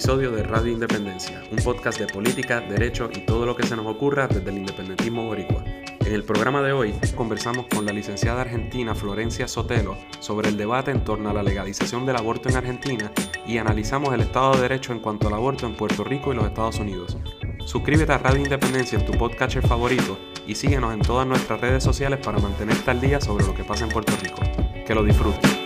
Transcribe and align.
episodio 0.00 0.30
de 0.30 0.42
Radio 0.42 0.72
Independencia, 0.72 1.42
un 1.50 1.58
podcast 1.58 1.98
de 1.98 2.06
política, 2.06 2.62
derecho 2.62 3.10
y 3.14 3.20
todo 3.20 3.44
lo 3.44 3.54
que 3.54 3.66
se 3.66 3.76
nos 3.76 3.86
ocurra 3.86 4.26
desde 4.28 4.48
el 4.48 4.56
independentismo 4.56 5.26
boricua. 5.26 5.62
En 6.00 6.14
el 6.14 6.24
programa 6.24 6.62
de 6.62 6.72
hoy 6.72 6.94
conversamos 7.14 7.66
con 7.66 7.84
la 7.84 7.92
licenciada 7.92 8.40
argentina 8.40 8.94
Florencia 8.94 9.46
Sotelo 9.46 9.98
sobre 10.20 10.48
el 10.48 10.56
debate 10.56 10.90
en 10.90 11.04
torno 11.04 11.28
a 11.28 11.34
la 11.34 11.42
legalización 11.42 12.06
del 12.06 12.16
aborto 12.16 12.48
en 12.48 12.56
Argentina 12.56 13.12
y 13.46 13.58
analizamos 13.58 14.14
el 14.14 14.22
Estado 14.22 14.54
de 14.54 14.62
Derecho 14.62 14.94
en 14.94 15.00
cuanto 15.00 15.28
al 15.28 15.34
aborto 15.34 15.66
en 15.66 15.76
Puerto 15.76 16.02
Rico 16.02 16.32
y 16.32 16.36
los 16.36 16.46
Estados 16.46 16.78
Unidos. 16.78 17.18
Suscríbete 17.66 18.10
a 18.10 18.16
Radio 18.16 18.40
Independencia 18.40 18.98
en 18.98 19.04
tu 19.04 19.12
podcatcher 19.12 19.66
favorito 19.66 20.18
y 20.46 20.54
síguenos 20.54 20.94
en 20.94 21.02
todas 21.02 21.26
nuestras 21.26 21.60
redes 21.60 21.84
sociales 21.84 22.20
para 22.24 22.38
mantenerte 22.38 22.90
al 22.90 23.02
día 23.02 23.20
sobre 23.20 23.44
lo 23.44 23.54
que 23.54 23.64
pasa 23.64 23.84
en 23.84 23.90
Puerto 23.90 24.14
Rico. 24.22 24.40
Que 24.86 24.94
lo 24.94 25.04
disfrutes. 25.04 25.59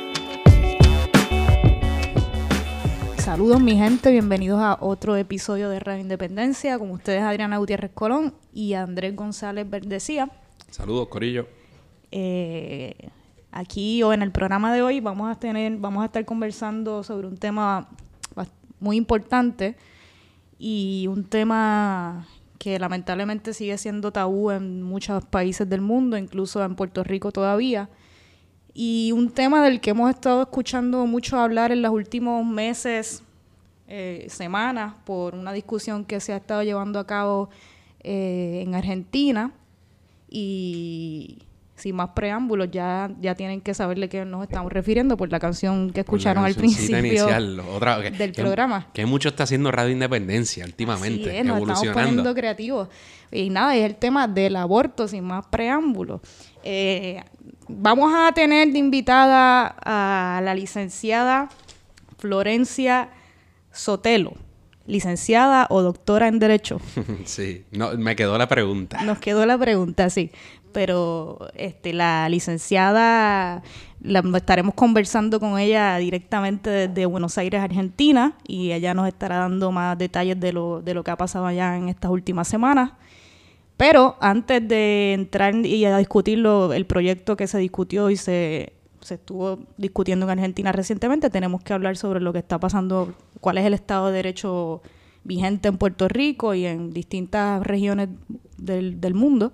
Saludos 3.25 3.59
mi 3.59 3.75
gente, 3.75 4.11
bienvenidos 4.11 4.61
a 4.61 4.77
otro 4.83 5.17
episodio 5.17 5.71
de 5.71 5.81
Radio 5.81 6.03
Independencia. 6.03 6.79
Con 6.79 6.91
ustedes 6.91 7.23
Adriana 7.23 7.57
Gutiérrez 7.57 7.91
Colón 7.95 8.35
y 8.53 8.75
Andrés 8.75 9.17
González 9.17 9.69
Verdecía. 9.69 10.31
Saludos, 10.71 11.09
Corillo. 11.09 11.49
Eh, 12.11 12.95
aquí 13.51 14.03
o 14.03 14.13
en 14.13 14.21
el 14.21 14.31
programa 14.31 14.75
de 14.75 14.83
hoy 14.83 15.01
vamos 15.01 15.35
a 15.35 15.41
tener, 15.41 15.75
vamos 15.79 16.03
a 16.03 16.07
estar 16.07 16.23
conversando 16.27 17.03
sobre 17.03 17.27
un 17.27 17.39
tema 17.39 17.89
muy 18.79 18.99
importante 18.99 19.75
y 20.59 21.07
un 21.09 21.25
tema 21.25 22.27
que 22.59 22.79
lamentablemente 22.79 23.55
sigue 23.55 23.79
siendo 23.79 24.13
tabú 24.13 24.51
en 24.51 24.83
muchos 24.83 25.25
países 25.25 25.67
del 25.67 25.81
mundo, 25.81 26.19
incluso 26.19 26.63
en 26.63 26.75
Puerto 26.77 27.03
Rico 27.03 27.33
todavía 27.33 27.89
y 28.75 29.13
un 29.13 29.31
tema 29.31 29.65
del 29.65 29.81
que 29.81 29.91
hemos 29.91 30.11
estado 30.11 30.43
escuchando 30.43 31.07
mucho 31.07 31.39
hablar 31.39 31.71
en 31.71 31.81
los 31.81 31.93
últimos 31.93 32.45
meses, 32.45 33.23
eh, 33.87 34.27
semanas, 34.29 34.95
por 35.05 35.37
una 35.37 35.53
discusión 35.53 36.05
que 36.05 36.19
se 36.19 36.33
ha 36.33 36.37
estado 36.39 36.65
llevando 36.65 36.99
a 36.99 37.07
cabo 37.07 37.51
eh, 38.01 38.65
en 38.67 38.75
Argentina. 38.75 39.53
Y 40.29 41.39
sin 41.77 41.95
más 41.95 42.11
preámbulos, 42.11 42.69
ya, 42.73 43.11
ya 43.21 43.37
tienen 43.37 43.61
que 43.61 43.75
saber 43.75 43.99
de 43.99 44.09
qué 44.09 44.25
nos 44.25 44.43
estamos 44.43 44.73
refiriendo 44.73 45.17
por 45.17 45.31
la 45.31 45.39
canción 45.39 45.91
que 45.91 46.01
escucharon 46.01 46.45
al 46.45 46.55
principio 46.55 47.27
del 47.27 48.33
programa. 48.33 48.89
Que 48.93 49.07
mucho 49.07 49.29
está 49.29 49.45
haciendo 49.45 49.71
Radio 49.71 49.93
Independencia 49.93 50.65
últimamente, 50.65 51.39
es, 51.39 51.45
nos 51.45 51.61
estamos 51.61 51.89
poniendo 51.89 52.35
creativos. 52.35 52.89
Y 53.31 53.51
nada, 53.51 53.77
es 53.77 53.85
el 53.85 53.97
tema 53.97 54.27
del 54.27 54.57
aborto, 54.57 55.07
sin 55.07 55.25
más 55.25 55.47
preámbulos. 55.47 56.21
Eh, 56.63 57.23
vamos 57.69 58.13
a 58.15 58.33
tener 58.33 58.73
de 58.73 58.79
invitada 58.79 59.75
a 59.85 60.41
la 60.43 60.55
licenciada 60.55 61.49
Florencia 62.19 63.11
Sotelo, 63.73 64.35
licenciada 64.87 65.67
o 65.71 65.83
doctora 65.83 66.29
en 66.29 66.39
Derecho. 66.39 66.81
Sí, 67.25 67.65
no, 67.73 67.93
me 67.97 68.17
quedó 68.17 68.39
la 68.39 68.49
pregunta. 68.49 69.03
Nos 69.03 69.19
quedó 69.19 69.47
la 69.47 69.59
pregunta, 69.59 70.09
sí. 70.11 70.31
Pero 70.73 71.39
este, 71.55 71.93
la 71.93 72.29
licenciada, 72.29 73.63
la, 74.01 74.23
estaremos 74.37 74.75
conversando 74.75 75.39
con 75.39 75.59
ella 75.59 75.97
directamente 75.99 76.71
desde 76.71 77.07
Buenos 77.07 77.39
Aires, 77.39 77.61
Argentina, 77.61 78.37
y 78.47 78.73
ella 78.73 78.93
nos 78.95 79.07
estará 79.07 79.39
dando 79.39 79.71
más 79.71 79.97
detalles 79.97 80.41
de 80.41 80.53
lo, 80.53 80.83
de 80.83 80.95
lo 80.95 81.05
que 81.05 81.11
ha 81.13 81.17
pasado 81.17 81.47
allá 81.47 81.77
en 81.77 81.89
estas 81.89 82.11
últimas 82.11 82.49
semanas. 82.49 82.93
Pero 83.77 84.17
antes 84.21 84.67
de 84.67 85.13
entrar 85.15 85.55
y 85.55 85.85
a 85.85 85.99
discutirlo, 85.99 86.73
el 86.73 86.87
proyecto 86.87 87.37
que 87.37 87.47
se 87.47 87.59
discutió 87.59 88.11
y 88.11 88.17
se, 88.17 88.73
se 89.01 89.15
estuvo 89.15 89.59
discutiendo 89.77 90.27
en 90.27 90.31
Argentina 90.31 90.71
recientemente, 90.71 91.29
tenemos 91.31 91.63
que 91.63 91.73
hablar 91.73 91.97
sobre 91.97 92.21
lo 92.21 92.33
que 92.33 92.39
está 92.39 92.59
pasando, 92.59 93.15
cuál 93.41 93.59
es 93.59 93.67
el 93.67 93.75
Estado 93.75 94.09
de 94.09 94.13
Derecho 94.15 94.81
vigente 95.25 95.69
en 95.69 95.79
Puerto 95.79 96.07
Rico 96.09 96.55
y 96.55 96.67
en 96.67 96.93
distintas 96.93 97.67
regiones 97.67 98.11
del, 98.59 99.01
del 99.01 99.15
mundo. 99.15 99.53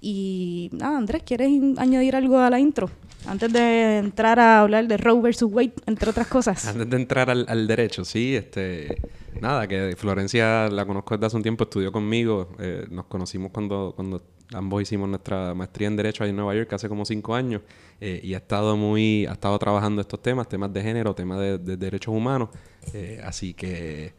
Y 0.00 0.70
nada, 0.72 0.96
Andrés, 0.96 1.22
¿quieres 1.24 1.50
añadir 1.76 2.16
algo 2.16 2.38
a 2.38 2.50
la 2.50 2.58
intro? 2.58 2.90
Antes 3.26 3.52
de 3.52 3.98
entrar 3.98 4.38
a 4.38 4.60
hablar 4.60 4.86
de 4.86 4.96
Roe 4.98 5.20
versus 5.20 5.50
Wade, 5.50 5.72
entre 5.86 6.10
otras 6.10 6.26
cosas. 6.26 6.66
Antes 6.66 6.88
de 6.88 6.96
entrar 6.96 7.30
al, 7.30 7.46
al 7.48 7.66
derecho, 7.66 8.04
sí, 8.04 8.36
este 8.36 8.98
nada, 9.40 9.66
que 9.66 9.94
Florencia 9.96 10.68
la 10.68 10.86
conozco 10.86 11.14
desde 11.14 11.26
hace 11.26 11.36
un 11.36 11.42
tiempo, 11.42 11.64
estudió 11.64 11.92
conmigo. 11.92 12.48
Eh, 12.58 12.86
nos 12.90 13.06
conocimos 13.06 13.50
cuando, 13.52 13.92
cuando 13.94 14.22
ambos 14.52 14.82
hicimos 14.82 15.08
nuestra 15.08 15.54
maestría 15.54 15.88
en 15.88 15.96
Derecho 15.96 16.24
ahí 16.24 16.30
en 16.30 16.36
Nueva 16.36 16.54
York 16.54 16.72
hace 16.72 16.88
como 16.88 17.04
cinco 17.04 17.34
años. 17.34 17.62
Eh, 18.00 18.20
y 18.22 18.34
ha 18.34 18.38
estado 18.38 18.76
muy, 18.76 19.26
ha 19.26 19.32
estado 19.32 19.58
trabajando 19.58 20.00
estos 20.00 20.20
temas, 20.22 20.48
temas 20.48 20.72
de 20.72 20.82
género, 20.82 21.14
temas 21.14 21.38
de, 21.40 21.58
de 21.58 21.76
derechos 21.76 22.14
humanos. 22.14 22.50
Eh, 22.92 23.20
así 23.24 23.54
que 23.54 24.14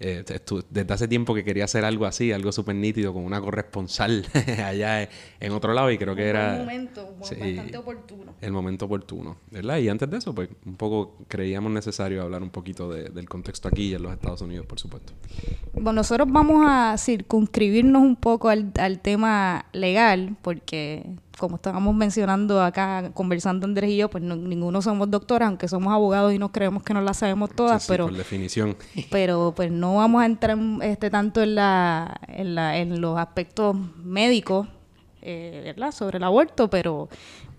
eh, 0.00 0.24
desde 0.70 0.94
hace 0.94 1.08
tiempo 1.08 1.34
que 1.34 1.42
quería 1.42 1.64
hacer 1.64 1.84
algo 1.84 2.06
así, 2.06 2.30
algo 2.30 2.52
súper 2.52 2.76
nítido, 2.76 3.12
con 3.12 3.24
una 3.24 3.40
corresponsal 3.40 4.24
allá 4.64 5.08
en, 5.40 5.52
otro 5.52 5.74
lado 5.74 5.90
y 5.90 5.98
creo 5.98 6.14
que 6.14 6.28
era... 6.28 6.54
El 6.54 6.60
momento, 6.60 7.16
bastante 7.18 7.76
oportuno. 7.76 8.34
El 8.40 8.52
momento 8.52 8.84
oportuno, 8.84 9.38
¿verdad? 9.50 9.78
Y 9.78 9.88
antes 9.88 10.08
de 10.08 10.18
eso, 10.18 10.34
pues 10.34 10.50
un 10.64 10.76
poco 10.76 11.16
creíamos 11.26 11.72
necesario 11.72 12.22
hablar 12.22 12.42
un 12.42 12.50
poquito 12.50 12.90
del 12.90 13.28
contexto 13.28 13.66
aquí 13.66 13.88
y 13.88 13.94
en 13.94 14.02
los 14.02 14.12
Estados 14.12 14.40
Unidos, 14.40 14.66
por 14.66 14.78
supuesto. 14.78 15.12
Bueno, 15.72 15.94
nosotros 15.94 16.28
vamos 16.30 16.64
a 16.68 16.96
circunscribirnos 16.96 18.02
un 18.02 18.14
poco 18.14 18.50
al, 18.50 18.72
al 18.78 19.00
tema 19.00 19.66
legal, 19.72 20.36
porque 20.42 21.04
como 21.38 21.56
estábamos 21.56 21.94
mencionando 21.94 22.60
acá, 22.60 23.10
conversando 23.14 23.66
Andrés 23.66 23.90
y 23.90 23.96
yo, 23.96 24.10
pues 24.10 24.22
ninguno 24.22 24.82
somos 24.82 25.10
doctores, 25.10 25.46
aunque 25.46 25.68
somos 25.68 25.92
abogados 25.92 26.34
y 26.34 26.38
nos 26.38 26.50
creemos 26.50 26.82
que 26.82 26.92
no 26.92 27.00
las 27.00 27.18
sabemos 27.18 27.50
todas, 27.54 27.86
pero... 27.86 28.06
Por 28.06 28.16
definición. 28.16 28.76
Pero 29.10 29.52
pues 29.56 29.70
no 29.70 29.96
vamos 29.96 30.22
a 30.22 30.26
entrar 30.26 30.58
este, 30.82 31.10
tanto 31.10 31.42
en, 31.42 31.54
la, 31.54 32.20
en, 32.28 32.54
la, 32.54 32.78
en 32.78 33.00
los 33.00 33.18
aspectos 33.18 33.76
médicos, 34.02 34.68
eh, 35.22 35.62
¿verdad? 35.64 35.92
Sobre 35.92 36.18
el 36.18 36.24
aborto, 36.24 36.68
pero 36.68 37.08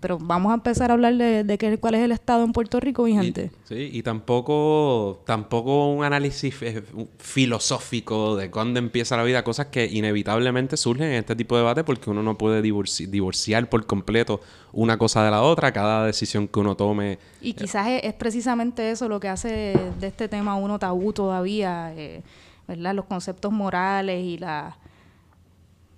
pero 0.00 0.18
vamos 0.18 0.50
a 0.50 0.54
empezar 0.54 0.90
a 0.90 0.94
hablar 0.94 1.14
de, 1.14 1.44
de 1.44 1.78
cuál 1.78 1.94
es 1.94 2.00
el 2.00 2.12
estado 2.12 2.42
en 2.42 2.52
Puerto 2.52 2.80
Rico 2.80 3.04
vigente. 3.04 3.50
sí, 3.64 3.90
y 3.92 4.02
tampoco, 4.02 5.22
tampoco 5.26 5.92
un 5.92 6.04
análisis 6.04 6.54
eh, 6.62 6.82
filosófico 7.18 8.34
de 8.36 8.50
cuándo 8.50 8.78
empieza 8.78 9.16
la 9.16 9.22
vida, 9.22 9.44
cosas 9.44 9.66
que 9.66 9.86
inevitablemente 9.86 10.76
surgen 10.76 11.08
en 11.08 11.14
este 11.14 11.36
tipo 11.36 11.54
de 11.54 11.62
debate 11.62 11.84
porque 11.84 12.10
uno 12.10 12.22
no 12.22 12.38
puede 12.38 12.62
divorciar 12.62 13.68
por 13.68 13.86
completo 13.86 14.40
una 14.72 14.96
cosa 14.96 15.22
de 15.22 15.30
la 15.30 15.42
otra, 15.42 15.72
cada 15.72 16.06
decisión 16.06 16.48
que 16.48 16.60
uno 16.60 16.76
tome. 16.76 17.18
Y 17.42 17.52
quizás 17.52 17.86
es, 18.02 18.14
precisamente 18.14 18.90
eso 18.90 19.08
lo 19.08 19.20
que 19.20 19.28
hace 19.28 19.76
de 20.00 20.06
este 20.06 20.28
tema 20.28 20.56
uno 20.56 20.78
tabú 20.78 21.12
todavía, 21.12 21.92
eh, 21.94 22.22
¿verdad? 22.66 22.94
Los 22.94 23.04
conceptos 23.04 23.52
morales 23.52 24.24
y 24.24 24.38
la 24.38 24.78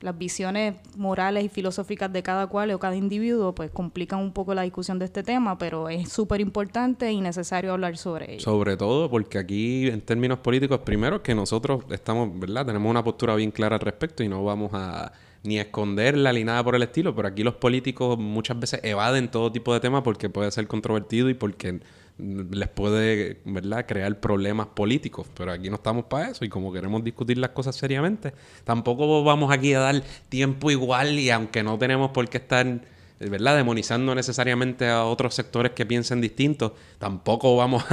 las 0.03 0.19
visiones 0.19 0.75
morales 0.97 1.45
y 1.45 1.49
filosóficas 1.49 2.13
de 2.13 2.23
cada 2.23 2.47
cual 2.49 2.71
o 2.73 2.79
cada 2.79 2.97
individuo 2.97 3.55
pues 3.55 3.71
complican 3.71 4.19
un 4.19 4.33
poco 4.33 4.55
la 4.55 4.63
discusión 4.63 4.99
de 4.99 5.07
este 5.07 5.23
tema, 5.23 5.59
pero 5.59 5.89
es 5.89 6.11
súper 6.11 6.41
importante 6.41 7.11
y 7.11 7.21
necesario 7.21 7.73
hablar 7.73 7.97
sobre 7.97 8.35
ello. 8.35 8.41
Sobre 8.41 8.77
todo 8.77 9.09
porque 9.09 9.39
aquí 9.39 9.89
en 9.89 10.01
términos 10.01 10.39
políticos, 10.41 10.81
primero 10.85 11.23
que 11.23 11.35
nosotros 11.35 11.85
estamos, 11.91 12.39
¿verdad? 12.39 12.67
Tenemos 12.67 12.91
una 12.91 13.03
postura 13.03 13.35
bien 13.35 13.51
clara 13.51 13.77
al 13.77 13.81
respecto 13.81 14.23
y 14.23 14.29
no 14.29 14.45
vamos 14.45 14.71
a 14.75 15.13
ni 15.45 15.59
esconderla 15.59 16.33
ni 16.33 16.45
nada 16.45 16.63
por 16.63 16.77
el 16.77 16.83
estilo, 16.83 17.15
pero 17.15 17.29
aquí 17.29 17.43
los 17.43 17.55
políticos 17.55 18.19
muchas 18.19 18.59
veces 18.59 18.81
evaden 18.85 19.31
todo 19.31 19.51
tipo 19.51 19.75
de 19.75 19.81
temas 19.81 20.03
porque 20.03 20.31
puede 20.31 20.51
ser 20.51 20.67
controvertido 20.69 21.29
y 21.31 21.35
porque 21.35 21.81
les 22.19 22.69
puede, 22.69 23.41
¿verdad?, 23.45 23.87
crear 23.87 24.21
problemas 24.21 24.69
políticos. 24.69 25.27
Pero 25.37 25.53
aquí 25.53 25.71
no 25.71 25.77
estamos 25.77 26.05
para 26.05 26.31
eso 26.31 26.45
y 26.45 26.49
como 26.49 26.73
queremos 26.73 27.03
discutir 27.05 27.39
las 27.39 27.51
cosas 27.51 27.77
seriamente, 27.77 28.33
tampoco 28.65 29.25
vamos 29.25 29.53
aquí 29.53 29.75
a 29.75 29.81
dar 29.81 30.03
tiempo 30.29 30.71
igual 30.71 31.19
y 31.19 31.31
aunque 31.31 31.63
no 31.63 31.79
tenemos 31.79 32.11
por 32.11 32.29
qué 32.29 32.39
estar, 32.39 32.81
¿verdad?, 33.19 33.57
demonizando 33.57 34.15
necesariamente 34.15 34.89
a 34.89 35.05
otros 35.05 35.35
sectores 35.35 35.73
que 35.73 35.87
piensen 35.87 36.21
distintos, 36.21 36.73
tampoco 36.99 37.57
vamos 37.57 37.85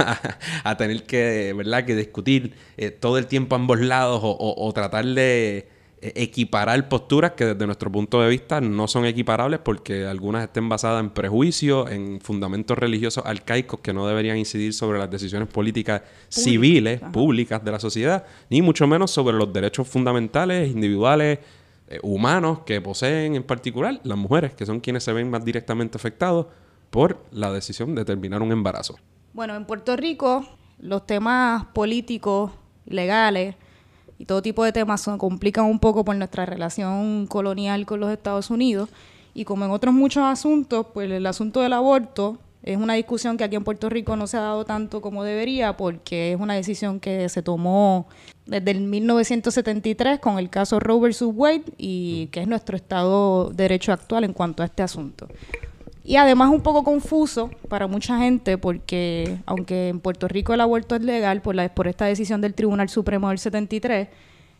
a, 0.64 0.76
tener 0.76 1.04
que, 1.04 1.52
¿verdad?, 1.56 1.84
que 1.84 1.96
discutir 1.96 2.54
eh, 2.76 2.90
todo 2.90 3.18
el 3.18 3.26
tiempo 3.26 3.54
a 3.54 3.58
ambos 3.58 3.80
lados 3.80 4.20
o 4.22 4.72
tratar 4.72 5.06
de 5.06 5.79
equiparar 6.02 6.88
posturas 6.88 7.32
que 7.32 7.44
desde 7.44 7.66
nuestro 7.66 7.92
punto 7.92 8.22
de 8.22 8.30
vista 8.30 8.60
no 8.60 8.88
son 8.88 9.04
equiparables 9.04 9.60
porque 9.60 10.06
algunas 10.06 10.44
estén 10.44 10.68
basadas 10.68 11.00
en 11.00 11.10
prejuicios, 11.10 11.90
en 11.90 12.20
fundamentos 12.20 12.78
religiosos 12.78 13.24
arcaicos 13.26 13.80
que 13.80 13.92
no 13.92 14.06
deberían 14.06 14.38
incidir 14.38 14.72
sobre 14.72 14.98
las 14.98 15.10
decisiones 15.10 15.48
políticas 15.48 16.02
civiles, 16.28 17.00
públicas 17.12 17.62
de 17.62 17.70
la 17.70 17.78
sociedad, 17.78 18.24
ni 18.48 18.62
mucho 18.62 18.86
menos 18.86 19.10
sobre 19.10 19.36
los 19.36 19.52
derechos 19.52 19.86
fundamentales, 19.88 20.70
individuales, 20.70 21.38
eh, 21.88 21.98
humanos 22.02 22.60
que 22.64 22.80
poseen 22.80 23.34
en 23.34 23.42
particular 23.42 24.00
las 24.02 24.16
mujeres, 24.16 24.54
que 24.54 24.64
son 24.64 24.80
quienes 24.80 25.04
se 25.04 25.12
ven 25.12 25.28
más 25.28 25.44
directamente 25.44 25.98
afectados 25.98 26.46
por 26.88 27.22
la 27.30 27.52
decisión 27.52 27.94
de 27.94 28.04
terminar 28.04 28.40
un 28.40 28.52
embarazo. 28.52 28.96
Bueno, 29.34 29.54
en 29.54 29.66
Puerto 29.66 29.96
Rico 29.96 30.46
los 30.78 31.06
temas 31.06 31.66
políticos, 31.74 32.52
legales, 32.86 33.54
y 34.20 34.26
todo 34.26 34.42
tipo 34.42 34.62
de 34.64 34.70
temas 34.70 35.00
se 35.00 35.16
complican 35.16 35.64
un 35.64 35.78
poco 35.78 36.04
por 36.04 36.14
nuestra 36.14 36.44
relación 36.44 37.26
colonial 37.26 37.86
con 37.86 38.00
los 38.00 38.12
Estados 38.12 38.50
Unidos. 38.50 38.90
Y 39.32 39.46
como 39.46 39.64
en 39.64 39.70
otros 39.70 39.94
muchos 39.94 40.22
asuntos, 40.24 40.88
pues 40.92 41.10
el 41.10 41.24
asunto 41.24 41.62
del 41.62 41.72
aborto 41.72 42.38
Es 42.62 42.76
una 42.76 42.92
discusión 42.92 43.38
que 43.38 43.44
aquí 43.44 43.56
en 43.56 43.64
Puerto 43.64 43.88
Rico 43.88 44.16
no 44.16 44.26
se 44.26 44.36
ha 44.36 44.40
dado 44.40 44.66
tanto 44.66 45.00
como 45.00 45.24
debería 45.24 45.78
porque 45.78 46.32
es 46.34 46.38
una 46.38 46.52
decisión 46.52 47.00
que 47.00 47.26
se 47.30 47.40
tomó 47.40 48.06
desde 48.44 48.72
el 48.72 48.82
1973 48.82 50.18
con 50.18 50.38
el 50.38 50.50
caso 50.50 50.78
Roe 50.78 51.08
vs. 51.08 51.22
Wade 51.22 51.64
y 51.78 52.26
que 52.26 52.42
es 52.42 52.46
nuestro 52.46 52.76
Estado 52.76 53.48
de 53.48 53.64
Derecho 53.64 53.94
actual 53.94 54.24
en 54.24 54.34
cuanto 54.34 54.62
a 54.62 54.66
este 54.66 54.82
asunto. 54.82 55.28
Y 56.02 56.16
además 56.16 56.50
un 56.50 56.62
poco 56.62 56.82
confuso 56.82 57.50
para 57.68 57.86
mucha 57.86 58.18
gente 58.18 58.58
porque 58.58 59.38
aunque 59.46 59.88
en 59.88 60.00
Puerto 60.00 60.28
Rico 60.28 60.54
el 60.54 60.60
aborto 60.60 60.96
es 60.96 61.02
legal 61.02 61.42
por, 61.42 61.54
la, 61.54 61.74
por 61.74 61.88
esta 61.88 62.06
decisión 62.06 62.40
del 62.40 62.54
Tribunal 62.54 62.88
Supremo 62.88 63.28
del 63.28 63.38
73, 63.38 64.08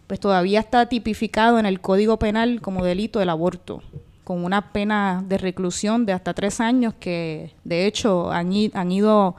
pues 0.06 0.20
todavía 0.20 0.60
está 0.60 0.86
tipificado 0.86 1.58
en 1.58 1.66
el 1.66 1.80
Código 1.80 2.18
Penal 2.18 2.60
como 2.60 2.84
delito 2.84 3.22
el 3.22 3.30
aborto 3.30 3.82
con 4.30 4.44
una 4.44 4.72
pena 4.72 5.24
de 5.26 5.38
reclusión 5.38 6.06
de 6.06 6.12
hasta 6.12 6.34
tres 6.34 6.60
años 6.60 6.94
que 7.00 7.52
de 7.64 7.86
hecho 7.86 8.30
han, 8.30 8.52
ido 8.52 9.34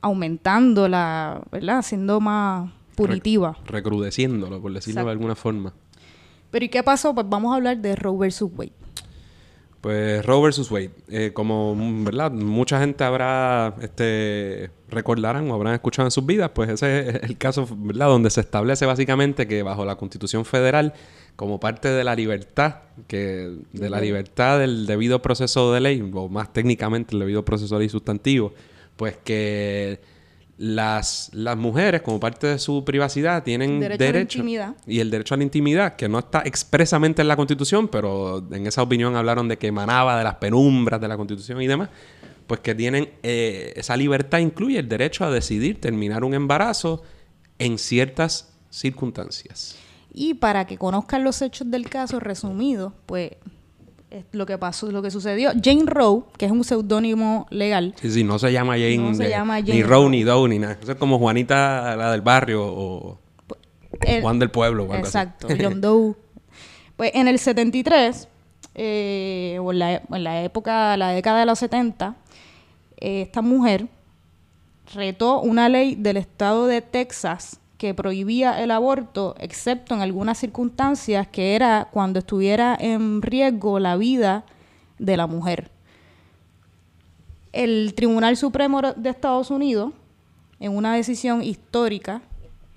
aumentando 0.00 0.88
la, 0.88 1.42
¿verdad? 1.52 1.82
Siendo 1.82 2.18
más 2.18 2.70
punitiva. 2.94 3.58
recrudeciéndolo, 3.66 4.62
por 4.62 4.72
decirlo 4.72 5.04
de 5.04 5.10
alguna 5.10 5.34
forma. 5.34 5.74
Pero 6.50 6.64
¿y 6.64 6.70
qué 6.70 6.82
pasó? 6.82 7.14
Pues 7.14 7.28
vamos 7.28 7.52
a 7.52 7.56
hablar 7.56 7.76
de 7.76 7.94
Roe 7.94 8.16
versus 8.16 8.50
Wade. 8.56 8.72
Pues 9.80 10.26
Roe 10.26 10.42
versus 10.42 10.70
Wade, 10.72 10.90
eh, 11.08 11.30
como 11.32 11.76
verdad 12.04 12.32
mucha 12.32 12.80
gente 12.80 13.04
habrá 13.04 13.76
este 13.80 14.70
recordarán 14.88 15.48
o 15.50 15.54
habrán 15.54 15.74
escuchado 15.74 16.08
en 16.08 16.10
sus 16.10 16.26
vidas, 16.26 16.50
pues 16.52 16.68
ese 16.68 17.10
es 17.10 17.22
el 17.22 17.38
caso 17.38 17.68
¿verdad? 17.70 18.08
donde 18.08 18.30
se 18.30 18.40
establece 18.40 18.86
básicamente 18.86 19.46
que 19.46 19.62
bajo 19.62 19.84
la 19.84 19.94
Constitución 19.94 20.44
Federal 20.44 20.94
como 21.36 21.60
parte 21.60 21.88
de 21.88 22.02
la 22.02 22.16
libertad, 22.16 22.76
que 23.06 23.52
de 23.72 23.90
la 23.90 24.00
libertad 24.00 24.58
del 24.58 24.86
debido 24.86 25.22
proceso 25.22 25.72
de 25.72 25.80
ley, 25.80 26.10
o 26.12 26.28
más 26.28 26.52
técnicamente 26.52 27.14
el 27.14 27.20
debido 27.20 27.44
proceso 27.44 27.76
de 27.76 27.80
ley 27.80 27.88
sustantivo, 27.88 28.52
pues 28.96 29.16
que 29.22 30.00
las, 30.58 31.30
las 31.32 31.56
mujeres, 31.56 32.02
como 32.02 32.18
parte 32.18 32.48
de 32.48 32.58
su 32.58 32.84
privacidad, 32.84 33.44
tienen 33.44 33.78
derecho, 33.78 34.04
a 34.04 34.12
la 34.12 34.20
intimidad. 34.20 34.74
y 34.86 34.98
el 34.98 35.10
derecho 35.10 35.34
a 35.34 35.38
la 35.38 35.44
intimidad, 35.44 35.94
que 35.94 36.08
no 36.08 36.18
está 36.18 36.42
expresamente 36.44 37.22
en 37.22 37.28
la 37.28 37.36
Constitución, 37.36 37.86
pero 37.86 38.44
en 38.50 38.66
esa 38.66 38.82
opinión 38.82 39.14
hablaron 39.14 39.46
de 39.46 39.56
que 39.56 39.68
emanaba 39.68 40.18
de 40.18 40.24
las 40.24 40.34
penumbras 40.34 41.00
de 41.00 41.06
la 41.06 41.16
Constitución 41.16 41.62
y 41.62 41.68
demás, 41.68 41.90
pues 42.48 42.60
que 42.60 42.74
tienen 42.74 43.10
eh, 43.22 43.72
esa 43.76 43.96
libertad 43.96 44.38
incluye 44.38 44.80
el 44.80 44.88
derecho 44.88 45.24
a 45.24 45.30
decidir 45.30 45.80
terminar 45.80 46.24
un 46.24 46.34
embarazo 46.34 47.02
en 47.58 47.78
ciertas 47.78 48.52
circunstancias. 48.70 49.76
Y 50.12 50.34
para 50.34 50.66
que 50.66 50.76
conozcan 50.76 51.22
los 51.22 51.40
hechos 51.40 51.70
del 51.70 51.88
caso 51.88 52.18
resumido, 52.18 52.94
pues 53.06 53.32
es 53.32 53.38
lo 54.32 54.46
que 54.46 54.58
pasó, 54.58 54.90
lo 54.90 55.02
que 55.02 55.10
sucedió. 55.10 55.50
Jane 55.62 55.84
Roe, 55.86 56.22
que 56.36 56.46
es 56.46 56.52
un 56.52 56.64
seudónimo 56.64 57.46
legal. 57.50 57.94
Sí, 58.00 58.10
sí, 58.10 58.24
no 58.24 58.38
se 58.38 58.52
llama 58.52 58.74
Jane, 58.74 58.98
no 58.98 59.14
se 59.14 59.28
llama 59.28 59.56
Jane 59.56 59.74
ni 59.74 59.82
Roe, 59.82 60.08
ni 60.08 60.22
Doe 60.22 60.48
ni 60.48 60.58
nada. 60.58 60.78
es 60.86 60.94
como 60.94 61.18
Juanita, 61.18 61.94
la 61.96 62.12
del 62.12 62.22
barrio, 62.22 62.64
o 62.64 63.18
Juan 64.20 64.38
del 64.38 64.50
pueblo. 64.50 64.92
exacto, 64.94 65.48
John 65.60 65.80
Doe. 65.80 66.14
Pues 66.96 67.12
en 67.14 67.28
el 67.28 67.38
73, 67.38 68.28
eh, 68.74 69.58
o 69.60 69.72
en 69.72 69.78
la, 69.78 70.02
en 70.10 70.24
la, 70.24 70.42
época, 70.42 70.96
la 70.96 71.10
década 71.10 71.40
de 71.40 71.46
los 71.46 71.58
70, 71.58 72.16
eh, 72.96 73.22
esta 73.22 73.42
mujer 73.42 73.86
retó 74.94 75.40
una 75.40 75.68
ley 75.68 75.94
del 75.94 76.16
estado 76.16 76.66
de 76.66 76.80
Texas 76.80 77.60
que 77.78 77.94
prohibía 77.94 78.60
el 78.60 78.72
aborto, 78.72 79.36
excepto 79.38 79.94
en 79.94 80.02
algunas 80.02 80.36
circunstancias, 80.38 81.28
que 81.28 81.54
era 81.54 81.88
cuando 81.92 82.18
estuviera 82.18 82.76
en 82.78 83.22
riesgo 83.22 83.78
la 83.78 83.96
vida 83.96 84.44
de 84.98 85.16
la 85.16 85.28
mujer. 85.28 85.70
El 87.52 87.94
Tribunal 87.94 88.36
Supremo 88.36 88.82
de 88.82 89.08
Estados 89.08 89.52
Unidos, 89.52 89.92
en 90.58 90.76
una 90.76 90.94
decisión 90.94 91.42
histórica 91.42 92.20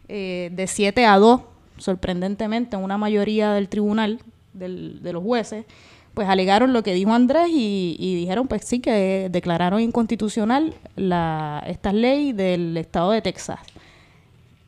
eh, 0.08 0.52
de 0.54 0.68
7 0.68 1.04
a 1.08 1.18
2, 1.18 1.42
sorprendentemente, 1.78 2.78
una 2.78 3.00
mayoría 3.00 3.54
del 3.54 3.70
tribunal, 3.70 4.20
de 4.54 5.14
los 5.14 5.24
jueces, 5.24 5.66
pues 6.14 6.28
alegaron 6.28 6.74
lo 6.74 6.84
que 6.84 6.94
dijo 6.94 7.12
Andrés 7.14 7.48
y, 7.50 7.96
y, 7.98 8.16
dijeron 8.16 8.48
pues 8.50 8.66
sí 8.66 8.82
que 8.82 9.30
declararon 9.32 9.80
inconstitucional 9.80 10.74
la, 10.98 11.64
esta 11.66 11.94
ley 11.94 12.34
del 12.34 12.76
estado 12.76 13.12
de 13.12 13.22
Texas 13.22 13.60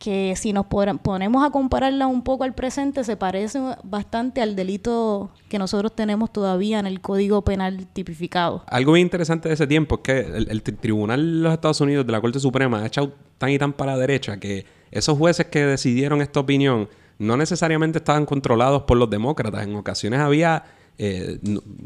que 0.03 0.35
si 0.35 0.51
nos 0.51 0.65
ponemos 0.65 1.45
a 1.45 1.49
compararla 1.49 2.07
un 2.07 2.25
poco 2.25 2.43
al 2.43 2.53
presente, 2.53 3.05
se 3.05 3.15
parece 3.15 3.61
bastante 3.85 4.41
al 4.41 4.53
delito 4.53 5.31
que 5.47 5.57
nosotros 5.57 5.95
tenemos 5.95 6.33
todavía 6.33 6.79
en 6.79 6.87
el 6.87 6.99
Código 6.99 7.41
Penal 7.43 7.87
tipificado. 7.93 8.65
Algo 8.67 8.91
muy 8.91 8.99
interesante 8.99 9.47
de 9.47 9.53
ese 9.53 9.65
tiempo 9.65 9.95
es 9.95 10.01
que 10.01 10.19
el, 10.49 10.61
Tribunal 10.61 11.37
de 11.37 11.43
los 11.43 11.53
Estados 11.53 11.79
Unidos 11.79 12.05
de 12.05 12.11
la 12.11 12.19
Corte 12.19 12.41
Suprema 12.41 12.83
ha 12.83 12.85
echado 12.85 13.13
tan 13.37 13.51
y 13.51 13.57
tan 13.57 13.71
para 13.71 13.93
la 13.93 13.97
derecha 13.97 14.41
que 14.41 14.65
esos 14.91 15.17
jueces 15.17 15.45
que 15.45 15.65
decidieron 15.65 16.21
esta 16.21 16.41
opinión 16.41 16.89
no 17.17 17.37
necesariamente 17.37 17.99
estaban 17.99 18.25
controlados 18.25 18.81
por 18.81 18.97
los 18.97 19.09
demócratas. 19.09 19.63
En 19.63 19.73
ocasiones 19.73 20.19
había 20.19 20.65
eh, 20.97 21.39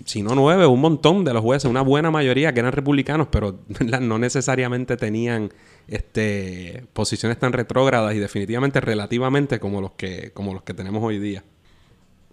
si 0.06 0.22
no 0.22 0.36
nueve, 0.36 0.66
un 0.66 0.82
montón 0.82 1.24
de 1.24 1.34
los 1.34 1.42
jueces, 1.42 1.70
una 1.70 1.82
buena 1.82 2.12
mayoría 2.12 2.54
que 2.54 2.60
eran 2.60 2.74
republicanos, 2.74 3.28
pero 3.32 3.60
no 4.02 4.20
necesariamente 4.20 4.98
tenían 4.98 5.52
este, 5.88 6.86
posiciones 6.94 7.40
tan 7.40 7.54
retrógradas 7.54 8.16
y 8.16 8.20
definitivamente 8.20 8.82
relativamente 8.82 9.60
como 9.60 9.82
los 9.82 9.92
que, 9.92 10.32
como 10.34 10.54
los 10.54 10.64
que 10.64 10.74
tenemos 10.74 11.04
hoy 11.04 11.20
día. 11.20 11.44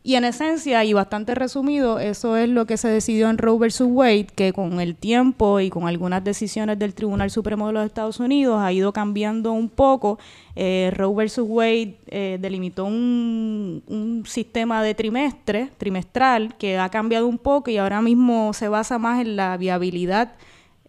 Y 0.06 0.16
en 0.16 0.24
esencia, 0.24 0.84
y 0.84 0.92
bastante 0.92 1.34
resumido, 1.34 1.98
eso 1.98 2.36
es 2.36 2.46
lo 2.50 2.66
que 2.66 2.76
se 2.76 2.88
decidió 2.88 3.30
en 3.30 3.38
Roe 3.38 3.56
vs. 3.56 3.84
Wade, 3.86 4.26
que 4.26 4.52
con 4.52 4.78
el 4.78 4.96
tiempo 4.96 5.60
y 5.60 5.70
con 5.70 5.88
algunas 5.88 6.22
decisiones 6.22 6.78
del 6.78 6.92
Tribunal 6.92 7.30
Supremo 7.30 7.68
de 7.68 7.72
los 7.72 7.86
Estados 7.86 8.20
Unidos 8.20 8.60
ha 8.60 8.70
ido 8.70 8.92
cambiando 8.92 9.52
un 9.52 9.70
poco. 9.70 10.18
Eh, 10.56 10.92
Roe 10.94 11.24
vs. 11.24 11.38
Wade 11.46 11.96
eh, 12.08 12.36
delimitó 12.38 12.84
un, 12.84 14.22
sistema 14.26 14.82
de 14.82 14.94
trimestre, 14.94 15.70
trimestral, 15.78 16.54
que 16.58 16.76
ha 16.76 16.90
cambiado 16.90 17.26
un 17.26 17.38
poco 17.38 17.70
y 17.70 17.78
ahora 17.78 18.02
mismo 18.02 18.52
se 18.52 18.68
basa 18.68 18.98
más 18.98 19.22
en 19.22 19.36
la 19.36 19.56
viabilidad 19.56 20.34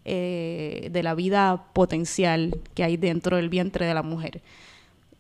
eh, 0.04 0.90
de 0.92 1.04
la 1.04 1.16
vida 1.16 1.68
potencial 1.72 2.60
que 2.74 2.84
hay 2.84 2.98
dentro 2.98 3.38
del 3.38 3.48
vientre 3.48 3.86
de 3.86 3.94
la 3.94 4.04
mujer. 4.04 4.42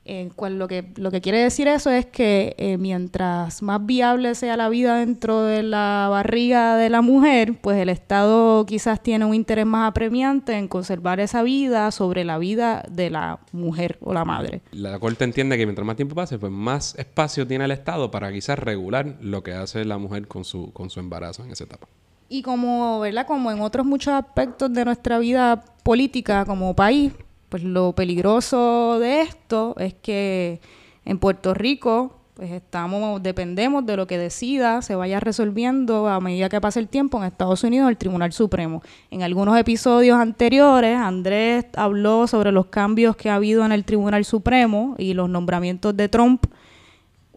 Eh, 0.08 0.30
cual, 0.36 0.60
lo, 0.60 0.68
que, 0.68 0.86
lo 0.98 1.10
que 1.10 1.20
quiere 1.20 1.40
decir 1.40 1.68
eso 1.68 1.90
es 1.90 2.06
que 2.06 2.54
eh, 2.60 2.78
mientras 2.78 3.64
más 3.64 3.84
viable 3.88 4.36
sea 4.36 4.56
la 4.56 4.70
vida 4.70 4.98
dentro 5.00 5.42
de 5.42 5.64
la 5.64 6.08
barriga 6.12 6.78
de 6.78 6.92
la 6.92 7.02
mujer, 7.02 7.58
pues 7.60 7.80
el 7.80 7.90
Estado 7.90 8.68
quizás 8.68 9.02
tiene 9.02 9.26
un 9.26 9.34
interés 9.34 9.66
más 9.66 9.90
apremiante 9.90 10.54
en 10.60 10.68
conservar 10.68 11.20
esa 11.20 11.42
vida 11.42 11.90
sobre 11.90 12.24
la 12.24 12.38
vida 12.38 12.86
de 12.88 13.10
la 13.10 13.40
mujer 13.52 13.98
o 14.02 14.14
la 14.14 14.26
madre. 14.26 14.62
La 14.74 15.00
Corte 15.00 15.24
entiende 15.24 15.58
que 15.58 15.66
mientras 15.66 15.88
más 15.88 15.96
tiempo 15.96 16.14
pase, 16.14 16.38
pues 16.38 16.52
más 16.52 16.94
espacio 17.00 17.48
tiene 17.48 17.66
el 17.66 17.72
Estado 17.72 18.12
para 18.12 18.32
quizás 18.32 18.60
regular 18.60 19.16
lo 19.22 19.42
que 19.42 19.54
hace 19.54 19.86
la 19.86 19.98
mujer 19.98 20.28
con 20.28 20.46
su, 20.46 20.72
con 20.72 20.92
su 20.92 21.00
embarazo 21.00 21.44
en 21.44 21.50
esa 21.50 21.64
etapa. 21.64 21.88
Y 22.30 22.44
como, 22.44 23.00
¿verdad? 23.00 23.26
Como 23.26 23.52
en 23.52 23.62
otros 23.62 23.86
muchos 23.86 24.14
aspectos 24.14 24.72
de 24.72 24.86
nuestra 24.86 25.18
vida 25.18 25.64
política 25.84 26.46
como 26.46 26.76
país, 26.76 27.14
pues 27.50 27.64
lo 27.64 27.94
peligroso 27.94 29.00
de 29.00 29.22
esto 29.22 29.76
es 29.78 29.94
que 29.94 30.60
en 31.06 31.20
Puerto 31.20 31.54
Rico 31.54 32.20
pues 32.36 32.52
estamos 32.52 33.24
dependemos 33.24 33.86
de 33.86 33.96
lo 33.96 34.08
que 34.08 34.18
decida 34.18 34.82
se 34.82 34.96
vaya 34.96 35.22
resolviendo 35.22 36.10
a 36.10 36.20
medida 36.20 36.50
que 36.50 36.60
pase 36.60 36.80
el 36.82 36.90
tiempo 36.90 37.18
en 37.18 37.24
Estados 37.24 37.64
Unidos 37.64 37.90
el 37.90 37.98
Tribunal 37.98 38.34
Supremo. 38.34 38.82
En 39.10 39.24
algunos 39.24 39.58
episodios 39.58 40.18
anteriores 40.18 40.98
Andrés 40.98 41.66
habló 41.76 42.28
sobre 42.28 42.52
los 42.52 42.66
cambios 42.66 43.16
que 43.16 43.30
ha 43.30 43.36
habido 43.36 43.66
en 43.66 43.72
el 43.72 43.86
Tribunal 43.86 44.26
Supremo 44.26 44.96
y 44.98 45.14
los 45.14 45.30
nombramientos 45.30 45.96
de 45.96 46.10
Trump 46.10 46.46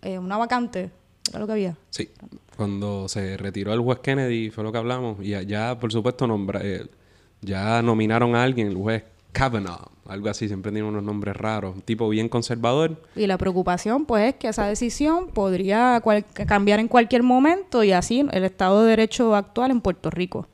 eh, 0.02 0.18
una 0.18 0.36
vacante 0.36 0.90
era 1.28 1.38
lo 1.38 1.46
que 1.46 1.52
había. 1.52 1.76
Sí. 1.90 2.08
Cuando 2.56 3.08
se 3.08 3.36
retiró 3.36 3.72
el 3.72 3.80
juez 3.80 4.00
Kennedy, 4.00 4.50
fue 4.50 4.64
lo 4.64 4.72
que 4.72 4.78
hablamos. 4.78 5.18
Y 5.20 5.30
ya, 5.46 5.78
por 5.78 5.92
supuesto, 5.92 6.26
nombra, 6.26 6.60
eh, 6.62 6.86
ya 7.40 7.82
nominaron 7.82 8.34
a 8.34 8.42
alguien, 8.42 8.68
el 8.68 8.76
juez 8.76 9.04
Kavanaugh, 9.32 9.90
algo 10.08 10.30
así, 10.30 10.48
siempre 10.48 10.72
tiene 10.72 10.88
unos 10.88 11.02
nombres 11.02 11.36
raros, 11.36 11.76
un 11.76 11.82
tipo 11.82 12.08
bien 12.08 12.28
conservador. 12.28 13.00
Y 13.14 13.26
la 13.26 13.38
preocupación, 13.38 14.06
pues, 14.06 14.30
es 14.30 14.34
que 14.36 14.48
esa 14.48 14.66
decisión 14.66 15.28
podría 15.28 16.02
cambiar 16.46 16.80
en 16.80 16.88
cualquier 16.88 17.22
momento 17.22 17.84
y 17.84 17.92
así 17.92 18.26
el 18.32 18.44
Estado 18.44 18.82
de 18.82 18.90
Derecho 18.90 19.34
actual 19.34 19.70
en 19.70 19.80
Puerto 19.80 20.10
Rico. 20.10 20.48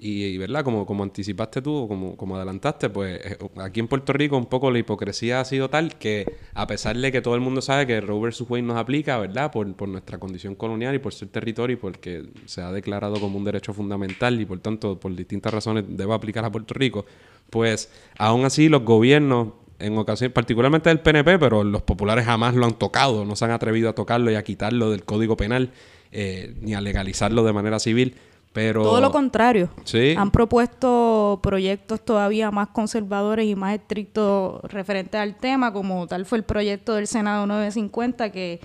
Y, 0.00 0.38
¿verdad? 0.38 0.62
Como, 0.62 0.86
como 0.86 1.02
anticipaste 1.02 1.60
tú, 1.60 1.86
como, 1.88 2.16
como 2.16 2.36
adelantaste, 2.36 2.88
pues 2.88 3.20
eh, 3.24 3.36
aquí 3.56 3.80
en 3.80 3.88
Puerto 3.88 4.12
Rico 4.12 4.36
un 4.36 4.46
poco 4.46 4.70
la 4.70 4.78
hipocresía 4.78 5.40
ha 5.40 5.44
sido 5.44 5.68
tal 5.70 5.96
que 5.96 6.36
a 6.54 6.68
pesar 6.68 6.96
de 6.96 7.10
que 7.10 7.20
todo 7.20 7.34
el 7.34 7.40
mundo 7.40 7.60
sabe 7.60 7.84
que 7.84 8.00
Roe 8.00 8.28
vs. 8.28 8.48
Nos 8.62 8.76
aplica, 8.76 9.18
¿verdad? 9.18 9.50
Por, 9.50 9.74
por 9.74 9.88
nuestra 9.88 10.18
condición 10.18 10.54
colonial 10.54 10.94
y 10.94 11.00
por 11.00 11.12
ser 11.12 11.28
territorio 11.28 11.74
y 11.74 11.76
porque 11.78 12.26
se 12.44 12.62
ha 12.62 12.70
declarado 12.70 13.18
como 13.20 13.38
un 13.38 13.44
derecho 13.44 13.74
fundamental 13.74 14.40
y 14.40 14.46
por 14.46 14.60
tanto 14.60 15.00
por 15.00 15.14
distintas 15.16 15.52
razones 15.52 15.84
debe 15.88 16.14
aplicar 16.14 16.44
a 16.44 16.52
Puerto 16.52 16.74
Rico, 16.74 17.04
pues 17.50 17.90
aún 18.18 18.44
así 18.44 18.68
los 18.68 18.84
gobiernos 18.84 19.48
en 19.80 19.98
ocasiones, 19.98 20.32
particularmente 20.32 20.90
del 20.90 21.00
PNP, 21.00 21.38
pero 21.40 21.64
los 21.64 21.82
populares 21.82 22.24
jamás 22.24 22.54
lo 22.54 22.66
han 22.66 22.78
tocado, 22.78 23.24
no 23.24 23.34
se 23.34 23.44
han 23.44 23.50
atrevido 23.50 23.88
a 23.88 23.94
tocarlo 23.94 24.30
y 24.30 24.36
a 24.36 24.44
quitarlo 24.44 24.90
del 24.90 25.04
Código 25.04 25.36
Penal, 25.36 25.72
eh, 26.10 26.54
ni 26.60 26.74
a 26.74 26.80
legalizarlo 26.80 27.44
de 27.44 27.52
manera 27.52 27.78
civil 27.78 28.14
Pero... 28.52 28.82
Todo 28.82 29.00
lo 29.00 29.10
contrario. 29.12 29.68
Sí. 29.84 30.14
Han 30.16 30.30
propuesto 30.30 31.40
proyectos 31.42 32.04
todavía 32.04 32.50
más 32.50 32.68
conservadores 32.68 33.46
y 33.46 33.54
más 33.54 33.74
estrictos 33.74 34.60
referentes 34.64 35.20
al 35.20 35.36
tema, 35.36 35.72
como 35.72 36.06
tal 36.06 36.26
fue 36.26 36.38
el 36.38 36.44
proyecto 36.44 36.94
del 36.94 37.06
Senado 37.06 37.46
950 37.46 38.30
que 38.30 38.60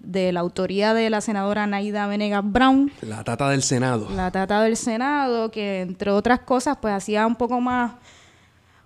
de 0.00 0.32
la 0.32 0.40
autoría 0.40 0.94
de 0.94 1.10
la 1.10 1.20
senadora 1.20 1.66
Naida 1.66 2.06
Venegas 2.06 2.42
Brown. 2.44 2.90
La 3.02 3.24
tata 3.24 3.50
del 3.50 3.62
Senado. 3.62 4.08
La 4.14 4.30
tata 4.30 4.62
del 4.62 4.76
Senado, 4.76 5.50
que 5.50 5.80
entre 5.80 6.10
otras 6.10 6.40
cosas, 6.40 6.78
pues 6.80 6.94
hacía 6.94 7.26
un 7.26 7.36
poco 7.36 7.60
más 7.60 7.92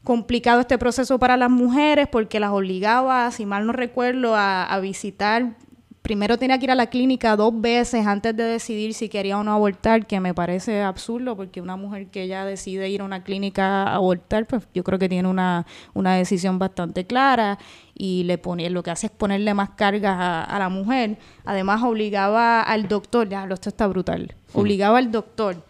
complicado 0.05 0.61
este 0.61 0.79
proceso 0.79 1.19
para 1.19 1.37
las 1.37 1.51
mujeres 1.51 2.09
porque 2.11 2.41
las 2.41 2.51
obligaba, 2.51 3.31
si 3.31 3.47
mal 3.47 3.67
no 3.67 3.73
recuerdo, 3.73 4.35
a, 4.35 4.65
a 4.65 4.81
visitar 4.81 5.55
primero 6.03 6.37
tenía 6.37 6.59
que 6.59 6.65
ir 6.65 6.71
a 6.73 6.75
la 6.75 6.89
clínica 6.89 7.37
dos 7.37 7.59
veces 7.61 8.07
antes 8.07 8.37
de 8.37 8.43
decidir 8.43 8.93
si 8.93 9.09
quería 9.09 9.39
o 9.39 9.45
no 9.45 9.53
abortar, 9.53 10.07
que 10.07 10.21
me 10.21 10.35
parece 10.35 10.83
absurdo 10.83 11.37
porque 11.37 11.61
una 11.61 11.77
mujer 11.77 12.09
que 12.09 12.27
ya 12.27 12.45
decide 12.45 12.89
ir 12.89 13.01
a 13.01 13.05
una 13.05 13.23
clínica 13.23 13.85
a 13.85 13.95
abortar, 13.95 14.47
pues 14.47 14.67
yo 14.75 14.83
creo 14.83 14.99
que 14.99 15.09
tiene 15.09 15.29
una, 15.29 15.65
una 15.95 16.17
decisión 16.17 16.59
bastante 16.59 17.07
clara 17.07 17.59
y 17.95 18.25
le 18.25 18.37
pone, 18.37 18.69
lo 18.69 18.83
que 18.83 18.91
hace 18.91 19.07
es 19.07 19.13
ponerle 19.13 19.55
más 19.55 19.71
cargas 19.71 20.17
a, 20.19 20.59
la 20.59 20.69
mujer. 20.69 21.19
Además 21.45 21.83
obligaba 21.83 22.63
al 22.63 22.89
doctor, 22.89 23.29
ya 23.29 23.47
esto 23.49 23.69
está 23.69 23.87
brutal, 23.87 24.35
obligaba 24.53 24.99
al 24.99 25.13
doctor 25.13 25.65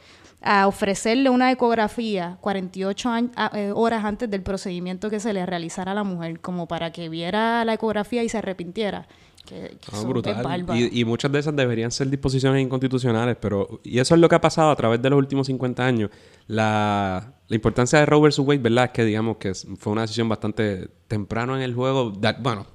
a 0.45 0.67
ofrecerle 0.67 1.31
una 1.31 1.53
ecografía 1.53 2.37
48 2.41 3.11
eh, 3.55 3.73
horas 3.75 4.05
antes 4.05 4.29
del 4.29 4.43
procedimiento 4.43 5.09
que 5.09 5.21
se 5.21 5.33
le 5.33 5.47
realizara 5.47 5.93
a 5.93 5.95
la 5.95 6.03
mujer, 6.03 6.41
como 6.41 6.67
para 6.67 6.91
que 6.91 7.09
viera 7.09 7.65
la 7.65 7.75
ecografía 7.75 8.25
y 8.25 8.29
se 8.29 8.39
arrepintiera. 8.39 9.07
Que, 9.45 9.77
ah, 9.93 10.01
brutal. 10.03 10.65
Y, 10.75 11.05
muchas 11.05 11.33
de 11.33 11.41
esas 11.41 11.55
deberían 11.57 11.91
ser 11.91 12.09
disposiciones 12.09 12.63
inconstitucionales, 12.63 13.37
pero... 13.41 13.81
Y 13.83 13.99
eso 13.99 14.15
es 14.15 14.21
lo 14.21 14.29
que 14.29 14.37
ha 14.37 14.41
pasado 14.41 14.71
a 14.71 14.77
través 14.77 15.03
de 15.03 15.11
los 15.11 15.19
últimos 15.19 15.47
50 15.49 15.85
años. 15.85 16.11
La, 16.47 17.35
la 17.49 17.57
importancia 17.57 17.99
de 17.99 18.07
Roe 18.07 18.29
vs. 18.29 18.39
Wade, 18.39 18.59
¿verdad? 18.59 18.87
Es 18.87 18.91
que 18.93 19.05
digamos 19.05 19.37
que 19.39 19.53
fue 19.55 19.93
una 19.93 20.03
decisión 20.03 20.29
bastante 20.29 20.89
temprano 21.09 21.57
en 21.57 21.63
el 21.63 21.75
juego. 21.75 22.13
bueno, 22.41 22.67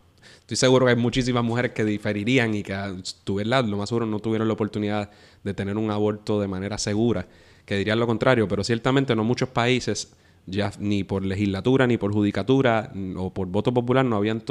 estoy 0.41 0.57
seguro 0.57 0.86
que 0.86 0.91
hay 0.91 0.97
muchísimas 0.97 1.43
mujeres 1.43 1.71
que 1.71 1.83
diferirían 1.83 2.53
y 2.53 2.63
que, 2.63 2.75
tu 3.24 3.36
verdad, 3.36 3.65
lo 3.65 3.77
más 3.77 3.89
seguro 3.89 4.05
no 4.05 4.19
tuvieron 4.19 4.47
la 4.47 4.53
oportunidad 4.53 5.09
de 5.43 5.53
tener 5.53 5.77
un 5.77 5.89
aborto 5.89 6.39
de 6.39 6.47
manera 6.47 6.77
segura, 6.77 7.25
que 7.65 7.75
dirían 7.75 8.00
lo 8.00 8.07
contrario, 8.07 8.47
pero 8.47 8.63
ciertamente 8.63 9.15
no 9.15 9.24
muchos 9.24 9.50
países 9.50 10.13
ya 10.48 10.72
ni 10.80 11.04
por 11.04 11.24
legislatura, 11.24 11.86
ni 11.86 11.98
por 11.98 12.13
judicatura 12.13 12.92
o 13.18 13.34
por 13.34 13.48
voto 13.48 13.74
popular 13.74 14.06
no 14.06 14.16
habían 14.16 14.42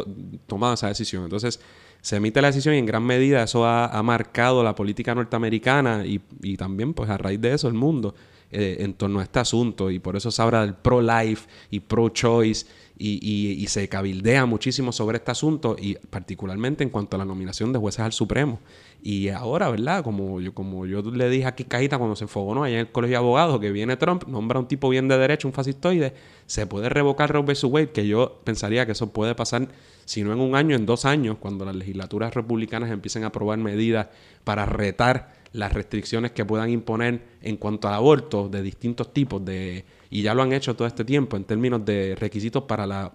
tomado 0.46 0.74
esa 0.74 0.88
decisión. 0.88 1.24
Entonces, 1.24 1.58
se 2.02 2.16
emite 2.16 2.40
la 2.40 2.48
decisión 2.48 2.74
y 2.74 2.78
en 2.78 2.86
gran 2.86 3.02
medida 3.02 3.42
eso 3.42 3.66
ha, 3.66 4.02
marcado 4.02 4.62
la 4.62 4.74
política 4.74 5.14
norteamericana 5.14 6.04
y, 6.06 6.56
también 6.56 6.94
pues 6.94 7.10
a 7.10 7.18
raíz 7.18 7.40
de 7.40 7.54
eso 7.54 7.66
el 7.66 7.74
mundo 7.74 8.14
eh, 8.52 8.76
en 8.80 8.94
torno 8.94 9.18
a 9.18 9.24
este 9.24 9.40
asunto 9.40 9.90
y 9.90 9.98
por 9.98 10.14
eso 10.14 10.30
se 10.30 10.40
habla 10.40 10.60
del 10.60 10.74
pro-life 10.74 11.48
y 11.70 11.80
pro-choice 11.80 12.66
y, 12.98 13.18
y, 13.60 13.66
se 13.66 13.88
cabildea 13.88 14.46
muchísimo 14.46 14.92
sobre 14.92 15.18
este 15.18 15.30
asunto 15.30 15.76
y 15.78 15.94
particularmente 15.94 16.84
en 16.84 16.90
cuanto 16.90 17.16
a 17.16 17.18
la 17.18 17.24
nominación 17.24 17.72
de 17.72 17.78
jueces 17.78 18.00
al 18.00 18.12
Supremo. 18.12 18.60
Y 19.02 19.28
ahora, 19.28 19.70
¿verdad? 19.70 20.02
Como 20.02 20.40
yo, 20.40 20.52
como 20.54 20.86
yo 20.86 21.02
le 21.02 21.28
dije 21.28 21.46
aquí 21.46 21.64
Cajita 21.64 21.98
cuando 21.98 22.16
se 22.16 22.24
enfogó 22.24 22.54
¿no? 22.54 22.64
allá 22.64 22.74
en 22.74 22.80
el 22.80 22.92
colegio 22.92 23.12
de 23.14 23.18
abogados, 23.18 23.60
que 23.60 23.70
viene 23.70 23.96
Trump, 23.96 24.24
nombra 24.26 24.58
a 24.58 24.62
un 24.62 24.68
tipo 24.68 24.88
bien 24.88 25.06
de 25.08 25.16
derecho, 25.16 25.46
un 25.46 25.54
fascistoide, 25.54 26.14
se 26.46 26.66
puede 26.66 26.88
revocar 26.88 27.30
Roe 27.30 27.42
vs. 27.42 27.64
Wade, 27.64 27.90
que 27.90 28.06
yo 28.06 28.40
pensaría 28.44 28.84
que 28.86 28.92
eso 28.92 29.12
puede 29.12 29.34
pasar, 29.34 29.68
si 30.04 30.24
no 30.24 30.32
en 30.32 30.40
un 30.40 30.56
año, 30.56 30.74
en 30.74 30.86
dos 30.86 31.04
años, 31.04 31.36
cuando 31.38 31.64
las 31.64 31.76
legislaturas 31.76 32.34
republicanas 32.34 32.90
empiecen 32.90 33.24
a 33.24 33.28
aprobar 33.28 33.58
medidas 33.58 34.08
para 34.44 34.66
retar 34.66 35.34
las 35.52 35.72
restricciones 35.72 36.32
que 36.32 36.44
puedan 36.44 36.70
imponer 36.70 37.22
en 37.42 37.56
cuanto 37.56 37.88
al 37.88 37.94
aborto 37.94 38.48
de 38.48 38.62
distintos 38.62 39.12
tipos 39.12 39.44
de 39.44 39.84
y 40.10 40.22
ya 40.22 40.34
lo 40.34 40.42
han 40.42 40.52
hecho 40.52 40.76
todo 40.76 40.86
este 40.86 41.04
tiempo 41.04 41.36
en 41.36 41.44
términos 41.44 41.84
de 41.84 42.14
requisitos 42.14 42.64
para 42.64 42.86
las 42.86 43.10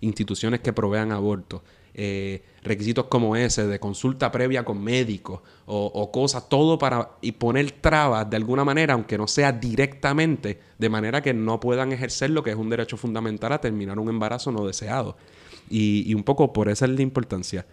instituciones 0.00 0.60
que 0.60 0.72
provean 0.72 1.12
aborto. 1.12 1.62
Eh, 1.94 2.42
requisitos 2.66 3.06
como 3.06 3.36
ese 3.36 3.66
de 3.66 3.80
consulta 3.80 4.30
previa 4.30 4.64
con 4.64 4.82
médicos 4.82 5.40
o, 5.66 6.10
cosas, 6.12 6.48
todo 6.48 6.78
para 6.78 7.10
y 7.20 7.32
poner 7.32 7.70
trabas 7.70 8.28
de 8.28 8.36
alguna 8.36 8.64
manera, 8.64 8.94
aunque 8.94 9.18
no 9.18 9.26
sea 9.26 9.52
directamente, 9.52 10.60
de 10.78 10.88
manera 10.88 11.22
que 11.22 11.34
no 11.34 11.60
puedan 11.60 11.92
ejercer 11.92 12.30
lo 12.30 12.42
que 12.42 12.50
es 12.50 12.56
un 12.56 12.70
derecho 12.70 12.96
fundamental 12.96 13.52
a 13.52 13.60
terminar 13.60 13.98
un 13.98 14.08
embarazo 14.08 14.52
no 14.52 14.66
deseado. 14.66 15.16
Y, 15.68 16.04
y 16.06 16.14
un 16.14 16.22
poco 16.22 16.52
por 16.52 16.68
esa 16.68 16.84
es 16.84 16.92
la 16.92 17.02
importancia. 17.02 17.66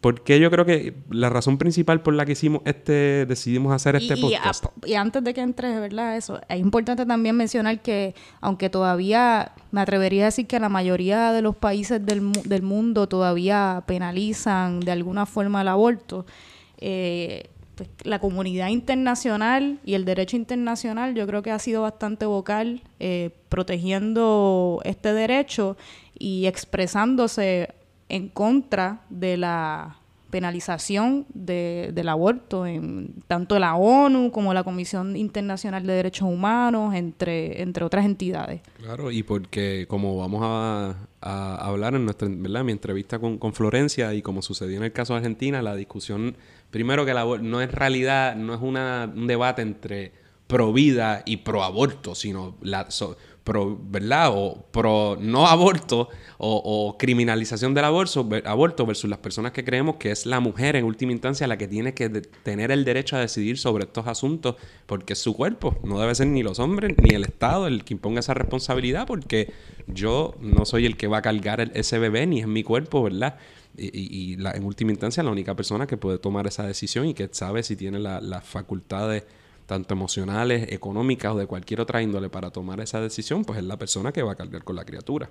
Porque 0.00 0.40
yo 0.40 0.50
creo 0.50 0.64
que 0.64 0.94
la 1.10 1.30
razón 1.30 1.56
principal 1.56 2.02
por 2.02 2.14
la 2.14 2.24
que 2.26 2.32
hicimos 2.32 2.62
este, 2.64 3.26
decidimos 3.26 3.72
hacer 3.72 3.94
este 3.94 4.16
podcast. 4.16 4.64
Y, 4.84 4.94
antes 4.94 5.22
de 5.22 5.32
que 5.34 5.40
entres, 5.40 5.78
¿verdad? 5.78 6.16
Eso, 6.16 6.40
es 6.48 6.58
importante 6.58 7.06
también 7.06 7.36
mencionar 7.36 7.80
que, 7.80 8.14
aunque 8.40 8.70
todavía 8.70 9.52
me 9.70 9.80
atrevería 9.80 10.22
a 10.22 10.26
decir 10.26 10.48
que 10.48 10.58
la 10.58 10.68
mayoría 10.68 11.32
de 11.32 11.42
los 11.42 11.54
países 11.54 12.04
del, 12.04 12.32
del 12.32 12.62
mundo 12.62 13.06
todavía 13.06 13.84
penalizan 13.86 14.80
de 14.80 14.90
alguna 14.90 15.26
forma 15.26 15.62
el 15.62 15.68
aborto, 15.68 16.26
eh, 16.78 17.48
pues, 17.76 17.88
la 18.02 18.18
comunidad 18.18 18.68
internacional 18.68 19.78
y 19.84 19.94
el 19.94 20.04
derecho 20.04 20.36
internacional 20.36 21.14
yo 21.14 21.26
creo 21.26 21.42
que 21.42 21.50
ha 21.50 21.58
sido 21.58 21.82
bastante 21.82 22.26
vocal 22.26 22.82
eh, 23.00 23.30
protegiendo 23.48 24.80
este 24.84 25.12
derecho 25.12 25.76
y 26.18 26.46
expresándose 26.46 27.70
en 28.12 28.28
contra 28.28 29.00
de 29.08 29.38
la 29.38 29.96
penalización 30.30 31.26
del 31.34 32.08
aborto 32.08 32.66
en 32.66 33.22
tanto 33.26 33.58
la 33.58 33.74
ONU 33.74 34.30
como 34.30 34.54
la 34.54 34.64
Comisión 34.64 35.16
Internacional 35.16 35.86
de 35.86 35.92
Derechos 35.94 36.28
Humanos, 36.28 36.94
entre, 36.94 37.60
entre 37.60 37.84
otras 37.84 38.04
entidades. 38.04 38.62
Claro, 38.78 39.10
y 39.10 39.22
porque 39.22 39.86
como 39.88 40.16
vamos 40.16 40.40
a, 40.42 40.96
hablar 41.20 41.94
en 41.94 42.04
nuestra, 42.04 42.28
¿verdad? 42.30 42.64
mi 42.64 42.72
entrevista 42.72 43.18
con, 43.18 43.38
con, 43.38 43.52
Florencia 43.52 44.12
y 44.14 44.22
como 44.22 44.42
sucedió 44.42 44.78
en 44.78 44.84
el 44.84 44.92
caso 44.92 45.12
de 45.12 45.18
Argentina, 45.18 45.60
la 45.62 45.76
discusión, 45.76 46.36
primero 46.70 47.04
que 47.04 47.14
la, 47.14 47.24
no 47.24 47.60
es 47.60 47.70
realidad, 47.70 48.34
no 48.34 48.54
es 48.54 48.60
una, 48.60 49.10
un 49.14 49.26
debate 49.26 49.62
entre 49.62 50.12
pro 50.46 50.72
vida 50.72 51.22
y 51.24 51.38
pro 51.38 51.62
aborto, 51.62 52.14
sino 52.14 52.56
la, 52.62 52.90
pro, 53.44 53.78
¿verdad? 53.82 54.30
O 54.32 54.66
pro 54.70 55.16
no 55.20 55.46
aborto 55.46 56.08
o, 56.38 56.96
criminalización 56.98 57.74
del 57.74 57.84
aborto, 57.84 58.28
aborto 58.44 58.86
versus 58.86 59.08
las 59.08 59.18
personas 59.18 59.52
que 59.52 59.64
creemos 59.64 59.96
que 59.96 60.10
es 60.10 60.26
la 60.26 60.40
mujer 60.40 60.76
en 60.76 60.84
última 60.84 61.12
instancia 61.12 61.46
la 61.46 61.56
que 61.56 61.68
tiene 61.68 61.94
que 61.94 62.08
tener 62.08 62.70
el 62.70 62.84
derecho 62.84 63.16
a 63.16 63.20
decidir 63.20 63.58
sobre 63.58 63.84
estos 63.84 64.06
asuntos 64.06 64.56
porque 64.86 65.12
es 65.12 65.18
su 65.18 65.34
cuerpo. 65.34 65.76
No 65.84 66.00
debe 66.00 66.14
ser 66.14 66.28
ni 66.28 66.42
los 66.42 66.58
hombres 66.58 66.96
ni 66.98 67.14
el 67.14 67.24
Estado 67.24 67.66
el 67.66 67.84
que 67.84 67.94
imponga 67.94 68.20
esa 68.20 68.34
responsabilidad 68.34 69.06
porque 69.06 69.52
yo 69.86 70.34
no 70.40 70.64
soy 70.64 70.86
el 70.86 70.96
que 70.96 71.06
va 71.06 71.18
a 71.18 71.22
cargar 71.22 71.70
ese 71.74 71.98
bebé 71.98 72.26
ni 72.26 72.40
es 72.40 72.46
mi 72.46 72.62
cuerpo, 72.62 73.02
¿verdad? 73.02 73.38
Y, 73.76 74.36
la, 74.36 74.50
en 74.50 74.64
última 74.64 74.90
instancia 74.90 75.22
la 75.22 75.30
única 75.30 75.56
persona 75.56 75.86
que 75.86 75.96
puede 75.96 76.18
tomar 76.18 76.46
esa 76.46 76.66
decisión 76.66 77.06
y 77.06 77.14
que 77.14 77.28
sabe 77.32 77.62
si 77.62 77.74
tiene 77.74 77.98
las 77.98 78.44
facultades 78.44 79.24
tanto 79.72 79.94
emocionales, 79.94 80.70
económicas 80.70 81.32
o 81.32 81.38
de 81.38 81.46
cualquier 81.46 81.80
otra 81.80 82.02
índole 82.02 82.28
para 82.28 82.50
tomar 82.50 82.80
esa 82.80 83.00
decisión, 83.00 83.44
pues 83.44 83.58
es 83.58 83.64
la 83.64 83.78
persona 83.78 84.12
que 84.12 84.22
va 84.22 84.32
a 84.32 84.36
cargar 84.36 84.64
con 84.64 84.76
la 84.76 84.84
criatura. 84.84 85.30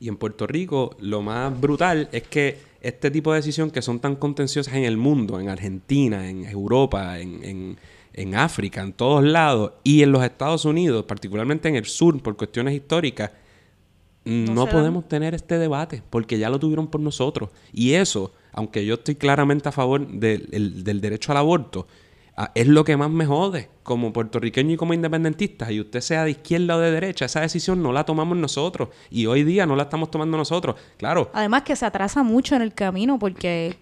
Y 0.00 0.08
en 0.08 0.16
Puerto 0.16 0.46
Rico 0.46 0.96
lo 0.98 1.22
más 1.22 1.58
brutal 1.60 2.08
es 2.10 2.24
que 2.24 2.58
este 2.80 3.10
tipo 3.10 3.32
de 3.32 3.38
decisiones 3.38 3.72
que 3.72 3.82
son 3.82 4.00
tan 4.00 4.16
contenciosas 4.16 4.74
en 4.74 4.84
el 4.84 4.96
mundo, 4.96 5.38
en 5.38 5.48
Argentina, 5.48 6.28
en 6.28 6.44
Europa, 6.44 7.20
en, 7.20 7.78
en 8.12 8.34
África, 8.34 8.82
en 8.82 8.92
todos 8.92 9.22
lados, 9.24 9.72
y 9.82 10.02
en 10.02 10.12
los 10.12 10.24
Estados 10.24 10.64
Unidos, 10.64 11.04
particularmente 11.04 11.68
en 11.68 11.76
el 11.76 11.84
sur, 11.84 12.20
por 12.22 12.36
cuestiones 12.36 12.74
históricas, 12.74 13.30
no, 14.24 14.66
podemos 14.66 15.06
tener 15.06 15.34
este 15.34 15.58
debate, 15.58 16.02
porque 16.08 16.38
ya 16.38 16.48
lo 16.48 16.58
tuvieron 16.58 16.88
por 16.88 17.00
nosotros. 17.00 17.50
Y 17.72 17.92
eso, 17.92 18.32
aunque 18.52 18.86
yo 18.86 18.94
estoy 18.94 19.16
claramente 19.16 19.68
a 19.68 19.72
favor 19.72 20.06
del 20.06 21.00
derecho 21.00 21.32
al 21.32 21.38
aborto, 21.38 21.86
es 22.54 22.66
lo 22.66 22.84
que 22.84 22.96
más 22.96 23.10
me 23.10 23.26
jode 23.26 23.70
como 23.82 24.12
puertorriqueño 24.12 24.72
y 24.72 24.76
como 24.76 24.94
independentista. 24.94 25.70
Y 25.70 25.80
usted 25.80 26.00
sea 26.00 26.24
de 26.24 26.32
izquierda 26.32 26.76
o 26.76 26.80
de 26.80 26.90
derecha, 26.90 27.26
esa 27.26 27.40
decisión 27.40 27.82
no 27.82 27.92
la 27.92 28.04
tomamos 28.04 28.36
nosotros. 28.36 28.88
Y 29.10 29.26
hoy 29.26 29.44
día 29.44 29.66
no 29.66 29.76
la 29.76 29.84
estamos 29.84 30.10
tomando 30.10 30.36
nosotros. 30.36 30.76
Claro. 30.96 31.30
Además 31.32 31.62
que 31.62 31.76
se 31.76 31.86
atrasa 31.86 32.22
mucho 32.22 32.56
en 32.56 32.62
el 32.62 32.74
camino 32.74 33.18
porque 33.18 33.76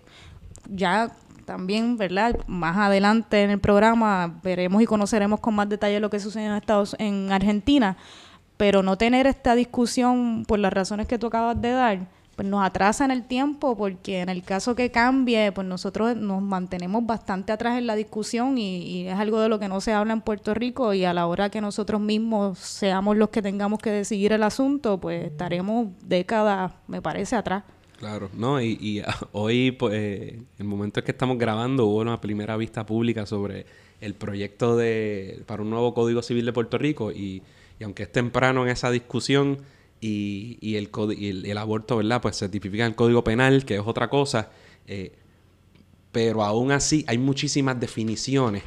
ya 0.69 1.13
también, 1.45 1.97
¿verdad? 1.97 2.39
Más 2.47 2.77
adelante 2.77 3.43
en 3.43 3.51
el 3.51 3.59
programa 3.59 4.41
veremos 4.43 4.83
y 4.83 4.87
conoceremos 4.87 5.41
con 5.41 5.55
más 5.55 5.69
detalle 5.69 6.01
lo 6.01 6.11
que 6.11 6.21
sucede 6.21 6.47
en 6.47 6.53
Estados 6.53 6.95
en 6.99 7.33
Argentina, 7.33 7.97
pero 8.57 8.83
no 8.83 8.97
tener 8.97 9.27
esta 9.27 9.55
discusión 9.55 10.45
por 10.47 10.59
las 10.59 10.73
razones 10.73 11.07
que 11.07 11.19
tú 11.19 11.27
acabas 11.27 11.61
de 11.61 11.71
dar 11.71 12.09
pues 12.37 12.49
nos 12.49 12.65
atrasa 12.65 13.05
en 13.05 13.11
el 13.11 13.25
tiempo 13.25 13.77
porque 13.77 14.21
en 14.21 14.29
el 14.29 14.43
caso 14.43 14.75
que 14.75 14.91
cambie, 14.91 15.53
pues 15.53 15.67
nosotros 15.67 16.17
nos 16.17 16.43
mantenemos 16.43 17.05
bastante 17.05 17.53
atrás 17.53 17.79
en 17.79 17.87
la 17.87 17.95
discusión 17.95 18.57
y, 18.59 19.07
es 19.07 19.15
algo 19.15 19.41
de 19.41 19.49
lo 19.49 19.59
que 19.59 19.69
no 19.69 19.81
se 19.81 19.93
habla 19.93 20.12
en 20.12 20.21
Puerto 20.21 20.55
Rico 20.55 20.95
y 20.95 21.05
a 21.05 21.12
la 21.12 21.27
hora 21.27 21.51
que 21.51 21.61
nosotros 21.61 22.01
mismos 22.01 22.59
seamos 22.59 23.17
los 23.17 23.29
que 23.29 23.43
tengamos 23.43 23.81
que 23.81 23.91
decidir 23.91 24.33
el 24.33 24.43
asunto, 24.43 24.99
pues 24.99 25.27
estaremos 25.27 25.89
décadas, 26.05 26.73
me 26.87 27.03
parece, 27.03 27.37
atrás. 27.37 27.65
Claro, 27.99 28.31
no, 28.35 28.61
y, 28.61 29.03
hoy, 29.33 29.73
pues, 29.73 29.95
en 29.95 30.47
el 30.59 30.65
momento 30.65 31.01
en 31.01 31.07
que 31.07 31.12
estamos 31.12 31.39
grabando, 31.39 31.87
hubo 31.87 32.01
una 32.01 32.21
primera 32.21 32.57
vista 32.57 32.87
pública 32.87 33.27
sobre 33.27 33.67
el 34.01 34.15
proyecto 34.15 34.77
de, 34.77 35.43
para 35.47 35.62
un 35.62 35.71
nuevo 35.71 35.95
Código 35.95 36.23
Civil 36.23 36.45
de 36.45 36.53
Puerto 36.53 36.77
Rico 36.79 37.12
y, 37.12 37.43
aunque 37.83 38.05
es 38.05 38.12
temprano 38.12 38.65
en 38.65 38.71
esa 38.71 38.91
discusión 38.91 39.59
y, 40.05 40.77
el, 40.77 41.47
el, 41.47 41.59
aborto, 41.59 41.99
¿verdad? 41.99 42.21
Pues 42.21 42.37
se 42.37 42.49
tipifica 42.49 42.85
en 42.85 42.91
el 42.91 42.97
Código 42.97 43.23
Penal, 43.23 43.65
que 43.65 43.77
es 43.77 43.83
otra 43.85 44.11
cosa, 44.11 44.51
eh, 44.87 45.13
pero 46.11 46.43
aún 46.43 46.73
así 46.73 47.05
hay 47.07 47.19
muchísimas 47.19 47.79
definiciones 47.79 48.65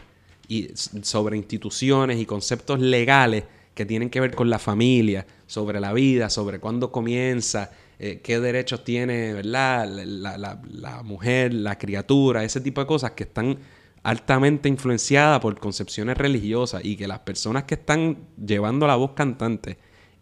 y 0.48 0.70
sobre 0.75 1.36
instituciones 1.36 2.20
y 2.20 2.25
conceptos 2.25 2.80
legales 2.80 3.44
que 3.74 3.86
tienen 3.86 4.10
que 4.10 4.22
ver 4.22 4.34
con 4.34 4.50
la 4.50 4.60
familia, 4.60 5.27
sobre 5.46 5.82
la 5.82 5.92
vida, 5.92 6.30
sobre 6.30 6.60
cuándo 6.60 6.94
comienza, 6.94 7.72
eh, 8.00 8.22
qué 8.24 8.39
derechos 8.39 8.86
tiene 8.86 9.34
¿verdad? 9.34 9.89
La, 9.89 10.58
la, 10.72 11.04
mujer, 11.04 11.54
la 11.54 11.77
criatura, 11.77 12.46
ese 12.46 12.62
tipo 12.62 12.80
de 12.80 12.88
cosas 12.88 13.12
que 13.12 13.24
están 13.24 13.58
altamente 14.04 14.70
influenciadas 14.70 15.42
por 15.42 15.60
concepciones 15.60 16.18
religiosas 16.18 16.86
y 16.86 16.96
que 16.96 17.08
las 17.10 17.20
personas 17.20 17.65
que 17.65 17.74
están 17.74 18.20
llevando 18.38 18.88
la 18.88 18.96
voz 18.96 19.12
cantante 19.12 19.77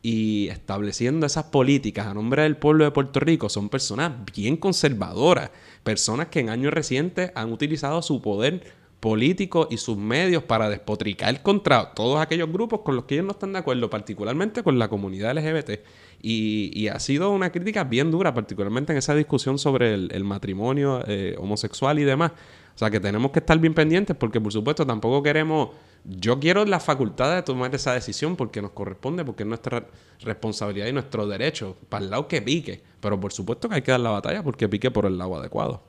y 0.05 0.49
estableciendo 0.49 1.25
esas 1.25 1.45
políticas 1.45 2.07
a 2.07 2.13
nombre 2.13 2.43
del 2.43 2.57
pueblo 2.57 2.83
de 2.83 2.91
Puerto 2.91 3.21
Rico 3.21 3.47
son 3.47 3.69
personas 3.69 4.11
bien 4.35 4.57
conservadoras, 4.57 5.49
personas 5.83 6.27
que 6.27 6.41
en 6.41 6.49
años 6.49 6.73
recientes 6.73 7.31
han 7.35 7.53
utilizado 7.53 8.01
su 8.01 8.21
poder 8.21 8.83
político 8.99 9.67
y 9.71 9.77
sus 9.77 9.97
medios 9.97 10.43
para 10.43 10.69
despotricar 10.69 11.41
contra 11.41 11.93
todos 11.93 12.21
aquellos 12.21 12.51
grupos 12.51 12.81
con 12.81 12.95
los 12.95 13.05
que 13.05 13.15
ellos 13.15 13.25
no 13.25 13.31
están 13.31 13.53
de 13.53 13.59
acuerdo, 13.59 13.89
particularmente 13.89 14.61
con 14.61 14.77
la 14.77 14.89
comunidad 14.89 15.37
LGBT. 15.37 15.81
Y, 16.21 16.87
ha 16.87 16.99
sido 16.99 17.31
una 17.31 17.51
crítica 17.51 17.83
bien 17.83 18.11
dura, 18.11 18.33
particularmente 18.33 18.93
en 18.93 18.99
esa 18.99 19.13
discusión 19.13 19.59
sobre 19.59 19.93
el, 19.93 20.23
matrimonio 20.23 21.03
eh, 21.05 21.35
homosexual 21.37 21.99
y 21.99 22.03
demás. 22.03 22.31
O 22.75 22.77
sea 22.77 22.89
que 22.89 22.99
tenemos 22.99 23.31
que 23.31 23.39
estar 23.39 23.57
bien 23.59 23.73
pendientes 23.73 24.15
porque, 24.15 24.41
por 24.41 24.51
supuesto, 24.51 24.85
tampoco 24.85 25.21
queremos... 25.21 25.69
Yo 26.05 26.39
quiero 26.39 26.65
la 26.65 26.79
facultad 26.79 27.33
de 27.35 27.43
tomar 27.43 27.73
esa 27.73 27.93
decisión 27.93 28.35
porque 28.35 28.61
nos 28.61 28.71
corresponde, 28.71 29.23
porque 29.23 29.43
es 29.43 29.47
nuestra 29.47 29.85
responsabilidad 30.21 30.87
y 30.87 30.93
nuestro 30.93 31.27
derecho, 31.27 31.77
para 31.87 32.03
el 32.03 32.09
lado 32.11 32.27
que 32.27 32.41
pique. 32.41 32.81
Pero 32.99 33.19
por 33.19 33.31
supuesto 33.31 33.69
que 33.69 33.75
hay 33.75 33.81
que 33.83 33.91
dar 33.91 34.01
la 34.01 34.09
batalla 34.09 34.43
porque 34.43 34.67
pique 34.67 34.91
por 34.91 35.05
el 35.05 35.17
lado 35.17 35.37
adecuado. 35.37 35.81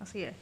Así 0.00 0.22
es. 0.22 0.34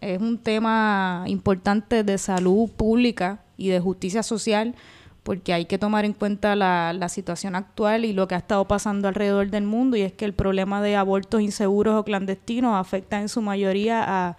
Es 0.00 0.20
un 0.20 0.38
tema 0.38 1.24
importante 1.26 2.02
de 2.02 2.18
salud 2.18 2.68
pública 2.70 3.42
y 3.56 3.68
de 3.68 3.78
justicia 3.78 4.22
social 4.22 4.74
porque 5.22 5.52
hay 5.52 5.66
que 5.66 5.76
tomar 5.76 6.04
en 6.04 6.12
cuenta 6.12 6.54
la, 6.54 6.92
la, 6.92 7.08
situación 7.08 7.56
actual 7.56 8.04
y 8.04 8.12
lo 8.12 8.28
que 8.28 8.36
ha 8.36 8.38
estado 8.38 8.64
pasando 8.66 9.08
alrededor 9.08 9.50
del 9.50 9.64
mundo 9.64 9.96
y 9.96 10.02
es 10.02 10.12
que 10.12 10.24
el 10.24 10.32
problema 10.32 10.80
de 10.80 10.94
abortos 10.94 11.40
inseguros 11.40 11.96
o 11.96 12.04
clandestinos 12.04 12.76
afecta 12.76 13.20
en 13.20 13.28
su 13.28 13.42
mayoría 13.42 14.04
a, 14.06 14.36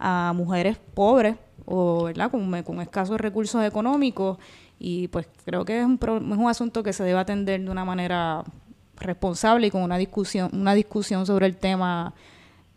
a 0.00 0.32
mujeres 0.34 0.78
pobres 0.94 1.36
o 1.66 2.04
¿verdad? 2.04 2.30
Con, 2.30 2.62
con, 2.62 2.80
escasos 2.80 3.20
recursos 3.20 3.62
económicos 3.64 4.38
y 4.78 5.08
pues 5.08 5.28
creo 5.44 5.64
que 5.64 5.78
es 5.78 5.84
un, 5.84 5.98
es 6.02 6.38
un 6.38 6.48
asunto 6.48 6.82
que 6.82 6.92
se 6.92 7.04
debe 7.04 7.18
atender 7.18 7.62
de 7.62 7.70
una 7.70 7.84
manera 7.84 8.42
responsable 8.96 9.66
y 9.66 9.70
con 9.70 9.82
una 9.82 9.98
discusión 9.98 10.50
una 10.52 10.74
discusión 10.74 11.26
sobre 11.26 11.46
el 11.46 11.56
tema 11.56 12.14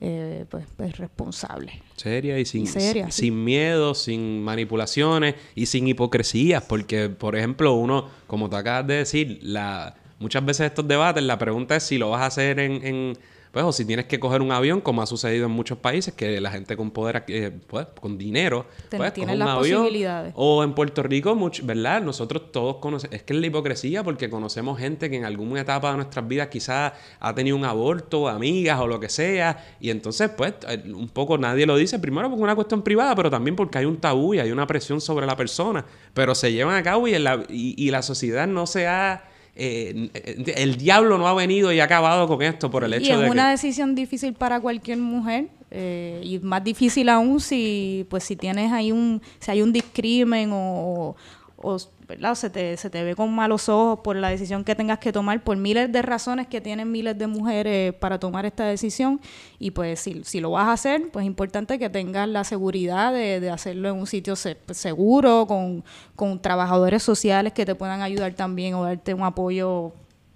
eh, 0.06 0.44
pues, 0.50 0.66
pues, 0.76 0.98
responsable. 0.98 1.82
Seria 1.96 2.38
y 2.38 2.44
sin, 2.44 2.68
sin 2.68 3.44
miedo, 3.46 3.96
sin 3.96 4.44
manipulaciones 4.44 5.36
y 5.56 5.68
sin 5.68 5.88
hipocresías, 5.88 6.62
porque, 6.64 7.08
por 7.08 7.38
ejemplo, 7.38 7.74
uno, 7.76 8.10
como 8.28 8.50
te 8.50 8.58
acabas 8.58 8.86
de 8.86 8.96
decir, 8.96 9.40
la, 9.42 9.96
muchas 10.20 10.44
veces 10.44 10.66
estos 10.66 10.86
debates, 10.90 11.24
la 11.24 11.40
pregunta 11.40 11.78
es 11.78 11.84
si 11.84 11.98
lo 11.98 12.10
vas 12.10 12.22
a 12.22 12.26
hacer 12.26 12.60
en 12.60 13.18
pues, 13.54 13.64
o 13.64 13.72
si 13.72 13.86
tienes 13.86 14.06
que 14.06 14.20
coger 14.20 14.42
un 14.42 14.52
avión, 14.52 14.82
como 14.82 15.04
ha 15.04 15.06
sucedido 15.06 15.46
en 15.46 15.52
muchos 15.52 15.78
países, 15.78 16.16
que 16.16 16.42
la 16.42 16.50
gente 16.50 16.76
con 16.76 16.90
poder, 16.90 17.24
eh, 17.28 17.52
pues, 17.68 17.86
con 18.02 18.18
dinero, 18.18 18.66
pues, 18.90 19.14
tiene 19.14 19.36
las 19.36 19.56
posibilidades. 19.56 20.34
O 20.36 20.64
en 20.64 20.74
Puerto 20.74 21.04
Rico, 21.04 21.36
mucho, 21.36 21.64
¿verdad? 21.64 22.02
Nosotros 22.02 22.52
todos 22.52 22.78
conocemos, 22.78 23.14
es 23.14 23.22
que 23.22 23.34
es 23.34 23.40
la 23.40 23.46
hipocresía 23.46 24.04
porque 24.04 24.28
conocemos 24.28 24.80
gente 24.80 25.08
que 25.08 25.18
en 25.18 25.26
alguna 25.26 25.62
etapa 25.62 25.92
de 25.92 25.98
nuestras 25.98 26.28
vidas 26.28 26.48
quizás 26.48 26.94
ha 27.20 27.36
tenido 27.36 27.56
un 27.56 27.64
aborto, 27.64 28.28
amigas 28.28 28.80
o 28.80 28.88
lo 28.88 29.00
que 29.00 29.08
sea, 29.08 29.64
y 29.80 29.92
entonces, 29.92 30.32
pues, 30.36 30.56
eh, 30.68 30.82
un 30.92 31.10
poco 31.10 31.38
nadie 31.38 31.68
lo 31.68 31.78
dice, 31.78 32.00
primero 32.00 32.30
porque 32.30 32.42
es 32.42 32.46
una 32.46 32.56
cuestión 32.56 32.82
privada, 32.82 33.14
pero 33.14 33.30
también 33.30 33.56
porque 33.56 33.78
hay 33.78 33.86
un 33.86 33.98
tabú 33.98 34.34
y 34.34 34.40
hay 34.40 34.52
una 34.52 34.66
presión 34.66 35.00
sobre 35.00 35.28
la 35.28 35.38
persona, 35.38 35.86
pero 36.16 36.34
se 36.34 36.52
llevan 36.52 36.76
a 36.76 36.82
cabo 36.82 37.08
y, 37.08 37.20
la, 37.20 37.44
y 37.50 37.92
la 37.92 38.02
sociedad 38.02 38.48
no 38.48 38.66
se 38.66 38.88
ha 38.88 39.26
eh, 39.56 40.10
el 40.56 40.78
diablo 40.78 41.18
no 41.18 41.28
ha 41.28 41.34
venido 41.34 41.72
y 41.72 41.80
ha 41.80 41.84
acabado 41.84 42.28
con 42.28 42.42
esto 42.42 42.72
por 42.72 42.84
el 42.84 42.94
hecho 42.94 43.14
de 43.14 43.20
que... 43.20 43.26
es 43.26 43.32
una 43.32 43.52
decisión 43.52 43.94
difícil 43.94 44.34
para 44.34 44.60
cualquier 44.60 44.98
mujer 44.98 45.48
eh, 45.70 46.22
y 46.24 46.40
más 46.40 46.64
difícil 46.64 47.08
aún 47.10 47.40
si 47.40 48.06
pues 48.10 48.24
si 48.24 48.36
tienes 48.36 48.72
ahí 48.72 48.92
un 48.92 49.22
si 49.40 49.52
hay 49.52 49.62
un 49.62 49.72
discrimen 49.72 50.50
o, 50.54 51.16
o 51.58 51.78
¿verdad? 52.08 52.36
Se, 52.36 52.50
te, 52.50 52.78
se 52.78 52.90
te 52.90 53.04
ve 53.04 53.16
con 53.16 53.34
malos 53.34 53.70
ojos 53.70 54.00
por 54.04 54.16
la 54.16 54.30
decisión 54.30 54.64
que 54.64 54.76
tengas 54.76 55.00
que 55.00 55.12
tomar, 55.12 55.44
por 55.44 55.58
miles 55.58 55.92
de 55.92 56.02
razones 56.02 56.48
que 56.48 56.62
tienen 56.62 56.92
miles 56.92 57.18
de 57.18 57.28
mujeres 57.28 57.94
para 57.94 58.20
tomar 58.20 58.46
esta 58.46 58.66
decisión. 58.66 59.20
Y 59.60 59.72
pues 59.72 60.00
si, 60.00 60.24
si 60.24 60.40
lo 60.40 60.52
vas 60.52 60.68
a 60.68 60.74
hacer, 60.74 61.10
pues 61.12 61.24
es 61.24 61.28
importante 61.28 61.80
que 61.80 61.90
tengas 61.90 62.28
la 62.28 62.44
seguridad 62.44 63.14
de, 63.14 63.40
de 63.40 63.50
hacerlo 63.50 63.90
en 63.90 63.96
un 63.96 64.08
sitio 64.08 64.36
seguro, 64.36 65.46
con, 65.48 65.84
con 66.16 66.42
trabajadores 66.42 67.04
sociales 67.04 67.54
que 67.54 67.66
te 67.66 67.76
puedan 67.76 68.02
ayudar 68.02 68.34
también 68.34 68.74
o 68.76 68.84
darte 68.84 69.14
un 69.14 69.24
apoyo 69.24 69.94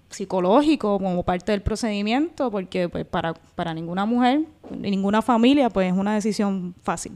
psicológico 0.10 0.99
como 0.99 1.23
parte 1.23 1.51
del 1.51 1.62
procedimiento, 1.62 2.49
porque 2.49 2.88
pues 2.89 3.06
para, 3.06 3.34
para 3.56 3.73
ninguna 3.73 4.06
mujer, 4.06 4.41
ninguna 4.71 5.21
familia, 5.21 5.69
pues 5.69 5.91
es 5.91 5.97
una 5.97 6.15
decisión 6.15 6.73
fácil. 6.82 7.13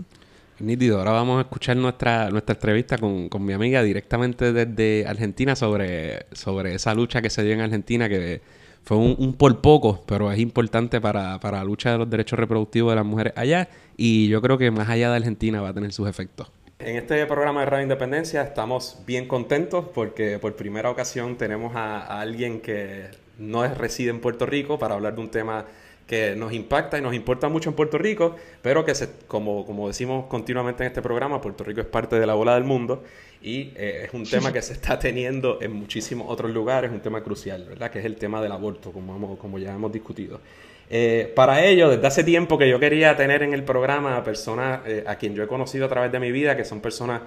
Nítido, 0.61 0.99
ahora 0.99 1.11
vamos 1.11 1.39
a 1.39 1.41
escuchar 1.41 1.75
nuestra, 1.75 2.29
nuestra 2.29 2.53
entrevista 2.53 2.97
con, 2.97 3.29
con, 3.29 3.43
mi 3.43 3.53
amiga 3.53 3.81
directamente 3.81 4.53
desde 4.53 5.07
Argentina 5.07 5.55
sobre, 5.55 6.27
sobre 6.33 6.75
esa 6.75 6.93
lucha 6.93 7.21
que 7.21 7.31
se 7.31 7.43
dio 7.43 7.53
en 7.53 7.61
Argentina, 7.61 8.07
que 8.07 8.41
fue 8.83 8.97
un, 8.97 9.33
por 9.33 9.59
poco, 9.59 10.03
pero 10.05 10.31
es 10.31 10.39
importante 10.39 11.01
para, 11.01 11.39
para, 11.39 11.57
la 11.57 11.63
lucha 11.63 11.91
de 11.93 11.97
los 11.97 12.09
derechos 12.09 12.37
reproductivos 12.37 12.91
de 12.91 12.95
las 12.95 13.05
mujeres 13.05 13.33
allá 13.35 13.69
y 13.97 14.27
yo 14.27 14.41
creo 14.41 14.57
que 14.57 14.69
más 14.69 14.87
allá 14.87 15.09
de 15.09 15.17
Argentina 15.17 15.61
va 15.61 15.69
a 15.69 15.73
tener 15.73 15.91
sus 15.93 16.07
efectos. 16.07 16.51
En 16.77 16.95
este 16.95 17.25
programa 17.25 17.61
de 17.61 17.65
Radio 17.67 17.83
Independencia 17.83 18.41
estamos 18.43 19.01
bien 19.05 19.27
contentos 19.27 19.85
porque 19.93 20.37
por 20.39 20.55
primera 20.55 20.89
ocasión 20.89 21.37
tenemos 21.37 21.75
a, 21.75 22.01
a 22.01 22.21
alguien 22.21 22.59
que 22.59 23.09
no 23.39 23.65
es, 23.65 23.77
reside 23.77 24.11
en 24.11 24.19
Puerto 24.19 24.45
Rico 24.45 24.77
para 24.77 24.93
hablar 24.93 25.15
de 25.15 25.21
un 25.21 25.29
tema 25.29 25.65
que 26.11 26.35
nos 26.35 26.51
impacta 26.51 26.97
y 26.97 27.01
nos 27.01 27.13
importa 27.13 27.47
mucho 27.47 27.69
en 27.69 27.75
Puerto 27.77 27.97
Rico, 27.97 28.35
pero 28.61 28.83
que, 28.83 28.93
se, 28.93 29.07
como, 29.27 29.65
como 29.65 29.87
decimos 29.87 30.25
continuamente 30.25 30.83
en 30.83 30.87
este 30.87 31.01
programa, 31.01 31.39
Puerto 31.39 31.63
Rico 31.63 31.79
es 31.79 31.87
parte 31.87 32.19
de 32.19 32.25
la 32.25 32.33
bola 32.33 32.55
del 32.55 32.65
mundo 32.65 33.01
y 33.41 33.71
eh, 33.77 34.03
es 34.03 34.13
un 34.13 34.25
tema 34.25 34.51
que 34.51 34.61
se 34.61 34.73
está 34.73 34.99
teniendo 34.99 35.59
en 35.61 35.71
muchísimos 35.71 36.27
otros 36.29 36.51
lugares, 36.51 36.91
un 36.91 36.99
tema 36.99 37.23
crucial, 37.23 37.63
¿verdad? 37.63 37.89
Que 37.89 37.99
es 37.99 38.05
el 38.05 38.17
tema 38.17 38.41
del 38.41 38.51
aborto, 38.51 38.91
como, 38.91 39.37
como 39.37 39.57
ya 39.57 39.73
hemos 39.73 39.93
discutido. 39.93 40.41
Eh, 40.89 41.31
para 41.33 41.63
ello, 41.63 41.87
desde 41.87 42.05
hace 42.05 42.25
tiempo 42.25 42.57
que 42.57 42.67
yo 42.67 42.77
quería 42.77 43.15
tener 43.15 43.41
en 43.43 43.53
el 43.53 43.63
programa 43.63 44.17
a 44.17 44.23
personas 44.25 44.81
eh, 44.85 45.05
a 45.07 45.15
quien 45.15 45.33
yo 45.33 45.43
he 45.43 45.47
conocido 45.47 45.85
a 45.85 45.87
través 45.87 46.11
de 46.11 46.19
mi 46.19 46.33
vida, 46.33 46.57
que 46.57 46.65
son 46.65 46.81
personas 46.81 47.21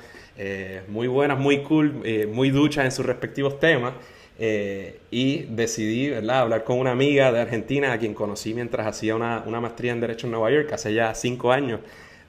muy 0.88 1.07
buenas, 1.07 1.38
muy 1.38 1.62
cool, 1.62 2.03
muy 2.29 2.51
duchas 2.51 2.85
en 2.85 2.92
sus 2.92 3.07
respectivos 3.07 3.59
temas. 3.59 3.94
Eh, 4.38 4.99
y 5.12 5.42
decidí 5.42 6.11
¿verdad? 6.11 6.40
hablar 6.40 6.64
con 6.64 6.79
una 6.79 6.90
amiga 6.90 7.31
de 7.31 7.40
Argentina 7.40 7.92
a 7.92 7.99
quien 7.99 8.14
conocí 8.14 8.53
mientras 8.53 8.87
hacía 8.87 9.14
una, 9.14 9.44
una, 9.47 9.61
maestría 9.61 9.92
en 9.92 10.01
Derecho 10.01 10.27
en 10.27 10.33
Nueva 10.33 10.51
York 10.51 10.73
hace 10.73 10.92
ya 10.92 11.14
cinco 11.14 11.53
años. 11.53 11.81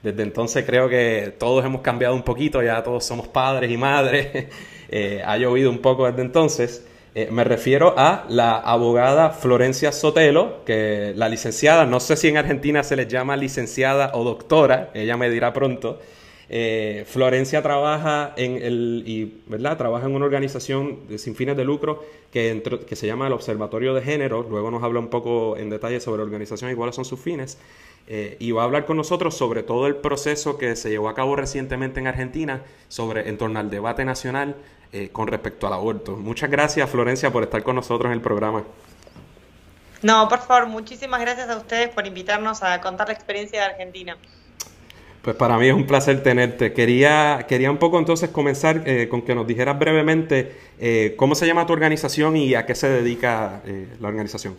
Desde 0.02 0.22
entonces 0.22 0.64
creo 0.64 0.88
que 0.88 1.34
todos 1.38 1.64
hemos 1.64 1.80
cambiado 1.80 2.14
un 2.14 2.22
poquito, 2.22 2.62
ya 2.62 2.82
todos 2.82 3.04
somos 3.04 3.26
padres 3.28 3.70
y 3.70 3.76
madres. 3.76 4.46
eh, 4.88 5.22
ha 5.24 5.36
llovido 5.36 5.70
un 5.70 5.78
poco 5.78 6.06
desde 6.06 6.22
entonces. 6.22 6.86
Eh, 7.14 7.28
me 7.32 7.44
refiero 7.44 7.94
a 7.96 8.26
la 8.28 8.58
abogada 8.58 9.30
Florencia 9.30 9.90
Sotelo, 9.90 10.64
que 10.66 11.14
la 11.16 11.30
licenciada, 11.30 11.86
no 11.86 11.98
sé 11.98 12.14
si 12.14 12.28
en 12.28 12.36
Argentina 12.36 12.82
se 12.82 12.94
les 12.94 13.08
llama 13.08 13.36
licenciada 13.38 14.10
o 14.12 14.22
doctora, 14.22 14.90
ella 14.92 15.16
me 15.16 15.30
dirá 15.30 15.52
pronto. 15.52 15.98
Eh, 16.48 17.04
Florencia 17.08 17.60
trabaja 17.62 18.32
en 18.36 18.62
el, 18.62 19.02
y, 19.06 19.40
¿verdad? 19.46 19.76
trabaja 19.76 20.06
en 20.06 20.14
una 20.14 20.24
organización 20.24 21.00
sin 21.18 21.34
fines 21.34 21.56
de 21.56 21.64
lucro 21.64 22.04
que, 22.32 22.62
que 22.86 22.96
se 22.96 23.06
llama 23.06 23.26
el 23.26 23.32
Observatorio 23.32 23.94
de 23.94 24.02
Género. 24.02 24.46
Luego 24.48 24.70
nos 24.70 24.82
habla 24.82 25.00
un 25.00 25.08
poco 25.08 25.56
en 25.56 25.70
detalle 25.70 26.00
sobre 26.00 26.18
la 26.18 26.24
organización 26.24 26.70
y 26.70 26.74
cuáles 26.74 26.94
son 26.94 27.04
sus 27.04 27.20
fines. 27.20 27.58
Eh, 28.08 28.36
y 28.38 28.52
va 28.52 28.62
a 28.62 28.64
hablar 28.66 28.86
con 28.86 28.96
nosotros 28.96 29.36
sobre 29.36 29.64
todo 29.64 29.88
el 29.88 29.96
proceso 29.96 30.56
que 30.58 30.76
se 30.76 30.90
llevó 30.90 31.08
a 31.08 31.14
cabo 31.14 31.34
recientemente 31.34 31.98
en 31.98 32.06
Argentina 32.06 32.62
sobre, 32.88 33.28
en 33.28 33.36
torno 33.36 33.58
al 33.58 33.68
debate 33.68 34.04
nacional 34.04 34.54
eh, 34.92 35.08
con 35.10 35.26
respecto 35.26 35.66
al 35.66 35.72
aborto. 35.72 36.16
Muchas 36.16 36.48
gracias, 36.48 36.88
Florencia, 36.88 37.32
por 37.32 37.42
estar 37.42 37.64
con 37.64 37.74
nosotros 37.74 38.06
en 38.06 38.12
el 38.12 38.20
programa. 38.20 38.62
No, 40.02 40.28
por 40.28 40.38
favor, 40.38 40.68
muchísimas 40.68 41.20
gracias 41.20 41.48
a 41.48 41.56
ustedes 41.56 41.88
por 41.88 42.06
invitarnos 42.06 42.62
a 42.62 42.80
contar 42.80 43.08
la 43.08 43.14
experiencia 43.14 43.60
de 43.60 43.66
Argentina. 43.66 44.16
Pues 45.26 45.36
para 45.36 45.58
mí 45.58 45.66
es 45.66 45.74
un 45.74 45.88
placer 45.88 46.22
tenerte. 46.22 46.72
Quería, 46.72 47.46
quería 47.48 47.68
un 47.68 47.78
poco 47.78 47.98
entonces 47.98 48.30
comenzar 48.30 48.84
eh, 48.86 49.08
con 49.08 49.22
que 49.22 49.34
nos 49.34 49.44
dijeras 49.44 49.76
brevemente 49.76 50.56
eh, 50.78 51.14
cómo 51.16 51.34
se 51.34 51.48
llama 51.48 51.66
tu 51.66 51.72
organización 51.72 52.36
y 52.36 52.54
a 52.54 52.64
qué 52.64 52.76
se 52.76 52.88
dedica 52.88 53.60
eh, 53.66 53.88
la 53.98 54.06
organización. 54.06 54.56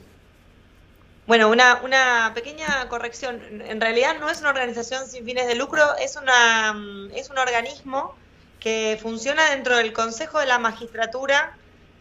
Bueno, 1.26 1.48
una, 1.50 1.80
una 1.86 2.34
pequeña 2.36 2.90
corrección. 2.90 3.42
En 3.66 3.80
realidad 3.80 4.18
no 4.20 4.30
es 4.30 4.42
una 4.42 4.50
organización 4.50 5.08
sin 5.08 5.24
fines 5.24 5.48
de 5.48 5.56
lucro, 5.56 5.96
es, 6.02 6.18
una, 6.18 6.76
es 7.16 7.30
un 7.30 7.38
organismo 7.38 8.14
que 8.60 9.00
funciona 9.02 9.52
dentro 9.52 9.78
del 9.78 9.94
Consejo 9.94 10.38
de 10.42 10.48
la 10.48 10.60
Magistratura 10.60 11.56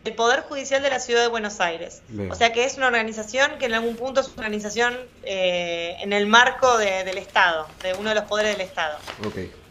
del 0.07 0.15
Poder 0.15 0.43
Judicial 0.43 0.83
de 0.83 0.91
la 0.91 1.01
Ciudad 1.01 1.21
de 1.21 1.27
Buenos 1.27 1.61
Aires. 1.61 2.01
O 2.31 2.35
sea 2.37 2.53
que 2.53 2.65
es 2.65 2.77
una 2.77 2.87
organización 2.87 3.59
que 3.59 3.67
en 3.67 3.75
algún 3.75 3.97
punto 3.97 4.21
es 4.21 4.29
una 4.29 4.47
organización 4.47 4.97
eh, 5.25 5.97
en 6.01 6.13
el 6.13 6.29
marco 6.29 6.79
del 6.79 7.19
Estado, 7.19 7.67
de 7.83 7.93
uno 7.95 8.11
de 8.11 8.15
los 8.15 8.25
poderes 8.25 8.57
del 8.57 8.67
Estado. 8.67 8.99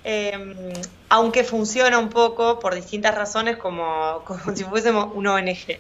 Em, 0.04 0.74
aunque 1.08 1.46
funciona 1.46 1.98
un 1.98 2.10
poco 2.10 2.60
por 2.60 2.76
distintas 2.76 3.16
razones 3.16 3.56
como, 3.56 4.24
como 4.26 4.54
si 4.54 4.66
fuésemos 4.66 5.10
una 5.16 5.36
ONG. 5.36 5.80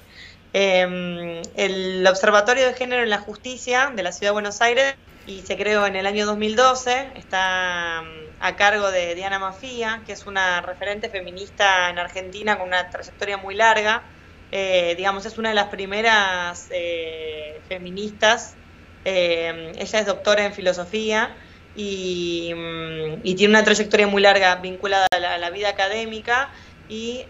Em, 0.54 1.42
el 1.58 2.08
Observatorio 2.08 2.66
de 2.66 2.74
Género 2.76 3.04
en 3.04 3.10
la 3.10 3.20
Justicia 3.20 3.92
de 3.94 4.04
la 4.04 4.14
Ciudad 4.14 4.30
de 4.30 4.34
Buenos 4.36 4.62
Aires 4.62 4.96
y 5.28 5.42
se 5.42 5.58
creó 5.58 5.86
en 5.86 5.98
el 5.98 6.06
año 6.06 6.26
2012, 6.26 7.10
está 7.16 8.04
mm, 8.04 8.26
a 8.40 8.56
cargo 8.56 8.90
de 8.90 9.16
Diana 9.16 9.38
Mafía, 9.38 10.02
que 10.06 10.14
es 10.14 10.26
una 10.26 10.62
referente 10.62 11.10
feminista 11.10 11.90
en 11.90 12.00
Argentina 12.00 12.58
con 12.58 12.70
una 12.70 12.90
trayectoria 12.90 13.36
muy 13.36 13.56
larga. 13.56 14.04
Eh, 14.52 14.96
digamos, 14.96 15.26
es 15.26 15.38
una 15.38 15.50
de 15.50 15.56
las 15.56 15.68
primeras 15.68 16.68
eh, 16.72 17.62
feministas. 17.68 18.56
Eh, 19.04 19.74
ella 19.78 20.00
es 20.00 20.06
doctora 20.06 20.46
en 20.46 20.54
filosofía 20.54 21.36
y, 21.76 22.54
mm, 22.56 23.22
tiene 23.36 23.50
una 23.50 23.64
trayectoria 23.64 24.08
muy 24.08 24.22
larga 24.22 24.56
vinculada 24.56 25.08
a 25.12 25.38
la, 25.38 25.50
vida 25.50 25.70
académica 25.70 26.50
y 26.88 27.26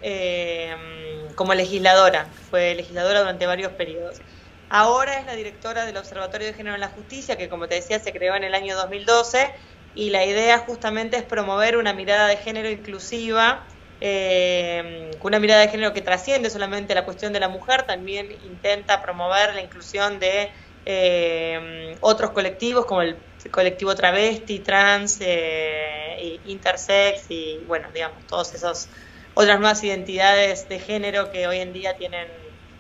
como 1.36 1.54
legisladora. 1.54 2.28
Fue 2.50 2.76
legisladora 2.76 3.20
durante 3.20 3.46
varios 3.46 3.72
periodos. 3.74 4.22
Ahora 4.70 5.20
es 5.20 5.26
la 5.26 5.36
directora 5.36 5.86
del 5.86 5.98
Observatorio 5.98 6.48
de 6.48 6.54
Género 6.54 6.76
en 6.76 6.82
la 6.82 6.90
Justicia, 6.90 7.38
que 7.38 7.50
como 7.50 7.68
te 7.68 7.76
decía 7.76 8.00
se 8.00 8.12
creó 8.12 8.36
en 8.36 8.44
el 8.44 8.56
año 8.56 8.76
2012 8.76 9.54
y 9.96 10.10
la 10.10 10.26
idea 10.26 10.60
justamente 10.60 11.18
es 11.18 11.24
promover 11.24 11.78
una 11.78 11.94
mirada 11.94 12.28
de 12.28 12.38
género 12.38 12.70
inclusiva, 12.70 13.66
eh, 14.02 15.12
una 15.22 15.40
mirada 15.40 15.62
de 15.62 15.70
género 15.70 15.94
que 15.94 16.02
trasciende 16.02 16.50
solamente 16.50 16.94
la 16.94 17.06
cuestión 17.06 17.34
de 17.34 17.40
la 17.40 17.50
mujer, 17.50 17.84
también 17.84 18.30
intenta 18.46 19.02
promover 19.02 19.56
la 19.56 19.62
inclusión 19.62 20.20
de 20.20 20.50
eh, 20.86 21.98
otros 22.02 22.32
colectivos 22.32 22.86
como 22.86 23.02
el 23.02 23.18
colectivo 23.52 23.96
travesti, 23.96 24.60
trans, 24.60 25.18
eh, 25.22 26.40
intersex 26.46 27.26
y 27.30 27.60
bueno, 27.68 27.88
digamos, 27.94 28.26
todas 28.28 28.54
esas 28.54 28.90
otras 29.34 29.60
nuevas 29.60 29.84
identidades 29.84 30.70
de 30.70 30.80
género 30.80 31.32
que 31.32 31.48
hoy 31.48 31.60
en 31.60 31.74
día 31.74 31.96
tienen 31.98 32.28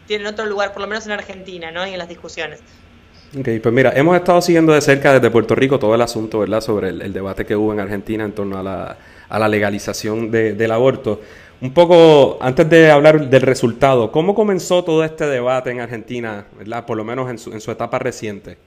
tienen 0.07 0.27
otro 0.27 0.45
lugar, 0.45 0.71
por 0.71 0.81
lo 0.81 0.87
menos 0.87 1.05
en 1.05 1.13
Argentina, 1.13 1.71
¿no? 1.71 1.85
Y 1.85 1.91
en 1.91 1.97
las 1.97 2.07
discusiones. 2.07 2.59
Ok, 3.37 3.49
pues 3.61 3.73
mira, 3.73 3.91
hemos 3.95 4.15
estado 4.15 4.41
siguiendo 4.41 4.73
de 4.73 4.81
cerca 4.81 5.13
desde 5.13 5.29
Puerto 5.29 5.55
Rico 5.55 5.79
todo 5.79 5.95
el 5.95 6.01
asunto, 6.01 6.39
¿verdad?, 6.39 6.61
sobre 6.61 6.89
el, 6.89 7.11
debate 7.11 7.45
que 7.45 7.55
hubo 7.55 7.73
en 7.73 7.79
Argentina 7.79 8.23
en 8.23 8.31
torno 8.31 8.57
a 8.57 8.63
la, 8.63 8.97
a 9.29 9.39
la 9.39 9.47
legalización 9.47 10.31
del 10.31 10.71
aborto. 10.71 11.21
Un 11.61 11.73
poco, 11.73 12.37
antes 12.41 12.69
de 12.69 12.91
hablar 12.91 13.29
del 13.29 13.41
resultado, 13.41 14.11
¿cómo 14.11 14.35
comenzó 14.35 14.83
todo 14.83 15.03
este 15.03 15.25
debate 15.25 15.71
en 15.71 15.79
Argentina, 15.79 16.45
¿verdad?, 16.57 16.85
por 16.85 16.97
lo 16.97 17.03
menos 17.03 17.29
en 17.29 17.39
su, 17.39 17.53
en 17.53 17.61
su 17.61 17.71
etapa 17.71 17.97
reciente. 17.97 18.57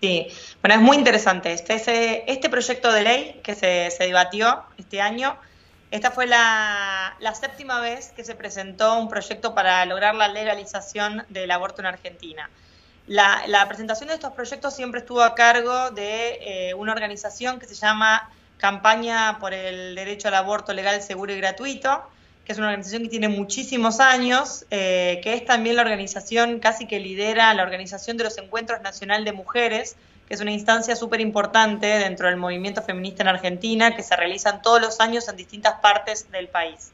Sí, 0.00 0.26
bueno, 0.62 0.76
es 0.76 0.80
muy 0.80 0.96
interesante. 0.96 1.52
Este, 1.52 2.30
este 2.30 2.48
proyecto 2.48 2.92
de 2.92 3.02
ley 3.02 3.40
que 3.42 3.54
se, 3.54 3.90
se 3.90 4.04
debatió 4.04 4.62
este 4.78 5.00
año 5.00 5.36
esta 5.94 6.10
fue 6.10 6.26
la, 6.26 7.14
séptima 7.40 7.80
vez 7.80 8.10
que 8.16 8.24
se 8.24 8.34
presentó 8.34 8.98
un 8.98 9.08
proyecto 9.08 9.54
para 9.54 9.86
lograr 9.86 10.16
la 10.16 10.26
legalización 10.26 11.24
del 11.28 11.48
aborto 11.52 11.82
en 11.82 11.86
Argentina. 11.86 12.50
La, 13.06 13.64
presentación 13.68 14.08
de 14.08 14.14
estos 14.14 14.32
proyectos 14.32 14.74
siempre 14.74 14.98
estuvo 14.98 15.22
a 15.22 15.36
cargo 15.36 15.92
de 15.92 16.38
eh, 16.40 16.74
una 16.74 16.90
organización 16.90 17.60
que 17.60 17.66
se 17.66 17.76
llama 17.76 18.28
Campaña 18.58 19.38
por 19.40 19.52
el 19.52 19.94
Derecho 19.94 20.28
al 20.28 20.34
Aborto 20.34 20.72
Legal, 20.72 21.02
Seguro 21.02 21.32
y 21.32 21.36
Gratuito, 21.38 22.02
que 22.44 22.52
es 22.52 22.58
una 22.58 22.68
organización 22.68 23.02
que 23.02 23.08
tiene 23.08 23.28
muchísimos 23.28 24.00
años, 24.00 24.66
eh, 24.70 25.20
que 25.22 25.34
es 25.34 25.44
también 25.44 25.76
la 25.76 25.82
organización 25.82 26.60
casi 26.60 26.86
que 26.86 27.00
lidera 27.00 27.52
la 27.54 27.62
organización 27.62 28.16
de 28.16 28.24
los 28.24 28.38
Encuentros 28.38 28.80
Nacional 28.82 29.24
de 29.24 29.32
Mujeres, 29.32 29.96
que 30.28 30.34
es 30.34 30.40
una 30.40 30.52
instancia 30.52 30.96
súper 30.96 31.20
importante 31.20 31.86
dentro 31.86 32.28
del 32.28 32.36
movimiento 32.36 32.82
feminista 32.82 33.22
en 33.22 33.28
Argentina, 33.28 33.94
que 33.94 34.02
se 34.02 34.16
realizan 34.16 34.62
todos 34.62 34.80
los 34.80 35.00
años 35.00 35.28
en 35.28 35.36
distintas 35.36 35.74
partes 35.80 36.30
del 36.30 36.48
país. 36.48 36.93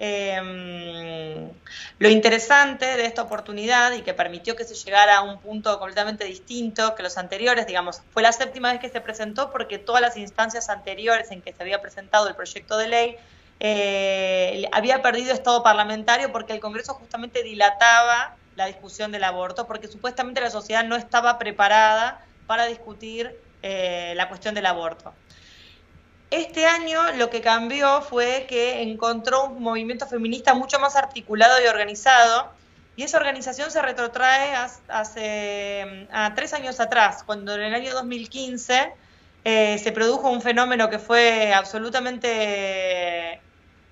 Em, 0.00 1.50
lo 1.98 2.08
interesante 2.08 2.86
de 2.86 3.04
esta 3.04 3.22
oportunidad 3.22 3.92
y 3.92 4.02
que 4.02 4.14
permitió 4.14 4.54
que 4.54 4.62
se 4.62 4.74
llegara 4.74 5.16
a 5.16 5.22
un 5.22 5.40
punto 5.40 5.76
completamente 5.78 6.24
distinto 6.24 6.94
que 6.94 7.02
los 7.02 7.18
anteriores, 7.18 7.66
digamos, 7.66 8.02
fue 8.12 8.22
la 8.22 8.30
séptima 8.30 8.70
vez 8.70 8.80
que 8.80 8.90
se 8.90 9.00
presentó 9.00 9.50
porque 9.50 9.78
todas 9.78 10.00
las 10.00 10.16
instancias 10.16 10.68
anteriores 10.68 11.32
en 11.32 11.42
que 11.42 11.52
se 11.52 11.62
había 11.62 11.82
presentado 11.82 12.28
el 12.28 12.36
proyecto 12.36 12.78
de 12.78 12.88
ley 12.88 13.16
eh, 13.58 14.68
había 14.70 15.02
perdido 15.02 15.34
estado 15.34 15.64
parlamentario 15.64 16.30
porque 16.30 16.52
el 16.52 16.60
Congreso 16.60 16.94
justamente 16.94 17.42
dilataba 17.42 18.36
la 18.54 18.66
discusión 18.66 19.10
del 19.10 19.24
aborto 19.24 19.66
porque 19.66 19.88
supuestamente 19.88 20.40
la 20.40 20.50
sociedad 20.50 20.84
no 20.84 20.94
estaba 20.94 21.38
preparada 21.38 22.24
para 22.46 22.66
discutir 22.66 23.36
eh, 23.62 24.12
la 24.16 24.28
cuestión 24.28 24.54
del 24.54 24.66
aborto. 24.66 25.12
Este 26.30 26.66
año 26.66 27.12
lo 27.12 27.30
que 27.30 27.40
cambió 27.40 28.02
fue 28.02 28.46
que 28.48 28.82
encontró 28.82 29.44
un 29.44 29.62
movimiento 29.62 30.06
feminista 30.06 30.52
mucho 30.52 30.78
más 30.78 30.94
articulado 30.94 31.62
y 31.62 31.66
organizado, 31.66 32.52
y 32.96 33.04
esa 33.04 33.16
organización 33.16 33.70
se 33.70 33.80
retrotrae 33.80 34.54
hace 34.88 36.06
a 36.10 36.34
tres 36.34 36.52
años 36.52 36.80
atrás, 36.80 37.22
cuando 37.24 37.54
en 37.54 37.62
el 37.62 37.74
año 37.74 37.94
2015 37.94 38.92
eh, 39.44 39.78
se 39.78 39.92
produjo 39.92 40.28
un 40.28 40.42
fenómeno 40.42 40.90
que 40.90 40.98
fue 40.98 41.54
absolutamente 41.54 43.40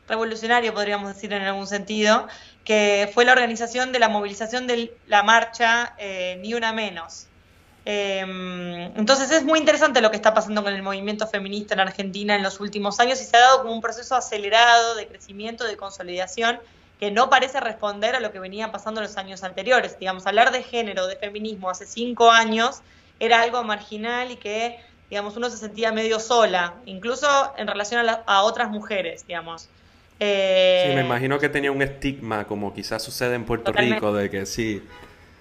revolucionario, 0.08 0.74
podríamos 0.74 1.14
decir 1.14 1.32
en 1.32 1.42
algún 1.42 1.66
sentido, 1.66 2.28
que 2.64 3.10
fue 3.14 3.24
la 3.24 3.32
organización 3.32 3.92
de 3.92 3.98
la 3.98 4.08
movilización 4.08 4.66
de 4.66 4.94
la 5.06 5.22
marcha 5.22 5.94
eh, 5.98 6.36
Ni 6.42 6.52
Una 6.52 6.72
Menos. 6.72 7.28
Em, 7.88 8.98
entonces 8.98 9.30
es 9.30 9.44
muy 9.44 9.60
interesante 9.60 10.00
lo 10.00 10.10
que 10.10 10.16
está 10.16 10.34
pasando 10.34 10.64
con 10.64 10.74
el 10.74 10.82
movimiento 10.82 11.28
feminista 11.28 11.74
en 11.74 11.80
Argentina 11.80 12.34
en 12.34 12.42
los 12.42 12.58
últimos 12.58 12.98
años 12.98 13.22
y 13.22 13.24
se 13.24 13.36
ha 13.36 13.40
dado 13.40 13.62
como 13.62 13.72
un 13.72 13.80
proceso 13.80 14.16
acelerado 14.16 14.96
de 14.96 15.06
crecimiento, 15.06 15.64
de 15.64 15.76
consolidación, 15.76 16.58
que 16.98 17.12
no 17.12 17.30
parece 17.30 17.60
responder 17.60 18.16
a 18.16 18.20
lo 18.20 18.32
que 18.32 18.40
venía 18.40 18.72
pasando 18.72 19.00
en 19.00 19.06
los 19.06 19.16
años 19.16 19.44
anteriores. 19.44 20.00
Digamos, 20.00 20.26
hablar 20.26 20.50
de 20.50 20.64
género, 20.64 21.06
de 21.06 21.14
feminismo 21.14 21.70
hace 21.70 21.86
cinco 21.86 22.32
años 22.32 22.80
era 23.20 23.40
algo 23.40 23.62
marginal 23.62 24.32
y 24.32 24.36
que, 24.36 24.80
digamos, 25.08 25.36
uno 25.36 25.48
se 25.48 25.56
sentía 25.56 25.92
medio 25.92 26.18
sola, 26.18 26.74
incluso 26.86 27.28
en 27.56 27.68
relación 27.68 28.04
a, 28.08 28.42
otras 28.42 28.68
mujeres, 28.68 29.24
digamos. 29.28 29.68
Eh, 30.18 30.86
sí, 30.88 30.94
me 30.96 31.02
imagino 31.02 31.38
que 31.38 31.48
tenía 31.48 31.70
un 31.70 31.82
estigma, 31.82 32.46
como 32.48 32.74
quizás 32.74 33.00
sucede 33.00 33.36
en 33.36 33.44
Puerto 33.44 33.70
Rico, 33.70 34.12
de 34.12 34.28
que 34.28 34.44
sí, 34.44 34.82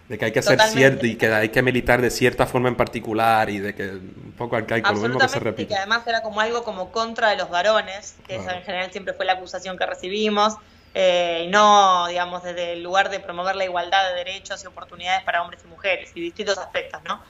de 0.08 0.18
que 0.18 0.26
hay 0.26 0.32
que 0.32 0.42
ser 0.42 0.60
cierto 0.62 1.06
y 1.06 1.16
que 1.16 1.28
hay 1.28 1.50
que 1.50 1.62
militar 1.62 2.02
de 2.02 2.12
cierta 2.12 2.46
forma 2.46 2.70
en 2.70 2.76
particular 2.76 3.50
y 3.50 3.60
de 3.60 3.74
que 3.74 3.90
un 3.90 4.34
poco 4.38 4.56
arcaico, 4.56 4.92
lo 4.92 5.00
mismo 5.00 5.20
que 5.20 5.30
se 5.30 5.40
repite. 5.40 5.64
Y 5.64 5.66
que 5.68 5.76
además 5.76 6.06
era 6.06 6.22
como 6.22 6.42
algo 6.42 6.64
como 6.64 6.92
contra 6.92 7.30
de 7.30 7.38
los 7.38 7.50
varones, 7.50 8.16
que 8.28 8.36
en 8.36 8.64
general 8.64 8.92
siempre 8.92 9.14
fue 9.14 9.26
la 9.26 9.34
acusación 9.34 9.78
que 9.78 9.86
recibimos, 9.86 10.56
eh, 10.94 11.44
y 11.46 11.48
no, 11.48 12.08
digamos, 12.08 12.44
desde 12.44 12.74
el 12.74 12.84
lugar 12.84 13.10
de 13.10 13.20
promover 13.20 13.56
la 13.56 13.66
igualdad 13.66 14.10
de 14.10 14.16
derechos 14.16 14.64
y 14.64 14.68
oportunidades 14.68 15.24
para 15.24 15.42
hombres 15.42 15.62
y 15.66 15.68
mujeres 15.68 16.12
y 16.16 16.22
distintos 16.22 16.58
aspectos, 16.58 17.02
¿no? 17.04 17.22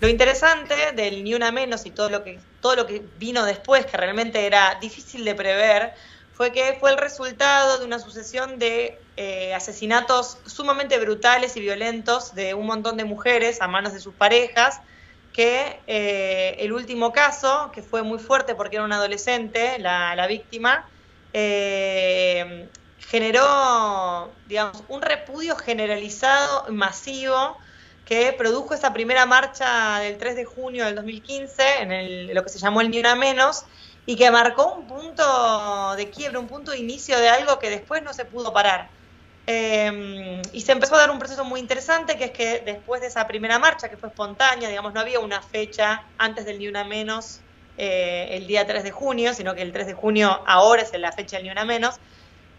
Lo 0.00 0.08
interesante 0.08 0.92
del 0.94 1.22
Ni 1.22 1.34
Una 1.34 1.52
Menos 1.52 1.84
y 1.84 1.90
todo 1.90 2.08
lo 2.08 2.24
que, 2.24 2.38
todo 2.62 2.76
lo 2.76 2.86
que 2.86 3.02
vino 3.18 3.44
después, 3.44 3.84
que 3.84 3.98
realmente 3.98 4.46
era 4.46 4.78
difícil 4.80 5.26
de 5.26 5.34
prever, 5.34 5.92
fue 6.40 6.52
que 6.52 6.74
fue 6.80 6.90
el 6.90 6.96
resultado 6.96 7.76
de 7.76 7.84
una 7.84 7.98
sucesión 7.98 8.58
de 8.58 8.98
eh, 9.18 9.52
asesinatos 9.52 10.38
sumamente 10.46 10.98
brutales 10.98 11.54
y 11.58 11.60
violentos 11.60 12.34
de 12.34 12.54
un 12.54 12.64
montón 12.64 12.96
de 12.96 13.04
mujeres 13.04 13.60
a 13.60 13.68
manos 13.68 13.92
de 13.92 14.00
sus 14.00 14.14
parejas, 14.14 14.80
que 15.34 15.78
eh, 15.86 16.56
el 16.60 16.72
último 16.72 17.12
caso, 17.12 17.70
que 17.74 17.82
fue 17.82 18.02
muy 18.02 18.18
fuerte 18.18 18.54
porque 18.54 18.76
era 18.76 18.86
un 18.86 18.92
adolescente, 18.94 19.78
la, 19.80 20.26
víctima, 20.28 20.88
eh, 21.34 22.66
generó, 23.00 24.30
digamos, 24.46 24.82
un 24.88 25.02
repudio 25.02 25.56
generalizado, 25.56 26.72
masivo, 26.72 27.58
que 28.06 28.32
produjo 28.32 28.72
esa 28.72 28.94
primera 28.94 29.26
marcha 29.26 29.98
del 29.98 30.16
3 30.16 30.36
de 30.36 30.46
junio 30.46 30.86
del 30.86 30.94
2015, 30.94 31.82
en 31.82 32.34
lo 32.34 32.42
que 32.42 32.48
se 32.48 32.58
llamó 32.58 32.80
el 32.80 32.88
Ni 32.88 32.98
Una 32.98 33.14
Menos, 33.14 33.66
y 34.06 34.16
que 34.16 34.30
marcó 34.30 34.74
un 34.74 34.86
punto 34.86 35.94
de 35.96 36.10
quiebre, 36.10 36.38
un 36.38 36.46
punto 36.48 36.72
de 36.72 36.78
inicio 36.78 37.18
de 37.18 37.28
algo 37.28 37.58
que 37.58 37.70
después 37.70 38.02
no 38.02 38.12
se 38.12 38.24
pudo 38.24 38.52
parar. 38.52 38.90
Em, 39.46 40.42
y 40.52 40.60
se 40.60 40.72
empezó 40.72 40.94
a 40.94 40.98
dar 40.98 41.10
un 41.10 41.18
proceso 41.18 41.44
muy 41.44 41.60
interesante, 41.60 42.16
que 42.16 42.24
es 42.26 42.30
que 42.30 42.60
después 42.60 43.00
de 43.00 43.08
esa 43.08 43.26
primera 43.26 43.58
marcha, 43.58 43.88
que 43.88 43.96
fue 43.96 44.08
espontánea, 44.08 44.68
digamos, 44.68 44.92
no 44.94 45.00
había 45.00 45.20
una 45.20 45.42
fecha 45.42 46.04
antes 46.18 46.44
del 46.44 46.58
Ni 46.58 46.68
Una 46.68 46.84
Menos 46.84 47.40
eh, 47.76 48.28
el 48.32 48.46
día 48.46 48.66
3 48.66 48.84
de 48.84 48.90
junio, 48.90 49.34
sino 49.34 49.54
que 49.54 49.62
el 49.62 49.72
3 49.72 49.86
de 49.88 49.94
junio 49.94 50.42
ahora 50.46 50.82
es 50.82 50.92
la 50.98 51.12
fecha 51.12 51.36
del 51.36 51.46
Ni 51.46 51.50
Una 51.50 51.64
Menos. 51.64 51.96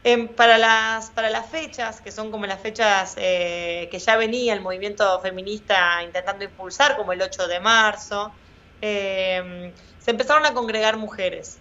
Em, 0.03 0.27
para, 0.27 0.57
las, 0.57 1.11
para 1.11 1.29
las 1.29 1.47
fechas, 1.49 2.01
que 2.01 2.11
son 2.11 2.31
como 2.31 2.45
las 2.47 2.59
fechas 2.59 3.13
eh, 3.17 3.87
que 3.91 3.99
ya 3.99 4.15
venía 4.17 4.53
el 4.53 4.61
movimiento 4.61 5.19
feminista 5.21 6.01
intentando 6.03 6.43
impulsar, 6.43 6.97
como 6.97 7.13
el 7.13 7.21
8 7.21 7.47
de 7.47 7.59
marzo, 7.59 8.33
em, 8.81 9.73
se 9.99 10.11
empezaron 10.11 10.45
a 10.45 10.53
congregar 10.53 10.97
mujeres. 10.97 11.59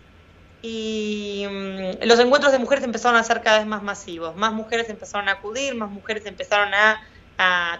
y 0.63 1.47
mm, 1.49 2.05
los 2.07 2.19
encuentros 2.21 2.53
de 2.53 2.59
mujeres 2.59 2.85
empezaron 2.85 3.17
a 3.19 3.25
ser 3.25 3.41
cada 3.43 3.59
vez 3.59 3.67
más 3.67 3.83
masivos, 3.83 4.37
más 4.37 4.53
mujeres 4.53 4.89
empezaron 4.91 5.29
a 5.29 5.33
acudir, 5.33 5.75
más 5.75 5.91
mujeres 5.91 6.27
empezaron 6.27 6.75
a, 6.75 7.01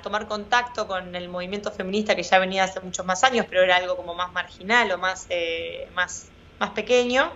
tomar 0.03 0.27
contacto 0.27 0.87
con 0.87 1.15
el 1.15 1.29
movimiento 1.29 1.71
feminista 1.71 2.17
que 2.17 2.23
ya 2.23 2.39
venía 2.39 2.65
hace 2.65 2.81
muchos 2.81 3.05
más 3.05 3.23
años, 3.25 3.47
pero 3.49 3.63
era 3.63 3.77
algo 3.77 3.95
como 3.97 4.15
más 4.15 4.33
marginal 4.33 4.91
o 4.93 4.99
más, 4.99 5.27
eh, 5.29 5.91
más, 5.95 6.33
más 6.59 6.71
pequeño. 6.71 7.31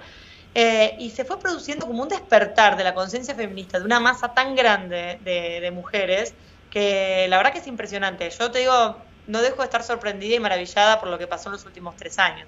Eh, 0.55 0.97
y 1.01 1.11
se 1.11 1.25
fue 1.25 1.41
produciendo 1.41 1.87
como 1.87 2.03
un 2.03 2.09
despertar 2.09 2.77
de 2.77 2.85
la 2.85 2.95
conciencia 2.95 3.35
feminista 3.35 3.79
de 3.81 3.85
una 3.85 3.99
masa 3.99 4.35
tan 4.35 4.55
grande 4.55 5.19
de, 5.21 5.71
mujeres 5.73 6.37
que 6.71 7.27
la 7.29 7.37
verdad 7.39 7.53
que 7.53 7.59
es 7.59 7.67
impresionante. 7.67 8.31
Yo 8.31 8.51
te 8.51 8.61
digo, 8.61 9.05
no 9.27 9.43
dejo 9.43 9.59
de 9.59 9.65
estar 9.65 9.83
sorprendida 9.83 10.37
y 10.37 10.41
maravillada 10.41 11.01
por 11.01 11.09
lo 11.09 11.19
que 11.19 11.27
pasó 11.27 11.49
en 11.49 11.53
los 11.53 11.65
últimos 11.65 11.97
tres 11.97 12.19
años. 12.19 12.47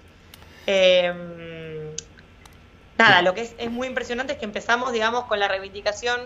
Eh, 0.66 1.94
nada, 2.98 3.22
lo 3.22 3.34
que 3.34 3.42
es, 3.42 3.54
es, 3.58 3.70
muy 3.70 3.86
impresionante 3.86 4.34
es 4.34 4.38
que 4.38 4.44
empezamos, 4.44 4.92
digamos, 4.92 5.24
con 5.24 5.38
la 5.38 5.48
reivindicación 5.48 6.20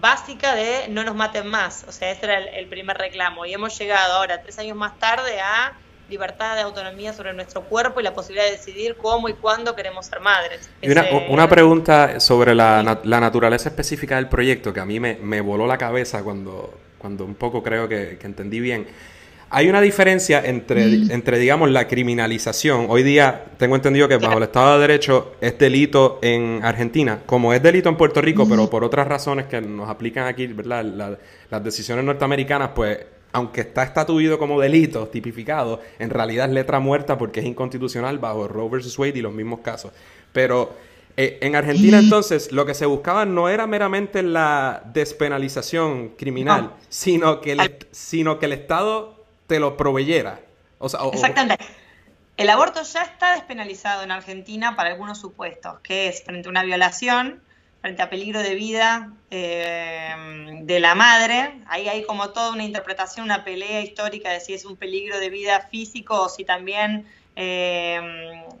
básica 0.00 0.54
de 0.54 0.88
no 0.88 1.04
nos 1.04 1.14
maten 1.14 1.46
más. 1.46 1.84
O 1.88 1.92
sea, 1.92 2.10
ese 2.10 2.26
era 2.26 2.38
el, 2.38 2.66
primer 2.68 2.96
reclamo. 2.96 3.44
Y 3.46 3.52
hemos 3.52 3.78
llegado 3.78 4.14
ahora, 4.14 4.42
tres 4.42 4.58
años 4.58 4.76
más 4.76 4.98
tarde, 4.98 5.40
a 5.40 5.72
libertad 6.08 6.56
de 6.56 6.62
autonomía 6.62 7.12
sobre 7.14 7.32
nuestro 7.32 7.62
cuerpo 7.62 8.00
y 8.00 8.02
la 8.02 8.12
posibilidad 8.12 8.44
de 8.44 8.52
decidir 8.52 8.96
cómo 8.96 9.28
y 9.28 9.34
cuándo 9.34 9.74
queremos 9.74 10.06
ser 10.06 10.20
madres. 10.20 10.68
Y 10.82 10.90
una, 10.90 11.06
una 11.28 11.48
pregunta 11.48 12.20
sobre 12.20 12.54
la, 12.54 13.00
la, 13.02 13.20
naturaleza 13.20 13.70
específica 13.70 14.16
del 14.16 14.28
proyecto 14.28 14.74
que 14.74 14.80
a 14.80 14.84
mí 14.84 15.00
me, 15.00 15.14
me 15.14 15.40
voló 15.40 15.66
la 15.66 15.78
cabeza 15.78 16.22
cuando, 16.22 16.78
cuando 16.98 17.24
un 17.24 17.34
poco 17.34 17.62
creo 17.62 17.88
que, 17.88 18.18
que 18.18 18.26
entendí 18.26 18.60
bien. 18.60 18.86
Hay 19.54 19.68
una 19.68 19.82
diferencia 19.82 20.42
entre, 20.42 20.86
mm. 20.86 21.10
entre, 21.10 21.38
digamos, 21.38 21.70
la 21.70 21.86
criminalización. 21.86 22.86
Hoy 22.88 23.02
día 23.02 23.44
tengo 23.58 23.76
entendido 23.76 24.08
que 24.08 24.16
bajo 24.16 24.38
el 24.38 24.44
Estado 24.44 24.76
de 24.76 24.80
Derecho 24.80 25.34
es 25.42 25.58
delito 25.58 26.18
en 26.22 26.60
Argentina, 26.64 27.20
como 27.26 27.52
es 27.52 27.62
delito 27.62 27.90
en 27.90 27.96
Puerto 27.98 28.22
Rico, 28.22 28.48
pero 28.48 28.70
por 28.70 28.82
otras 28.82 29.06
razones 29.06 29.44
que 29.48 29.60
nos 29.60 29.90
aplican 29.90 30.26
aquí, 30.26 30.46
¿verdad? 30.46 31.18
las 31.50 31.64
decisiones 31.64 32.02
norteamericanas, 32.02 32.70
pues, 32.74 32.98
aunque 33.32 33.60
está 33.60 33.82
estatuido 33.82 34.38
como 34.38 34.58
delito 34.58 35.08
tipificado, 35.08 35.82
en 35.98 36.08
realidad 36.08 36.46
es 36.46 36.52
letra 36.54 36.80
muerta 36.80 37.18
porque 37.18 37.40
es 37.40 37.46
inconstitucional 37.46 38.18
bajo 38.18 38.48
Roe 38.48 38.70
vs. 38.70 38.98
Wade 38.98 39.18
y 39.18 39.20
los 39.20 39.34
mismos 39.34 39.60
casos. 39.60 39.92
Pero 40.32 40.74
eh, 41.14 41.36
en 41.42 41.56
Argentina 41.56 41.98
entonces 41.98 42.52
lo 42.52 42.64
que 42.64 42.72
se 42.72 42.86
buscaba 42.86 43.26
no 43.26 43.50
era 43.50 43.66
meramente 43.66 44.22
la 44.22 44.82
despenalización 44.94 46.14
criminal, 46.16 46.72
sino, 46.88 47.42
que 47.42 47.80
sino 47.90 48.38
que 48.38 48.46
el 48.46 48.52
Estado 48.52 49.21
te 49.52 49.60
lo 49.60 49.76
proveyera. 49.76 50.40
Exactamente. 51.12 51.62
El 52.38 52.48
aborto 52.48 52.82
ya 52.84 53.02
está 53.02 53.34
despenalizado 53.34 54.02
en 54.02 54.10
Argentina 54.10 54.76
para 54.76 54.88
algunos 54.88 55.20
supuestos, 55.20 55.78
que 55.80 56.08
es 56.08 56.24
frente 56.24 56.48
a 56.48 56.50
una 56.50 56.62
violación, 56.62 57.42
frente 57.82 58.00
a 58.00 58.08
peligro 58.08 58.40
de 58.40 58.54
vida 58.54 59.12
eh, 59.30 60.14
de 60.62 60.80
la 60.80 60.94
madre. 60.94 61.60
Ahí 61.66 61.86
hay 61.86 62.02
como 62.04 62.30
toda 62.30 62.50
una 62.50 62.64
interpretación, 62.64 63.26
una 63.26 63.44
pelea 63.44 63.82
histórica 63.82 64.30
de 64.30 64.40
si 64.40 64.54
es 64.54 64.64
un 64.64 64.78
peligro 64.78 65.20
de 65.20 65.28
vida 65.28 65.68
físico 65.70 66.22
o 66.22 66.28
si 66.30 66.46
también 66.46 67.06
eh, 67.36 68.00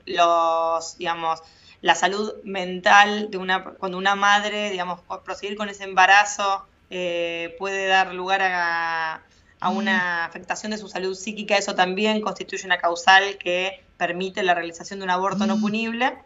los, 0.04 0.98
digamos, 0.98 1.42
la 1.80 1.94
salud 1.94 2.34
mental 2.44 3.30
de 3.30 3.38
una, 3.38 3.64
cuando 3.64 3.96
una 3.96 4.14
madre, 4.14 4.70
digamos, 4.70 5.00
proseguir 5.24 5.56
con 5.56 5.70
ese 5.70 5.84
embarazo 5.84 6.66
eh, 6.90 7.56
puede 7.58 7.86
dar 7.86 8.12
lugar 8.12 8.42
a, 8.42 9.22
a 9.62 9.68
una 9.68 10.24
afectación 10.24 10.72
de 10.72 10.76
su 10.78 10.88
salud 10.88 11.14
psíquica, 11.14 11.56
eso 11.56 11.76
también 11.76 12.20
constituye 12.20 12.66
una 12.66 12.78
causal 12.78 13.38
que 13.38 13.84
permite 13.96 14.42
la 14.42 14.54
realización 14.54 14.98
de 14.98 15.04
un 15.04 15.10
aborto 15.10 15.46
no 15.46 15.60
punible. 15.60 16.18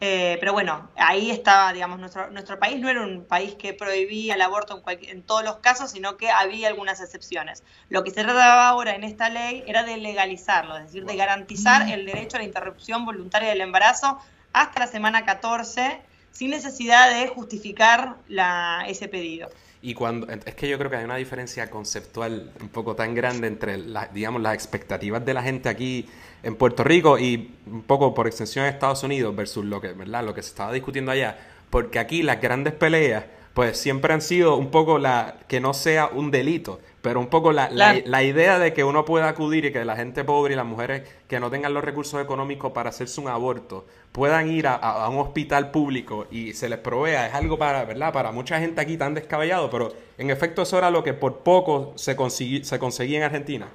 Eh, 0.00 0.38
pero 0.40 0.52
bueno, 0.52 0.90
ahí 0.96 1.30
estaba, 1.30 1.72
digamos, 1.72 2.00
nuestro, 2.00 2.30
nuestro 2.32 2.58
país 2.58 2.80
no 2.80 2.88
era 2.88 3.02
un 3.02 3.24
país 3.24 3.54
que 3.54 3.74
prohibía 3.74 4.34
el 4.34 4.42
aborto 4.42 4.82
en, 4.84 5.08
en, 5.08 5.22
todos 5.22 5.44
los 5.44 5.58
casos, 5.58 5.92
sino 5.92 6.16
que 6.16 6.30
había 6.30 6.66
algunas 6.66 7.00
excepciones. 7.00 7.62
Lo 7.90 8.02
que 8.02 8.10
se 8.10 8.24
trataba 8.24 8.66
ahora 8.66 8.96
en 8.96 9.04
esta 9.04 9.28
ley 9.28 9.62
era 9.68 9.84
de 9.84 9.96
legalizarlo, 9.96 10.76
es 10.76 10.86
decir, 10.86 11.04
de 11.04 11.14
garantizar 11.14 11.88
el 11.88 12.06
derecho 12.06 12.38
a 12.38 12.40
la 12.40 12.46
interrupción 12.46 13.04
voluntaria 13.04 13.50
del 13.50 13.60
embarazo 13.60 14.18
hasta 14.52 14.80
la 14.80 14.86
semana 14.88 15.24
14, 15.24 16.02
sin 16.32 16.50
necesidad 16.50 17.08
de 17.08 17.28
justificar 17.28 18.16
la, 18.26 18.84
ese 18.88 19.06
pedido. 19.06 19.48
Y 19.82 19.94
cuando, 19.94 20.26
es 20.30 20.54
que 20.54 20.68
yo 20.68 20.76
creo 20.76 20.90
que 20.90 20.96
hay 20.96 21.04
una 21.04 21.16
diferencia 21.16 21.70
conceptual 21.70 22.52
un 22.60 22.68
poco 22.68 22.94
tan 22.94 23.14
grande 23.14 23.46
entre, 23.46 23.78
digamos, 24.12 24.42
las 24.42 24.54
expectativas 24.54 25.24
de 25.24 25.32
la 25.32 25.42
gente 25.42 25.70
aquí 25.70 26.06
en 26.42 26.54
Puerto 26.56 26.84
Rico 26.84 27.18
y 27.18 27.54
un 27.66 27.82
poco 27.82 28.12
por 28.12 28.26
extensión 28.26 28.66
en 28.66 28.74
Estados 28.74 29.02
Unidos 29.04 29.34
versus 29.34 29.64
lo 29.64 29.80
que, 29.80 29.92
¿verdad? 29.92 30.24
Lo 30.24 30.34
que 30.34 30.42
se 30.42 30.50
estaba 30.50 30.72
discutiendo 30.72 31.10
allá. 31.10 31.38
Porque 31.70 31.98
aquí 31.98 32.22
las 32.22 32.42
grandes 32.42 32.74
peleas, 32.74 33.24
pues 33.54 33.78
siempre 33.78 34.14
han 34.14 34.20
sido 34.22 34.56
un 34.56 34.70
poco 34.70 34.98
la, 34.98 35.36
que 35.48 35.60
no 35.60 35.74
sea 35.74 36.06
un 36.06 36.30
delito, 36.30 36.80
pero 37.02 37.18
un 37.18 37.28
poco 37.28 37.52
la, 37.52 37.68
la, 37.70 38.22
idea 38.22 38.58
de 38.58 38.72
que 38.72 38.84
uno 38.84 39.04
pueda 39.04 39.28
acudir 39.28 39.64
y 39.64 39.72
que 39.72 39.84
la 39.84 39.96
gente 39.96 40.22
pobre 40.22 40.52
y 40.52 40.56
las 40.56 40.66
mujeres 40.66 41.02
que 41.28 41.40
no 41.40 41.50
tengan 41.50 41.74
los 41.74 41.82
recursos 41.82 42.22
económicos 42.22 42.72
para 42.72 42.90
hacerse 42.90 43.20
un 43.20 43.28
aborto 43.28 43.86
puedan 44.12 44.50
ir 44.50 44.66
a, 44.66 45.08
un 45.08 45.18
hospital 45.18 45.70
público 45.70 46.26
y 46.30 46.52
se 46.52 46.68
les 46.68 46.78
provea, 46.78 47.26
es 47.26 47.34
algo 47.34 47.58
para, 47.58 47.84
¿verdad? 47.84 48.12
Para 48.12 48.32
mucha 48.32 48.58
gente 48.58 48.80
aquí 48.80 48.96
tan 48.96 49.14
descabellado, 49.14 49.70
pero 49.70 49.92
en 50.18 50.30
efecto 50.30 50.62
eso 50.62 50.78
era 50.78 50.90
lo 50.90 51.02
que 51.02 51.14
por 51.14 51.38
poco 51.38 51.92
se, 51.96 52.16
se 52.62 52.78
conseguía 52.78 53.18
en 53.18 53.24
Argentina. 53.24 53.68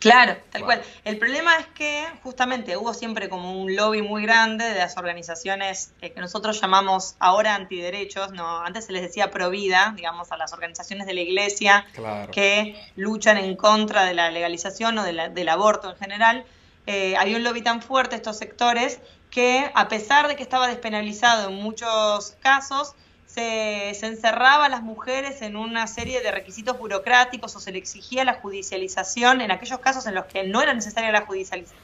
Claro, 0.00 0.34
tal 0.50 0.64
cual. 0.64 0.82
El 1.04 1.18
problema 1.18 1.56
es 1.56 1.66
que 1.66 2.06
justamente 2.22 2.78
hubo 2.78 2.94
siempre 2.94 3.28
como 3.28 3.60
un 3.60 3.76
lobby 3.76 4.00
muy 4.00 4.22
grande 4.22 4.64
de 4.64 4.78
las 4.78 4.96
organizaciones 4.96 5.92
que 6.00 6.14
nosotros 6.16 6.58
llamamos 6.58 7.16
ahora 7.18 7.54
antiderechos, 7.54 8.32
no, 8.32 8.60
antes 8.60 8.86
se 8.86 8.92
les 8.92 9.02
decía 9.02 9.30
provida, 9.30 9.92
digamos, 9.94 10.32
a 10.32 10.38
las 10.38 10.54
organizaciones 10.54 11.06
de 11.06 11.12
la 11.12 11.20
iglesia 11.20 11.86
que 12.32 12.82
luchan 12.96 13.36
en 13.36 13.56
contra 13.56 14.04
de 14.04 14.14
la 14.14 14.30
legalización 14.30 14.96
o 14.96 15.02
del 15.04 15.48
aborto 15.50 15.90
en 15.90 15.96
general. 15.96 16.46
Eh, 16.86 17.14
había 17.18 17.36
un 17.36 17.44
lobby 17.44 17.60
tan 17.60 17.82
fuerte 17.82 18.16
estos 18.16 18.38
sectores 18.38 19.00
que 19.30 19.70
a 19.74 19.88
pesar 19.88 20.28
de 20.28 20.36
que 20.36 20.42
estaba 20.42 20.66
despenalizado 20.66 21.50
en 21.50 21.56
muchos 21.56 22.36
casos, 22.40 22.94
se, 23.34 23.90
encerraba 24.06 24.66
a 24.66 24.68
las 24.68 24.82
mujeres 24.82 25.42
en 25.42 25.56
una 25.56 25.86
serie 25.86 26.20
de 26.20 26.30
requisitos 26.30 26.78
burocráticos 26.78 27.54
o 27.56 27.60
se 27.60 27.72
le 27.72 27.78
exigía 27.78 28.24
la 28.24 28.34
judicialización 28.34 29.40
en 29.40 29.50
aquellos 29.50 29.78
casos 29.80 30.06
en 30.06 30.14
los 30.14 30.26
que 30.26 30.44
no 30.44 30.62
era 30.62 30.74
necesaria 30.74 31.12
la 31.12 31.26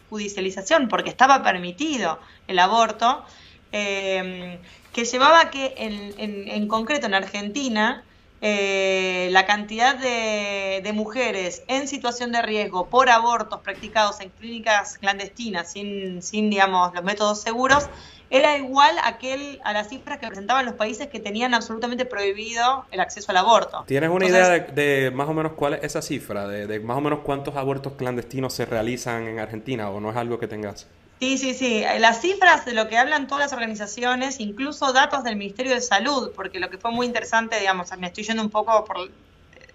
judicialización 0.08 0.88
porque 0.88 1.10
estaba 1.10 1.42
permitido 1.42 2.18
el 2.48 2.58
aborto, 2.58 3.24
eh, 3.72 4.58
que 4.92 5.04
llevaba 5.04 5.40
a 5.40 5.50
que 5.50 5.74
en 5.76 6.68
concreto 6.68 7.06
en 7.06 7.14
Argentina 7.14 8.04
eh, 8.42 9.28
la 9.32 9.46
cantidad 9.46 9.96
de, 9.96 10.92
mujeres 10.92 11.62
en 11.68 11.88
situación 11.88 12.32
de 12.32 12.42
riesgo 12.42 12.86
por 12.86 13.08
abortos 13.08 13.60
practicados 13.60 14.20
en 14.20 14.28
clínicas 14.30 14.98
clandestinas 14.98 15.72
sin, 15.72 16.22
sin 16.22 16.50
digamos, 16.50 16.94
los 16.94 17.02
métodos 17.02 17.40
seguros 17.40 17.88
era 18.30 18.58
igual 18.58 18.98
a, 18.98 19.08
aquel, 19.08 19.60
a 19.64 19.72
las 19.72 19.88
cifras 19.88 20.18
que 20.18 20.26
presentaban 20.26 20.64
los 20.64 20.74
países 20.74 21.08
que 21.08 21.20
tenían 21.20 21.54
absolutamente 21.54 22.04
prohibido 22.04 22.84
el 22.90 23.00
acceso 23.00 23.30
al 23.30 23.36
aborto. 23.38 23.84
¿Tienes 23.86 24.10
una 24.10 24.26
idea 24.26 24.48
de, 24.58 25.10
más 25.14 25.28
o 25.28 25.34
menos 25.34 25.52
cuál 25.52 25.74
es 25.74 25.84
esa 25.84 26.02
cifra? 26.02 26.48
De, 26.48 26.66
de 26.66 26.80
más 26.80 26.96
o 26.96 27.00
menos 27.00 27.20
cuántos 27.20 27.56
abortos 27.56 27.94
clandestinos 27.94 28.52
se 28.52 28.66
realizan 28.66 29.28
en 29.28 29.38
Argentina 29.38 29.90
o 29.90 30.00
no 30.00 30.10
es 30.10 30.16
algo 30.16 30.38
que 30.38 30.48
tengas? 30.48 30.86
Sí, 31.20 31.38
sí, 31.38 31.54
sí. 31.54 31.82
Las 31.98 32.20
cifras 32.20 32.66
de 32.66 32.74
lo 32.74 32.88
que 32.88 32.98
hablan 32.98 33.26
todas 33.26 33.44
las 33.44 33.52
organizaciones, 33.52 34.38
incluso 34.38 34.92
datos 34.92 35.24
del 35.24 35.36
Ministerio 35.36 35.72
de 35.72 35.80
Salud, 35.80 36.32
porque 36.36 36.60
lo 36.60 36.68
que 36.68 36.76
fue 36.76 36.90
muy 36.90 37.06
interesante, 37.06 37.58
digamos, 37.58 37.90
me 37.96 38.08
estoy 38.08 38.24
yendo 38.24 38.42
un 38.42 38.50
poco, 38.50 38.84
por, 38.84 39.08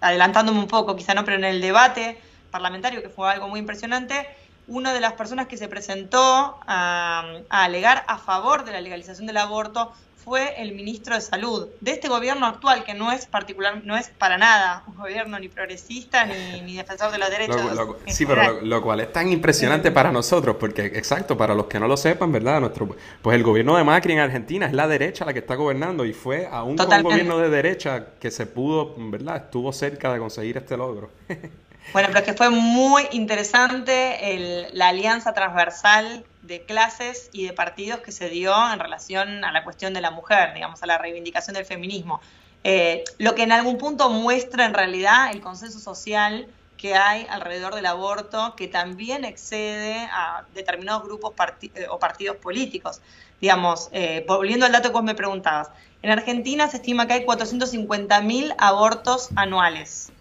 adelantándome 0.00 0.60
un 0.60 0.68
poco, 0.68 0.94
quizá 0.94 1.14
no, 1.14 1.24
pero 1.24 1.38
en 1.38 1.44
el 1.44 1.60
debate 1.60 2.18
parlamentario, 2.52 3.02
que 3.02 3.08
fue 3.08 3.28
algo 3.28 3.48
muy 3.48 3.58
impresionante, 3.58 4.28
una 4.68 4.92
de 4.92 5.00
las 5.00 5.14
personas 5.14 5.46
que 5.46 5.56
se 5.56 5.68
presentó 5.68 6.58
a, 6.66 7.24
a 7.48 7.64
alegar 7.64 8.04
a 8.06 8.18
favor 8.18 8.64
de 8.64 8.72
la 8.72 8.80
legalización 8.80 9.26
del 9.26 9.36
aborto 9.38 9.92
fue 10.24 10.62
el 10.62 10.72
ministro 10.72 11.14
de 11.14 11.20
Salud 11.20 11.68
de 11.80 11.92
este 11.92 12.08
gobierno 12.08 12.46
actual, 12.46 12.84
que 12.84 12.94
no 12.94 13.10
es 13.10 13.26
particular, 13.26 13.82
no 13.84 13.96
es 13.96 14.08
para 14.08 14.38
nada 14.38 14.84
un 14.86 14.94
gobierno 14.94 15.38
ni 15.38 15.48
progresista 15.48 16.24
ni, 16.24 16.76
defensor 16.76 17.10
de 17.10 17.18
los 17.18 17.30
derechos. 17.30 17.60
sí, 18.06 18.24
pero 18.24 18.60
lo, 18.60 18.82
cual 18.82 19.00
es 19.00 19.12
tan 19.12 19.30
impresionante 19.30 19.90
para 19.90 20.12
nosotros, 20.12 20.56
porque 20.58 20.86
exacto, 20.86 21.36
para 21.36 21.54
los 21.54 21.66
que 21.66 21.80
no 21.80 21.88
lo 21.88 21.96
sepan, 21.96 22.30
¿verdad? 22.30 22.60
Nuestro, 22.60 22.94
pues 23.20 23.34
el 23.34 23.42
gobierno 23.42 23.76
de 23.76 23.84
Macri 23.84 24.12
en 24.12 24.20
Argentina 24.20 24.66
es 24.66 24.72
la 24.72 24.86
derecha 24.86 25.24
la 25.24 25.32
que 25.32 25.40
está 25.40 25.56
gobernando 25.56 26.04
y 26.04 26.12
fue 26.12 26.46
aún 26.46 26.76
con 26.76 26.92
un 26.92 27.02
gobierno 27.02 27.38
de 27.38 27.50
derecha 27.50 28.06
que 28.20 28.30
se 28.30 28.46
pudo, 28.46 28.94
¿verdad? 28.96 29.36
Estuvo 29.36 29.72
cerca 29.72 30.12
de 30.12 30.18
conseguir 30.18 30.56
este 30.56 30.76
logro. 30.76 31.10
Bueno, 31.92 32.08
pero 32.08 32.20
es 32.20 32.24
que 32.24 32.34
fue 32.34 32.48
muy 32.48 33.06
interesante 33.10 34.68
la 34.72 34.88
alianza 34.88 35.34
transversal 35.34 36.24
de 36.42 36.64
clases 36.64 37.28
y 37.32 37.46
de 37.46 37.52
partidos 37.52 38.00
que 38.00 38.12
se 38.12 38.28
dio 38.28 38.54
en 38.72 38.78
relación 38.78 39.44
a 39.44 39.52
la 39.52 39.62
cuestión 39.64 39.92
de 39.92 40.00
la 40.00 40.10
mujer, 40.10 40.54
digamos, 40.54 40.82
a 40.82 40.86
la 40.86 40.98
reivindicación 40.98 41.54
del 41.54 41.66
feminismo. 41.66 42.20
Eh, 42.64 43.04
lo 43.18 43.34
que 43.34 43.42
en 43.42 43.52
algún 43.52 43.76
punto 43.78 44.08
muestra 44.08 44.64
en 44.64 44.74
realidad 44.74 45.32
el 45.32 45.40
consenso 45.40 45.80
social 45.80 46.46
que 46.76 46.94
hay 46.94 47.26
alrededor 47.30 47.74
del 47.74 47.86
aborto, 47.86 48.54
que 48.56 48.66
también 48.66 49.24
excede 49.24 50.08
a 50.12 50.44
determinados 50.54 51.04
grupos 51.04 51.32
eh, 51.62 51.86
o 51.88 51.98
partidos 51.98 52.36
políticos. 52.36 53.00
digamos, 53.40 53.88
eh, 53.92 54.24
volviendo 54.26 54.66
al 54.66 54.72
dato 54.72 54.88
que 54.88 54.94
vos 54.94 55.02
me 55.02 55.14
preguntabas, 55.14 55.70
en 56.02 56.10
Argentina 56.10 56.68
se 56.68 56.78
estima 56.78 57.06
que 57.06 57.14
hay 57.14 57.24
450.000 57.24 58.54
abortos 58.58 59.30
anuales. 59.36 60.11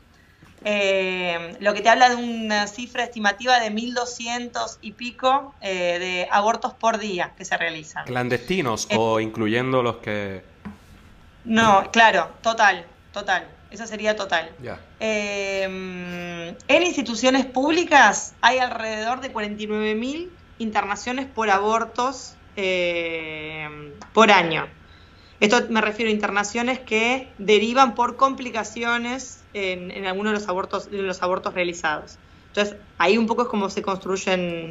Eh, 0.64 1.58
lo 1.60 1.74
que 1.74 1.82
te 1.82 1.90
habla 1.90 2.10
de 2.10 2.16
una 2.16 2.68
cifra 2.68 3.04
estimativa 3.04 3.60
de 3.60 3.72
1.200 3.72 4.78
y 4.82 4.92
pico 4.92 5.56
eh, 5.62 5.98
de 6.00 6.28
abortos 6.32 6.74
por 6.74 7.00
día 7.00 7.34
que 7.36 7.46
se 7.46 7.58
realizan. 7.58 8.06
¿Clandestinos 8.06 8.88
o 8.96 9.20
incluyendo 9.20 9.82
los 9.82 9.98
que...? 9.98 10.44
No, 11.46 11.90
claro, 11.92 12.30
total, 12.42 12.86
total. 13.12 13.48
Esa 13.72 13.88
sería 13.88 14.16
total. 14.16 14.52
en 15.00 16.56
instituciones 16.68 17.46
públicas 17.46 18.36
hay 18.42 18.60
alrededor 18.60 19.22
de 19.22 19.34
49.000 19.34 20.30
internaciones 20.60 21.26
por 21.26 21.50
abortos 21.50 22.36
por 24.14 24.32
año. 24.32 24.68
Esto 25.42 25.60
me 25.70 25.82
refiero 25.82 26.10
a 26.10 26.14
internaciones 26.14 26.80
que 26.80 27.28
derivan 27.40 27.96
por 27.96 28.16
complicaciones 28.16 29.44
en, 29.56 30.06
algunos 30.06 30.34
de 30.34 31.02
los 31.02 31.22
abortos, 31.24 31.54
realizados. 31.56 32.20
Entonces, 32.50 32.76
ahí 33.00 33.18
un 33.18 33.26
poco 33.26 33.42
es 33.42 33.48
como 33.48 33.72
se 33.72 33.82
construyen, 33.82 34.70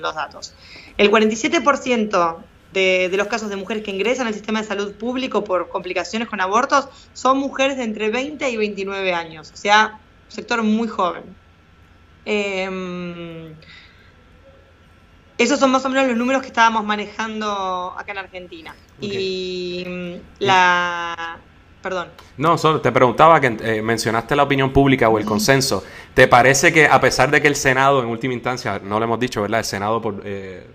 los 0.00 0.14
datos. 0.14 0.54
El 0.96 1.10
47% 1.10 2.36
de, 2.72 3.08
de, 3.10 3.16
los 3.18 3.26
casos 3.26 3.50
de 3.50 3.56
mujeres 3.56 3.82
que 3.82 3.90
ingresan 3.90 4.26
al 4.26 4.32
sistema 4.32 4.62
de 4.62 4.66
salud 4.66 4.94
público 4.94 5.44
por 5.44 5.68
complicaciones 5.68 6.28
con 6.28 6.40
abortos 6.40 6.88
son 7.12 7.36
mujeres 7.36 7.76
de 7.76 7.84
entre 7.84 8.08
20 8.08 8.48
y 8.48 8.56
29 8.56 9.12
años, 9.12 9.52
o 9.52 9.56
sea, 9.56 10.00
un 10.24 10.32
sector 10.32 10.62
muy 10.62 10.88
joven. 10.88 11.24
Eh, 12.24 13.54
esos 15.38 15.58
son 15.58 15.70
más 15.70 15.84
o 15.84 15.88
menos 15.88 16.06
los 16.08 16.16
números 16.16 16.42
que 16.42 16.48
estábamos 16.48 16.84
manejando 16.84 17.94
acá 17.96 18.12
en 18.12 18.18
Argentina. 18.18 18.74
Y 19.00 19.84
mm, 19.86 20.44
la... 20.44 21.38
Perdón. 21.82 22.08
No, 22.38 22.56
solo 22.56 22.80
te 22.80 22.90
preguntaba 22.92 23.38
que 23.40 23.58
eh, 23.60 23.82
mencionaste 23.82 24.34
la 24.34 24.44
opinión 24.44 24.72
pública 24.72 25.10
o 25.10 25.18
el 25.18 25.26
consenso. 25.26 25.84
¿Te 26.14 26.28
parece 26.28 26.72
que 26.72 26.86
a 26.86 26.98
pesar 26.98 27.30
de 27.30 27.42
que 27.42 27.48
el 27.48 27.56
Senado 27.56 28.02
en 28.02 28.08
última 28.08 28.32
instancia, 28.32 28.80
no 28.82 28.98
lo 28.98 29.04
hemos 29.04 29.20
dicho, 29.20 29.42
¿verdad? 29.42 29.60
El 29.60 29.66
Senado 29.66 30.00
por, 30.00 30.22
eh, 30.24 30.66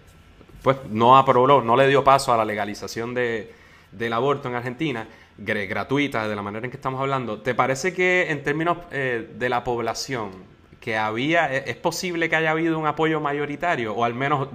pues 0.61 0.77
no 0.91 1.17
aprobó, 1.17 1.61
no 1.61 1.75
le 1.75 1.87
dio 1.87 2.03
paso 2.03 2.31
a 2.31 2.37
la 2.37 2.45
legalización 2.45 3.15
de, 3.15 3.51
del 3.91 4.13
aborto 4.13 4.49
en 4.49 4.55
Argentina, 4.55 5.07
gratuita, 5.37 6.27
de 6.27 6.35
la 6.35 6.41
manera 6.41 6.65
en 6.65 6.71
que 6.71 6.77
estamos 6.77 7.01
hablando. 7.01 7.39
¿Te 7.41 7.55
parece 7.55 7.93
que 7.93 8.29
en 8.29 8.43
términos 8.43 8.77
eh, 8.91 9.31
de 9.35 9.49
la 9.49 9.63
población, 9.63 10.31
que 10.79 10.97
había, 10.97 11.53
e, 11.53 11.69
es 11.69 11.75
posible 11.75 12.29
que 12.29 12.35
haya 12.35 12.51
habido 12.51 12.77
un 12.79 12.87
apoyo 12.87 13.19
mayoritario 13.19 13.93
o 13.93 14.03
al 14.03 14.13
menos 14.13 14.49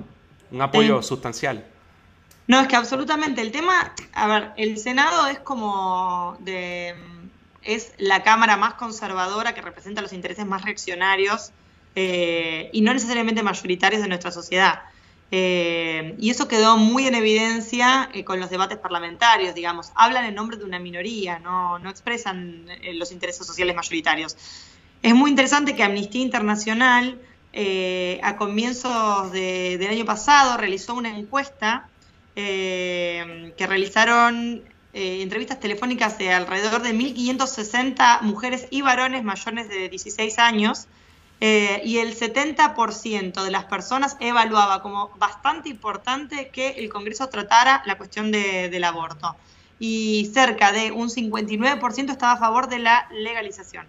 un 0.50 0.62
apoyo 0.62 1.02
sustancial. 1.02 1.64
No, 2.46 2.60
es 2.60 2.68
que 2.68 2.76
absolutamente 2.76 3.40
el 3.40 3.52
tema, 3.52 3.94
a 4.12 4.26
ver, 4.26 4.52
el 4.56 4.76
Senado 4.76 5.26
es 5.28 5.38
como 5.38 6.36
de, 6.40 6.94
es 7.62 7.92
la 7.96 8.22
Cámara 8.22 8.56
más 8.56 8.74
conservadora 8.74 9.54
que 9.54 9.62
representa 9.62 10.02
los 10.02 10.12
intereses 10.12 10.44
más 10.44 10.62
reaccionarios 10.62 11.52
eh, 11.96 12.70
y 12.72 12.82
no 12.82 12.92
necesariamente 12.92 13.42
mayoritarios 13.42 14.02
de 14.02 14.08
nuestra 14.08 14.30
sociedad. 14.30 14.82
Eh, 15.30 16.14
y 16.18 16.30
eso 16.30 16.46
quedó 16.46 16.76
muy 16.76 17.06
en 17.06 17.14
evidencia 17.14 18.10
eh, 18.12 18.24
con 18.24 18.38
los 18.38 18.50
debates 18.50 18.78
parlamentarios, 18.78 19.54
digamos. 19.54 19.90
Hablan 19.94 20.26
en 20.26 20.34
nombre 20.34 20.58
de 20.58 20.64
una 20.64 20.78
minoría, 20.78 21.38
no, 21.38 21.78
no 21.78 21.88
expresan 21.88 22.66
los 22.94 23.10
intereses 23.10 23.46
sociales 23.46 23.74
mayoritarios. 23.74 24.36
Es 25.04 25.14
muy 25.14 25.28
interesante 25.28 25.76
que 25.76 25.82
Amnistía 25.82 26.22
Internacional 26.22 27.20
eh, 27.52 28.18
a 28.22 28.36
comienzos 28.36 29.30
del 29.32 29.86
año 29.86 30.06
pasado 30.06 30.56
realizó 30.56 30.94
una 30.94 31.10
encuesta 31.10 31.90
eh, 32.36 33.52
que 33.58 33.66
realizaron 33.66 34.62
eh, 34.94 35.20
entrevistas 35.20 35.60
telefónicas 35.60 36.16
de 36.16 36.32
alrededor 36.32 36.80
de 36.80 36.94
1.560 36.94 38.22
mujeres 38.22 38.66
y 38.70 38.80
varones 38.80 39.24
mayores 39.24 39.68
de 39.68 39.90
16 39.90 40.38
años 40.38 40.86
y 41.38 41.98
el 41.98 42.16
70% 42.16 43.44
de 43.44 43.50
las 43.50 43.66
personas 43.66 44.16
evaluaba 44.20 44.80
como 44.80 45.10
bastante 45.18 45.68
importante 45.68 46.48
que 46.48 46.68
el 46.78 46.88
Congreso 46.88 47.28
tratara 47.28 47.82
la 47.84 47.98
cuestión 47.98 48.32
del 48.32 48.84
aborto 48.84 49.36
y 49.78 50.30
cerca 50.32 50.72
de 50.72 50.92
un 50.92 51.10
59% 51.10 52.10
estaba 52.10 52.32
a 52.32 52.38
favor 52.38 52.70
de 52.70 52.78
la 52.78 53.06
legalización. 53.10 53.86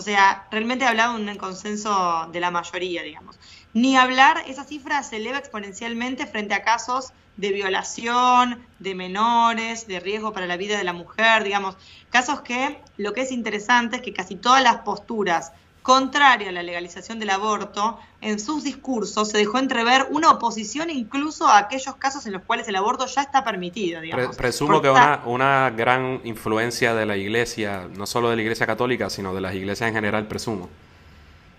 O 0.00 0.02
sea, 0.02 0.46
realmente 0.50 0.86
hablado 0.86 1.18
de 1.18 1.30
un 1.30 1.36
consenso 1.36 2.26
de 2.32 2.40
la 2.40 2.50
mayoría, 2.50 3.02
digamos. 3.02 3.38
Ni 3.74 3.98
hablar, 3.98 4.42
esa 4.46 4.64
cifra 4.64 5.02
se 5.02 5.16
eleva 5.16 5.36
exponencialmente 5.36 6.26
frente 6.26 6.54
a 6.54 6.62
casos 6.62 7.12
de 7.36 7.52
violación, 7.52 8.66
de 8.78 8.94
menores, 8.94 9.86
de 9.86 10.00
riesgo 10.00 10.32
para 10.32 10.46
la 10.46 10.56
vida 10.56 10.78
de 10.78 10.84
la 10.84 10.94
mujer, 10.94 11.44
digamos, 11.44 11.76
casos 12.08 12.40
que 12.40 12.80
lo 12.96 13.12
que 13.12 13.20
es 13.20 13.30
interesante 13.30 13.96
es 13.96 14.02
que 14.02 14.14
casi 14.14 14.36
todas 14.36 14.62
las 14.62 14.76
posturas 14.76 15.52
contraria 15.82 16.50
a 16.50 16.52
la 16.52 16.62
legalización 16.62 17.18
del 17.18 17.30
aborto, 17.30 17.98
en 18.20 18.38
sus 18.38 18.64
discursos 18.64 19.30
se 19.30 19.38
dejó 19.38 19.58
entrever 19.58 20.06
una 20.10 20.30
oposición 20.30 20.90
incluso 20.90 21.46
a 21.46 21.58
aquellos 21.58 21.94
casos 21.96 22.26
en 22.26 22.32
los 22.32 22.42
cuales 22.42 22.68
el 22.68 22.76
aborto 22.76 23.06
ya 23.06 23.22
está 23.22 23.44
permitido. 23.44 24.00
Digamos. 24.00 24.36
presumo 24.36 24.82
que 24.82 24.90
una, 24.90 25.22
una 25.24 25.70
gran 25.70 26.20
influencia 26.24 26.94
de 26.94 27.06
la 27.06 27.16
iglesia, 27.16 27.88
no 27.96 28.06
solo 28.06 28.30
de 28.30 28.36
la 28.36 28.42
iglesia 28.42 28.66
católica, 28.66 29.08
sino 29.08 29.34
de 29.34 29.40
las 29.40 29.54
iglesias 29.54 29.88
en 29.88 29.94
general, 29.94 30.26
presumo. 30.26 30.68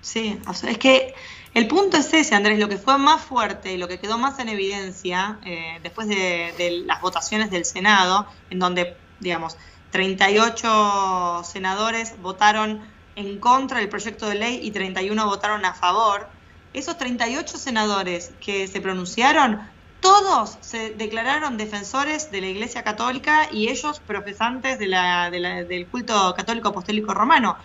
Sí, 0.02 0.40
es 0.68 0.78
que 0.78 1.14
el 1.54 1.68
punto 1.68 1.98
es 1.98 2.14
ese, 2.14 2.34
Andrés, 2.34 2.60
lo 2.60 2.70
que 2.70 2.78
fue 2.78 2.98
más 2.98 3.22
fuerte 3.22 3.74
y 3.74 3.78
lo 3.78 3.88
que 3.88 4.00
quedó 4.00 4.18
más 4.18 4.40
en 4.40 4.50
evidencia 4.50 5.38
eh, 5.46 5.80
después 5.84 6.08
de, 6.08 6.54
de 6.58 6.84
las 6.86 7.02
votaciones 7.02 7.52
del 7.52 7.66
Senado, 7.66 8.26
en 8.50 8.60
donde, 8.60 8.96
digamos, 9.20 9.58
38 9.92 11.42
senadores 11.44 12.14
votaron 12.22 12.82
en 13.16 13.40
contra 13.40 13.80
del 13.80 13.90
proyecto 13.90 14.28
de 14.28 14.36
ley 14.36 14.60
y 14.64 14.72
31 14.72 15.26
votaron 15.26 15.66
a 15.66 15.74
favor, 15.74 16.28
esos 16.74 16.98
38 16.98 17.58
senadores 17.58 18.32
que 18.40 18.68
se 18.68 18.82
pronunciaron, 18.82 19.60
todos 20.00 20.58
se 20.62 20.92
declararon 20.92 21.58
defensores 21.58 22.32
de 22.32 22.42
la 22.42 22.48
Iglesia 22.48 22.84
Católica 22.84 23.48
y 23.52 23.70
ellos 23.70 24.00
profesantes 24.00 24.80
de 24.80 24.88
la, 24.88 25.30
del 25.30 25.88
culto 25.88 26.34
católico 26.36 26.70
apostólico 26.70 27.14
romano. 27.14 27.56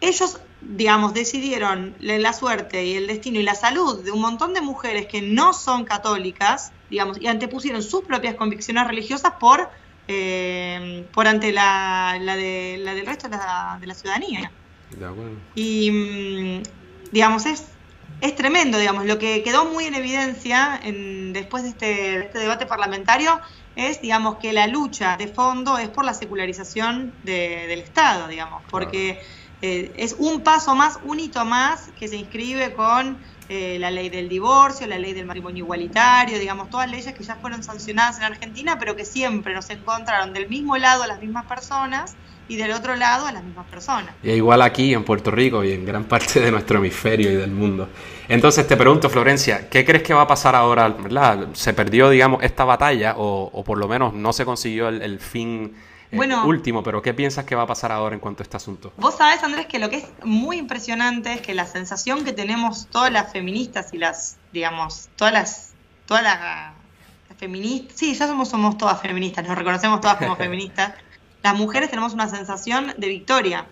Ellos, 0.00 0.38
digamos, 0.60 1.14
decidieron 1.14 1.94
la 2.00 2.32
suerte 2.32 2.84
y 2.84 2.94
el 2.94 3.06
destino 3.06 3.38
y 3.38 3.44
la 3.44 3.54
salud 3.54 4.04
de 4.04 4.10
un 4.10 4.20
montón 4.20 4.52
de 4.52 4.60
mujeres 4.60 5.06
que 5.06 5.22
no 5.22 5.54
son 5.54 5.84
católicas, 5.84 6.72
digamos, 6.90 7.18
y 7.20 7.28
antepusieron 7.28 7.82
sus 7.82 8.02
propias 8.02 8.34
convicciones 8.34 8.86
religiosas 8.86 9.34
por, 9.38 9.70
eh, 10.08 11.06
por 11.14 11.28
ante 11.28 11.52
la, 11.52 12.18
la, 12.20 12.36
de, 12.36 12.78
la 12.80 12.94
del 12.94 13.06
resto 13.06 13.28
de 13.28 13.36
la, 13.36 13.78
de 13.80 13.86
la 13.86 13.94
ciudadanía. 13.94 14.50
Y, 15.54 15.90
mm, 15.90 16.62
digamos, 17.12 17.46
es, 17.46 17.66
es 18.20 18.36
tremendo, 18.36 18.78
digamos, 18.78 19.06
lo 19.06 19.18
que 19.18 19.42
quedó 19.42 19.64
muy 19.64 19.84
en 19.84 19.94
evidencia 19.94 20.78
en, 20.82 21.32
después 21.32 21.62
de 21.62 21.70
este, 21.70 22.16
este, 22.18 22.38
debate 22.38 22.66
parlamentario 22.66 23.40
es, 23.74 24.00
digamos, 24.00 24.36
que 24.36 24.52
la 24.52 24.66
lucha 24.66 25.16
de 25.16 25.28
fondo 25.28 25.78
es 25.78 25.88
por 25.88 26.04
la 26.04 26.14
secularización 26.14 27.12
del 27.24 27.80
Estado, 27.80 28.28
digamos, 28.28 28.62
porque 28.70 29.20
eh, 29.62 29.92
es 29.96 30.14
un 30.18 30.42
paso 30.42 30.74
más, 30.74 30.98
un 31.04 31.20
hito 31.20 31.44
más 31.44 31.88
que 31.98 32.08
se 32.08 32.16
inscribe 32.16 32.74
con 32.74 33.16
eh, 33.48 33.78
la 33.78 33.90
ley 33.90 34.08
del 34.08 34.28
divorcio, 34.28 34.86
la 34.86 34.98
ley 34.98 35.14
del 35.14 35.26
matrimonio 35.26 35.64
igualitario, 35.64 36.38
digamos, 36.38 36.70
todas 36.70 36.90
leyes 36.90 37.12
que 37.12 37.24
ya 37.24 37.36
fueron 37.36 37.62
sancionadas 37.62 38.18
en 38.18 38.24
Argentina, 38.24 38.78
pero 38.78 38.94
que 38.94 39.04
siempre 39.04 39.54
nos 39.54 39.68
encontraron 39.70 40.32
del 40.32 40.48
mismo 40.48 40.76
lado 40.76 41.06
las 41.06 41.20
mismas 41.20 41.46
personas 41.46 42.14
y 42.52 42.56
del 42.56 42.72
otro 42.72 42.94
lado 42.96 43.26
a 43.26 43.32
las 43.32 43.42
mismas 43.42 43.66
personas. 43.66 44.14
Y 44.22 44.32
igual 44.32 44.60
aquí 44.60 44.92
en 44.92 45.04
Puerto 45.04 45.30
Rico 45.30 45.64
y 45.64 45.72
en 45.72 45.86
gran 45.86 46.04
parte 46.04 46.38
de 46.38 46.50
nuestro 46.50 46.78
hemisferio 46.78 47.32
y 47.32 47.34
del 47.34 47.50
mundo. 47.50 47.88
Entonces 48.28 48.68
te 48.68 48.76
pregunto, 48.76 49.08
Florencia, 49.08 49.70
¿qué 49.70 49.86
crees 49.86 50.02
que 50.02 50.12
va 50.12 50.22
a 50.22 50.26
pasar 50.26 50.54
ahora? 50.54 50.88
¿verdad? 50.88 51.48
¿Se 51.54 51.72
perdió, 51.72 52.10
digamos, 52.10 52.42
esta 52.42 52.64
batalla 52.64 53.14
o, 53.16 53.64
por 53.64 53.78
lo 53.78 53.88
menos 53.88 54.12
no 54.12 54.34
se 54.34 54.44
consiguió 54.44 54.88
el, 54.88 55.18
fin 55.18 55.74
eh, 56.10 56.18
último? 56.44 56.82
Pero 56.82 57.00
¿qué 57.00 57.14
piensas 57.14 57.46
que 57.46 57.54
va 57.54 57.62
a 57.62 57.66
pasar 57.66 57.90
ahora 57.90 58.14
en 58.14 58.20
cuanto 58.20 58.42
a 58.42 58.44
este 58.44 58.58
asunto? 58.58 58.92
Vos 58.98 59.16
sabés, 59.16 59.42
Andrés, 59.42 59.64
que 59.64 59.78
lo 59.78 59.88
que 59.88 59.96
es 59.96 60.08
muy 60.22 60.58
impresionante 60.58 61.32
es 61.32 61.40
que 61.40 61.54
la 61.54 61.64
sensación 61.64 62.22
que 62.22 62.34
tenemos 62.34 62.86
todas 62.88 63.10
las 63.10 63.32
feministas 63.32 63.94
y 63.94 63.98
las, 63.98 64.36
digamos, 64.52 65.08
todas 65.16 65.32
las, 65.32 65.72
todas 66.04 66.22
las, 66.22 66.74
feministas, 67.38 67.98
sí, 67.98 68.14
ya 68.14 68.26
somos, 68.26 68.50
somos 68.50 68.76
todas 68.76 69.00
feministas, 69.00 69.48
nos 69.48 69.56
reconocemos 69.56 70.02
todas 70.02 70.18
como 70.18 70.36
feministas 70.44 70.92
las 71.42 71.54
mujeres 71.54 71.90
tenemos 71.90 72.12
una 72.12 72.28
sensación 72.28 72.94
de 72.96 73.08
victoria, 73.08 73.66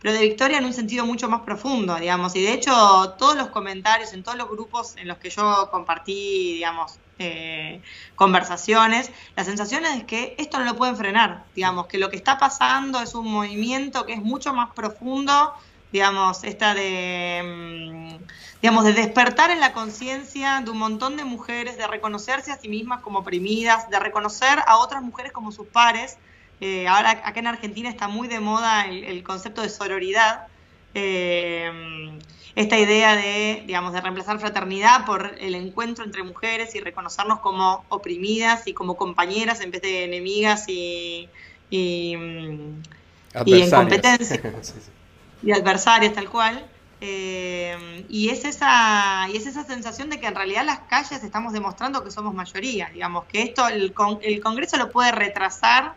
pero 0.00 0.14
de 0.14 0.20
victoria 0.20 0.58
en 0.58 0.64
un 0.64 0.72
sentido 0.72 1.04
mucho 1.04 1.28
más 1.28 1.42
profundo, 1.42 1.96
digamos. 1.96 2.36
Y 2.36 2.42
de 2.42 2.52
hecho, 2.52 3.14
todos 3.18 3.36
los 3.36 3.48
comentarios 3.48 4.12
en 4.12 4.22
todos 4.22 4.38
los 4.38 4.48
grupos 4.48 4.96
en 4.96 5.08
los 5.08 5.18
que 5.18 5.30
yo 5.30 5.68
compartí, 5.70 6.54
digamos, 6.54 6.98
eh, 7.18 7.82
conversaciones, 8.14 9.10
la 9.34 9.44
sensación 9.44 9.84
es 9.86 10.04
que 10.04 10.36
esto 10.38 10.58
no 10.58 10.64
lo 10.64 10.76
pueden 10.76 10.96
frenar, 10.96 11.44
digamos, 11.56 11.86
que 11.86 11.98
lo 11.98 12.10
que 12.10 12.16
está 12.16 12.38
pasando 12.38 13.00
es 13.00 13.14
un 13.14 13.28
movimiento 13.28 14.06
que 14.06 14.12
es 14.12 14.22
mucho 14.22 14.54
más 14.54 14.70
profundo 14.72 15.54
digamos, 15.92 16.44
esta 16.44 16.74
de, 16.74 17.42
mm, 17.44 18.24
digamos, 18.60 18.84
de 18.84 18.92
despertar 18.92 19.50
en 19.50 19.60
la 19.60 19.72
conciencia 19.72 20.60
de 20.60 20.70
un 20.70 20.78
montón 20.78 21.16
de 21.16 21.24
mujeres, 21.24 21.76
de 21.76 21.86
reconocerse 21.86 22.52
a 22.52 22.58
sí 22.58 22.68
mismas 22.68 23.00
como 23.02 23.20
oprimidas, 23.20 23.88
de 23.88 23.98
reconocer 23.98 24.62
a 24.66 24.78
otras 24.78 25.02
mujeres 25.02 25.32
como 25.32 25.52
sus 25.52 25.66
pares. 25.66 26.18
Eh, 26.60 26.88
ahora 26.88 27.10
acá 27.10 27.38
en 27.38 27.46
Argentina 27.46 27.88
está 27.88 28.08
muy 28.08 28.26
de 28.28 28.40
moda 28.40 28.86
el, 28.86 29.22
concepto 29.22 29.62
de 29.62 29.68
sororidad. 29.68 30.46
Eh, 30.94 32.18
esta 32.56 32.76
idea 32.76 33.14
de, 33.14 33.62
digamos, 33.66 33.92
de 33.92 34.00
reemplazar 34.00 34.40
fraternidad 34.40 35.06
por 35.06 35.36
el 35.38 35.54
encuentro 35.54 36.04
entre 36.04 36.24
mujeres 36.24 36.74
y 36.74 36.80
reconocernos 36.80 37.38
como 37.38 37.84
oprimidas 37.88 38.66
y 38.66 38.72
como 38.72 38.96
compañeras 38.96 39.60
en 39.60 39.70
vez 39.70 39.82
de 39.82 40.04
enemigas 40.04 40.64
y, 40.68 41.28
y, 41.70 42.16
mm, 42.16 42.82
en 43.46 43.70
competencia. 43.70 44.40
Y 45.40 45.52
adversarias, 45.52 46.14
tal 46.14 46.28
cual. 46.28 46.66
Eh, 47.00 48.04
y, 48.08 48.30
es 48.30 48.44
esa, 48.44 49.28
y 49.32 49.36
es 49.36 49.46
esa 49.46 49.64
sensación 49.64 50.10
de 50.10 50.18
que 50.18 50.26
en 50.26 50.34
realidad 50.34 50.64
las 50.64 50.80
calles 50.80 51.22
estamos 51.22 51.52
demostrando 51.52 52.02
que 52.02 52.10
somos 52.10 52.34
mayoría, 52.34 52.90
digamos, 52.92 53.26
que 53.26 53.42
esto 53.42 53.68
el, 53.68 53.94
el 54.22 54.40
Congreso 54.40 54.76
lo 54.78 54.90
puede 54.90 55.12
retrasar 55.12 55.94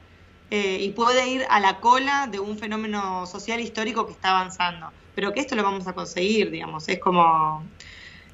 eh, 0.51 0.79
y 0.81 0.89
puede 0.89 1.27
ir 1.29 1.45
a 1.49 1.61
la 1.61 1.79
cola 1.79 2.27
de 2.29 2.39
un 2.39 2.57
fenómeno 2.57 3.25
social 3.25 3.61
histórico 3.61 4.05
que 4.05 4.11
está 4.11 4.31
avanzando. 4.31 4.91
Pero 5.15 5.31
que 5.31 5.39
esto 5.39 5.55
lo 5.55 5.63
vamos 5.63 5.87
a 5.87 5.93
conseguir, 5.93 6.51
digamos, 6.51 6.87
es 6.89 6.99
como, 6.99 7.63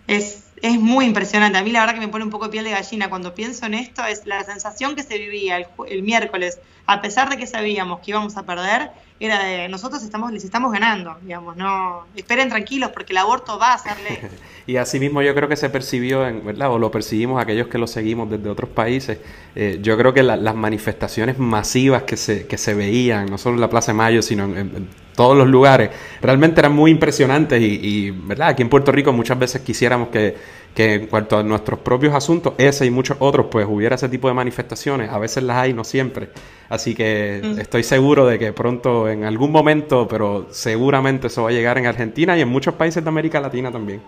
es, 0.07 0.45
es 0.61 0.79
muy 0.79 1.05
impresionante. 1.05 1.59
A 1.59 1.63
mí 1.63 1.71
la 1.71 1.81
verdad 1.81 1.93
que 1.93 1.99
me 1.99 2.07
pone 2.07 2.23
un 2.25 2.31
poco 2.31 2.45
de 2.45 2.51
piel 2.51 2.63
de 2.63 2.71
gallina. 2.71 3.09
Cuando 3.09 3.35
pienso 3.35 3.67
en 3.67 3.75
esto, 3.75 4.03
es 4.03 4.25
la 4.25 4.43
sensación 4.43 4.95
que 4.95 5.03
se 5.03 5.17
vivía 5.17 5.57
el, 5.57 5.67
el 5.87 6.01
miércoles, 6.01 6.59
a 6.87 7.01
pesar 7.01 7.29
de 7.29 7.37
que 7.37 7.45
sabíamos 7.45 7.99
que 7.99 8.11
íbamos 8.11 8.35
a 8.35 8.43
perder, 8.43 8.91
era 9.19 9.43
de 9.43 9.67
nosotros 9.67 10.03
estamos, 10.03 10.31
les 10.31 10.43
estamos 10.43 10.71
ganando, 10.71 11.17
digamos, 11.21 11.55
no, 11.57 12.05
esperen 12.15 12.49
tranquilos 12.49 12.91
porque 12.91 13.13
el 13.13 13.17
aborto 13.17 13.57
va 13.57 13.73
a 13.73 13.77
ser 13.77 13.97
ley. 13.99 14.19
y 14.67 14.77
así 14.77 14.99
mismo 14.99 15.21
yo 15.21 15.33
creo 15.33 15.49
que 15.49 15.55
se 15.55 15.69
percibió, 15.69 16.27
en, 16.27 16.45
¿verdad? 16.45 16.71
o 16.71 16.79
lo 16.79 16.91
percibimos 16.91 17.41
aquellos 17.41 17.67
que 17.67 17.77
lo 17.77 17.87
seguimos 17.87 18.29
desde 18.29 18.49
otros 18.49 18.69
países, 18.69 19.19
eh, 19.55 19.79
yo 19.81 19.97
creo 19.97 20.13
que 20.13 20.23
las 20.23 20.55
manifestaciones 20.55 21.39
masivas 21.39 22.03
que 22.03 22.17
se, 22.17 22.47
que 22.47 22.57
se 22.57 22.73
veían, 22.73 23.25
no 23.27 23.37
solo 23.37 23.55
en 23.55 23.61
la 23.61 23.69
Plaza 23.69 23.91
de 23.91 23.97
Mayo, 23.97 24.21
sino 24.21 24.45
en 24.45 24.87
todos 25.17 25.35
los 25.35 25.47
lugares, 25.47 25.89
realmente 26.21 26.61
eran 26.61 26.73
muy 26.73 26.91
impresionantes 26.91 27.59
y, 27.59 28.11
¿verdad? 28.11 28.49
Aquí 28.49 28.61
en 28.61 28.69
Puerto 28.69 28.91
Rico 28.91 29.11
muchas 29.11 29.37
veces 29.37 29.61
quisiéramos 29.61 30.09
que, 30.09 30.37
que, 30.73 30.93
en 30.93 31.07
cuanto 31.07 31.37
a 31.37 31.43
nuestros 31.43 31.79
propios 31.79 32.13
asuntos, 32.13 32.53
ese 32.57 32.85
y 32.85 32.91
muchos 32.91 33.17
otros, 33.19 33.47
pues 33.49 33.65
hubiera 33.67 33.95
ese 33.95 34.09
tipo 34.09 34.27
de 34.27 34.33
manifestaciones. 34.33 35.09
A 35.11 35.17
veces 35.17 35.43
las 35.43 35.57
hay, 35.57 35.73
no 35.73 35.83
siempre. 35.83 36.29
Así 36.69 36.93
que 36.93 37.41
mm. 37.43 37.59
estoy 37.59 37.83
seguro 37.83 38.25
de 38.25 38.37
que 38.37 38.53
pronto, 38.53 39.09
en 39.09 39.23
algún 39.23 39.51
momento, 39.51 40.07
pero 40.07 40.47
seguramente 40.51 41.27
eso 41.27 41.43
va 41.43 41.49
a 41.49 41.53
llegar 41.53 41.77
en 41.77 41.87
Argentina 41.87 42.37
y 42.37 42.41
en 42.41 42.49
muchos 42.49 42.75
países 42.75 43.03
de 43.03 43.09
América 43.09 43.39
Latina 43.39 43.71
también. 43.71 44.01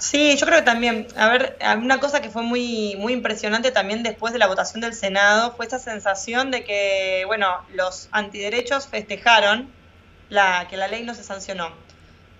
Sí, 0.00 0.34
yo 0.38 0.46
creo 0.46 0.60
que 0.60 0.64
también, 0.64 1.06
a 1.14 1.28
ver, 1.28 1.58
una 1.76 2.00
cosa 2.00 2.22
que 2.22 2.30
fue 2.30 2.42
muy, 2.42 2.96
muy 2.96 3.12
impresionante 3.12 3.70
también 3.70 4.02
después 4.02 4.32
de 4.32 4.38
la 4.38 4.46
votación 4.46 4.80
del 4.80 4.94
Senado 4.94 5.52
fue 5.52 5.66
esta 5.66 5.78
sensación 5.78 6.50
de 6.50 6.64
que, 6.64 7.24
bueno, 7.26 7.48
los 7.74 8.08
antiderechos 8.10 8.86
festejaron 8.88 9.68
la, 10.30 10.66
que 10.70 10.78
la 10.78 10.88
ley 10.88 11.04
no 11.04 11.14
se 11.14 11.22
sancionó. 11.22 11.70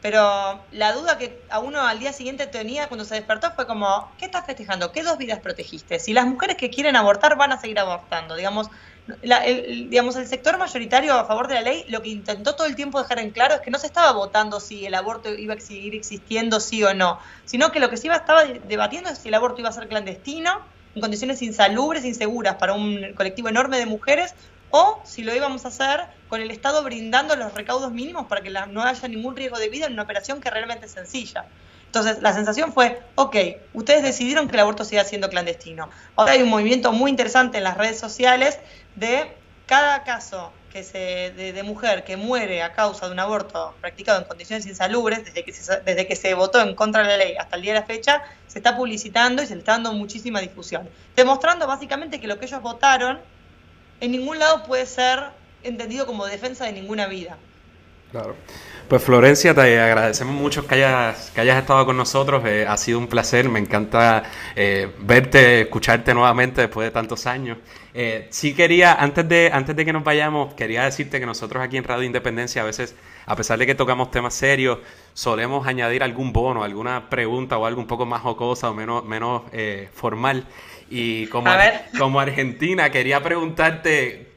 Pero 0.02 0.64
la 0.72 0.92
duda 0.92 1.18
que 1.18 1.42
a 1.50 1.58
uno 1.58 1.82
al 1.82 1.98
día 1.98 2.12
siguiente 2.12 2.46
tenía 2.46 2.88
cuando 2.88 3.04
se 3.04 3.16
despertó 3.16 3.50
fue 3.52 3.66
como, 3.66 4.10
¿qué 4.18 4.24
estás 4.24 4.46
festejando? 4.46 4.92
¿Qué 4.92 5.02
dos 5.02 5.18
vidas 5.18 5.40
protegiste? 5.40 5.98
Si 5.98 6.14
las 6.14 6.26
mujeres 6.26 6.56
que 6.56 6.70
quieren 6.70 6.96
abortar 6.96 7.36
van 7.36 7.52
a 7.52 7.60
seguir 7.60 7.78
abortando, 7.78 8.34
digamos, 8.34 8.68
el, 9.22 9.90
digamos, 9.90 10.16
el 10.16 10.26
sector 10.26 10.56
mayoritario 10.58 11.14
a 11.14 11.24
favor 11.24 11.48
de 11.48 11.54
la 11.54 11.62
ley 11.62 11.84
lo 11.88 12.00
que 12.02 12.10
intentó 12.10 12.54
todo 12.54 12.66
el 12.66 12.76
tiempo 12.76 13.00
dejar 13.00 13.18
en 13.18 13.30
claro 13.30 13.54
es 13.54 13.60
que 13.60 13.70
no 13.70 13.78
se 13.78 13.86
estaba 13.86 14.12
votando 14.12 14.60
si 14.60 14.86
el 14.86 14.94
aborto 14.94 15.34
iba 15.34 15.54
a 15.54 15.60
seguir 15.60 15.94
existiendo 15.94 16.60
sí 16.60 16.82
o 16.84 16.94
no, 16.94 17.18
sino 17.44 17.72
que 17.72 17.80
lo 17.80 17.90
que 17.90 17.96
se 17.96 18.06
iba 18.06 18.16
estaba 18.16 18.44
debatiendo 18.44 19.10
es 19.10 19.18
si 19.18 19.28
el 19.28 19.34
aborto 19.34 19.60
iba 19.60 19.68
a 19.68 19.72
ser 19.72 19.88
clandestino, 19.88 20.60
en 20.94 21.00
condiciones 21.00 21.42
insalubres, 21.42 22.04
inseguras 22.04 22.56
para 22.56 22.72
un 22.72 23.14
colectivo 23.14 23.48
enorme 23.48 23.78
de 23.78 23.86
mujeres, 23.86 24.34
o 24.70 25.00
si 25.04 25.22
lo 25.22 25.34
íbamos 25.34 25.64
a 25.64 25.68
hacer 25.68 26.06
con 26.28 26.40
el 26.40 26.50
Estado 26.50 26.82
brindando 26.82 27.36
los 27.36 27.54
recaudos 27.54 27.92
mínimos 27.92 28.26
para 28.26 28.40
que 28.40 28.50
no 28.50 28.82
haya 28.82 29.08
ningún 29.08 29.36
riesgo 29.36 29.58
de 29.58 29.68
vida 29.68 29.86
en 29.86 29.94
una 29.94 30.02
operación 30.02 30.40
que 30.40 30.50
realmente 30.50 30.86
es 30.86 30.92
sencilla. 30.92 31.46
Entonces, 31.86 32.22
la 32.22 32.32
sensación 32.32 32.72
fue, 32.72 33.02
ok, 33.16 33.36
ustedes 33.74 34.04
decidieron 34.04 34.48
que 34.48 34.54
el 34.54 34.60
aborto 34.60 34.84
siga 34.84 35.02
siendo 35.02 35.28
clandestino. 35.28 35.90
Ahora 36.14 36.32
hay 36.32 36.42
un 36.42 36.48
movimiento 36.48 36.92
muy 36.92 37.10
interesante 37.10 37.58
en 37.58 37.64
las 37.64 37.76
redes 37.76 37.98
sociales 37.98 38.60
de 38.94 39.32
cada 39.66 40.04
caso 40.04 40.52
que 40.72 40.84
se, 40.84 41.32
de, 41.32 41.62
mujer 41.64 42.04
que 42.04 42.16
muere 42.16 42.62
a 42.62 42.72
causa 42.72 43.06
de 43.06 43.12
un 43.12 43.18
aborto 43.18 43.74
practicado 43.80 44.20
en 44.20 44.24
condiciones 44.24 44.66
insalubres, 44.66 45.24
desde 45.24 45.44
que, 45.44 45.52
se, 45.52 45.80
desde 45.80 46.06
que 46.06 46.14
se 46.14 46.34
votó 46.34 46.60
en 46.60 46.76
contra 46.76 47.02
de 47.02 47.08
la 47.08 47.16
ley 47.16 47.34
hasta 47.36 47.56
el 47.56 47.62
día 47.62 47.74
de 47.74 47.80
la 47.80 47.86
fecha, 47.86 48.22
se 48.46 48.60
está 48.60 48.76
publicitando 48.76 49.42
y 49.42 49.46
se 49.46 49.54
está 49.54 49.72
dando 49.72 49.92
muchísima 49.92 50.40
difusión, 50.40 50.88
demostrando 51.16 51.66
básicamente 51.66 52.20
que 52.20 52.28
lo 52.28 52.38
que 52.38 52.46
ellos 52.46 52.62
votaron 52.62 53.18
en 54.00 54.12
ningún 54.12 54.38
lado 54.38 54.64
puede 54.64 54.86
ser 54.86 55.20
entendido 55.62 56.06
como 56.06 56.26
defensa 56.26 56.64
de 56.64 56.72
ninguna 56.72 57.06
vida. 57.06 57.36
Claro. 58.10 58.34
Pues 58.90 59.04
Florencia, 59.04 59.54
te 59.54 59.78
agradecemos 59.78 60.34
mucho 60.34 60.66
que 60.66 60.74
hayas, 60.74 61.30
que 61.30 61.40
hayas 61.42 61.58
estado 61.58 61.86
con 61.86 61.96
nosotros. 61.96 62.42
Eh, 62.44 62.66
ha 62.68 62.76
sido 62.76 62.98
un 62.98 63.06
placer, 63.06 63.48
me 63.48 63.60
encanta 63.60 64.24
eh, 64.56 64.92
verte, 64.98 65.60
escucharte 65.60 66.12
nuevamente 66.12 66.62
después 66.62 66.88
de 66.88 66.90
tantos 66.90 67.24
años. 67.28 67.58
Eh, 67.94 68.26
sí 68.30 68.52
quería, 68.52 68.94
antes 68.94 69.28
de, 69.28 69.50
antes 69.52 69.76
de 69.76 69.84
que 69.84 69.92
nos 69.92 70.02
vayamos, 70.02 70.54
quería 70.54 70.82
decirte 70.86 71.20
que 71.20 71.26
nosotros 71.26 71.62
aquí 71.62 71.76
en 71.76 71.84
Radio 71.84 72.02
Independencia 72.02 72.62
a 72.62 72.64
veces, 72.64 72.96
a 73.26 73.36
pesar 73.36 73.60
de 73.60 73.66
que 73.66 73.76
tocamos 73.76 74.10
temas 74.10 74.34
serios, 74.34 74.80
solemos 75.14 75.68
añadir 75.68 76.02
algún 76.02 76.32
bono, 76.32 76.64
alguna 76.64 77.08
pregunta 77.08 77.58
o 77.58 77.66
algo 77.66 77.80
un 77.80 77.86
poco 77.86 78.06
más 78.06 78.22
jocosa 78.22 78.70
o 78.70 78.74
menos, 78.74 79.04
menos 79.04 79.42
formal. 79.94 80.46
Y 80.90 81.26
como, 81.28 81.50
como 81.96 82.20
Argentina, 82.20 82.90
quería 82.90 83.22
preguntarte 83.22 84.30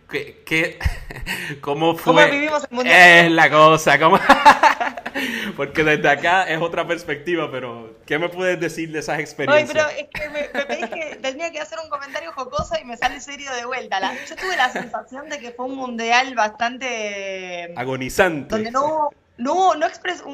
¿Qué, 0.45 0.77
cómo 1.61 1.95
fue? 1.95 2.13
¿Cómo 2.13 2.31
vivimos 2.31 2.63
el 2.69 2.75
mundial? 2.75 3.25
Es 3.25 3.31
la 3.31 3.49
cosa, 3.49 3.99
¿cómo? 3.99 4.19
Porque 5.57 5.83
desde 5.83 6.07
acá 6.07 6.43
es 6.43 6.61
otra 6.61 6.85
perspectiva, 6.85 7.49
pero 7.51 7.97
¿qué 8.05 8.19
me 8.19 8.29
puedes 8.29 8.59
decir 8.59 8.91
de 8.91 8.99
esas 8.99 9.19
experiencias? 9.19 9.69
Ay, 9.69 9.73
pero 9.73 9.89
es 9.89 10.07
que 10.09 10.29
me, 10.29 10.49
me 10.53 10.65
pedís 10.65 10.89
que 10.89 11.15
tenía 11.21 11.51
que 11.51 11.59
hacer 11.59 11.79
un 11.83 11.89
comentario 11.89 12.31
jocoso 12.31 12.75
y 12.79 12.85
me 12.85 12.95
sale 12.95 13.19
serio 13.21 13.51
de 13.53 13.65
vuelta. 13.65 13.99
yo 14.27 14.35
tuve 14.35 14.55
la 14.55 14.69
sensación 14.69 15.29
de 15.29 15.39
que 15.39 15.51
fue 15.51 15.65
un 15.65 15.75
mundial 15.75 16.35
bastante... 16.35 17.73
Agonizante. 17.75 18.55
Donde 18.55 18.71
no 18.71 18.85
hubo 18.85 19.13
no 19.37 19.53
hubo, 19.53 19.75
no, 19.75 19.87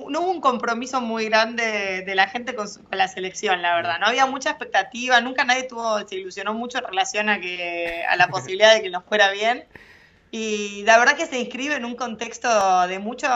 no 0.10 0.22
hubo 0.22 0.32
un 0.32 0.42
compromiso 0.42 1.00
muy 1.00 1.26
grande 1.26 2.04
de 2.06 2.16
la 2.16 2.28
gente 2.28 2.54
con, 2.54 2.68
la 2.92 3.08
selección, 3.08 3.62
la 3.62 3.76
verdad. 3.76 4.00
No 4.00 4.08
había 4.08 4.26
mucha 4.26 4.50
expectativa, 4.50 5.22
nunca 5.22 5.46
nadie 5.46 5.64
tuvo, 5.64 6.06
se 6.08 6.16
ilusionó 6.16 6.54
mucho 6.54 6.80
en 6.80 6.86
relación 6.86 7.30
a 7.30 7.40
que 7.40 8.04
a 8.10 8.16
la 8.18 8.28
posibilidad 8.30 8.74
de 8.74 8.82
que 8.82 8.90
nos 8.90 9.06
fuera 9.06 9.32
bien. 9.32 9.66
Y 10.32 10.84
la 10.84 11.00
verdad 11.00 11.16
que 11.16 11.26
se 11.26 11.40
inscribe 11.40 11.76
en 11.76 11.86
un 11.86 11.96
contexto 11.96 12.88
de 12.88 13.00
mucho, 13.00 13.28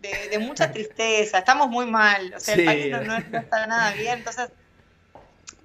de, 0.00 0.38
mucha 0.38 0.70
tristeza. 0.70 1.38
Estamos 1.38 1.68
muy 1.68 1.86
mal, 1.86 2.34
o 2.36 2.40
sea, 2.40 2.54
el 2.54 2.64
país 2.64 2.90
no, 2.90 3.00
no, 3.02 3.16
está 3.16 3.66
nada 3.66 3.92
bien. 3.92 4.18
Entonces, 4.18 4.50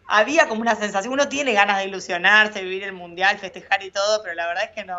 había 0.08 0.47
como 0.47 0.62
una 0.62 0.76
sensación, 0.76 1.14
uno 1.14 1.28
tiene 1.28 1.53
ganas 1.53 1.78
de 1.78 1.86
ilusionarse, 1.86 2.64
vivir 2.64 2.84
el 2.84 2.93
mundial, 2.93 3.38
festejar 3.38 3.84
y 3.84 3.91
todo, 3.91 4.24
pero 4.24 4.36
la 4.36 4.47
verdad 4.47 4.64
es 4.64 4.72
que 4.72 4.86
no, 4.86 4.97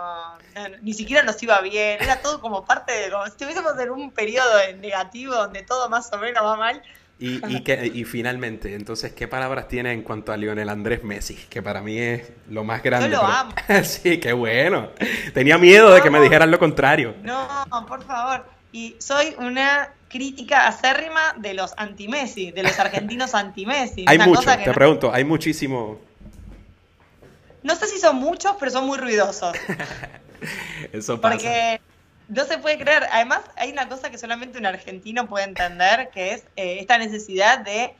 ni 0.82 0.92
siquiera 0.92 1.22
nos 1.22 1.42
iba 1.42 1.60
bien, 1.60 1.98
era 2.00 2.20
todo 2.20 2.40
como 2.40 2.64
parte 2.64 2.92
de, 2.92 3.10
como 3.10 3.24
si 3.24 3.30
estuviésemos 3.30 3.78
en 3.78 3.90
un 3.90 4.10
periodo 4.10 4.50
negativo 4.78 5.34
donde 5.34 5.62
todo 5.62 5.88
más 5.88 6.12
o 6.12 6.18
menos 6.18 6.44
va 6.44 6.56
mal. 6.56 6.82
Y, 7.20 7.44
y, 7.52 7.64
que, 7.64 7.90
y 7.92 8.04
finalmente, 8.04 8.76
entonces, 8.76 9.12
¿qué 9.12 9.26
palabras 9.26 9.66
tiene 9.66 9.92
en 9.92 10.02
cuanto 10.02 10.30
a 10.30 10.36
Lionel 10.36 10.68
Andrés 10.68 11.02
Messi? 11.02 11.34
Que 11.34 11.60
para 11.62 11.82
mí 11.82 11.98
es 11.98 12.30
lo 12.48 12.62
más 12.62 12.80
grande. 12.80 13.10
Yo 13.10 13.16
lo 13.16 13.26
amo. 13.26 13.52
sí, 13.82 14.20
qué 14.20 14.32
bueno. 14.32 14.90
Tenía 15.34 15.58
miedo 15.58 15.92
de 15.92 16.00
que 16.00 16.10
me 16.10 16.20
dijeran 16.20 16.48
lo 16.52 16.60
contrario. 16.60 17.16
No, 17.24 17.66
por 17.88 18.04
favor. 18.04 18.46
Y 18.70 18.94
soy 19.00 19.34
una 19.38 19.90
crítica 20.08 20.66
acérrima 20.66 21.34
de 21.36 21.54
los 21.54 21.74
anti-Messi, 21.76 22.50
de 22.52 22.62
los 22.62 22.78
argentinos 22.78 23.34
anti-Messi. 23.34 24.04
Hay 24.08 24.18
muchos, 24.18 24.44
te 24.44 24.72
pregunto, 24.72 25.12
hay 25.12 25.24
muchísimo. 25.24 25.98
No 27.62 27.76
sé 27.76 27.86
si 27.86 27.98
son 27.98 28.16
muchos, 28.16 28.56
pero 28.58 28.70
son 28.70 28.86
muy 28.86 28.98
ruidosos. 28.98 29.54
Eso 30.92 31.20
pasa. 31.20 31.34
Porque 31.34 31.80
no 32.28 32.44
se 32.44 32.58
puede 32.58 32.78
creer. 32.78 33.06
Además, 33.12 33.40
hay 33.56 33.72
una 33.72 33.88
cosa 33.88 34.10
que 34.10 34.18
solamente 34.18 34.58
un 34.58 34.66
argentino 34.66 35.26
puede 35.26 35.44
entender, 35.44 36.10
que 36.10 36.34
es 36.34 36.44
eh, 36.56 36.78
esta 36.80 36.98
necesidad 36.98 37.58
de 37.58 37.94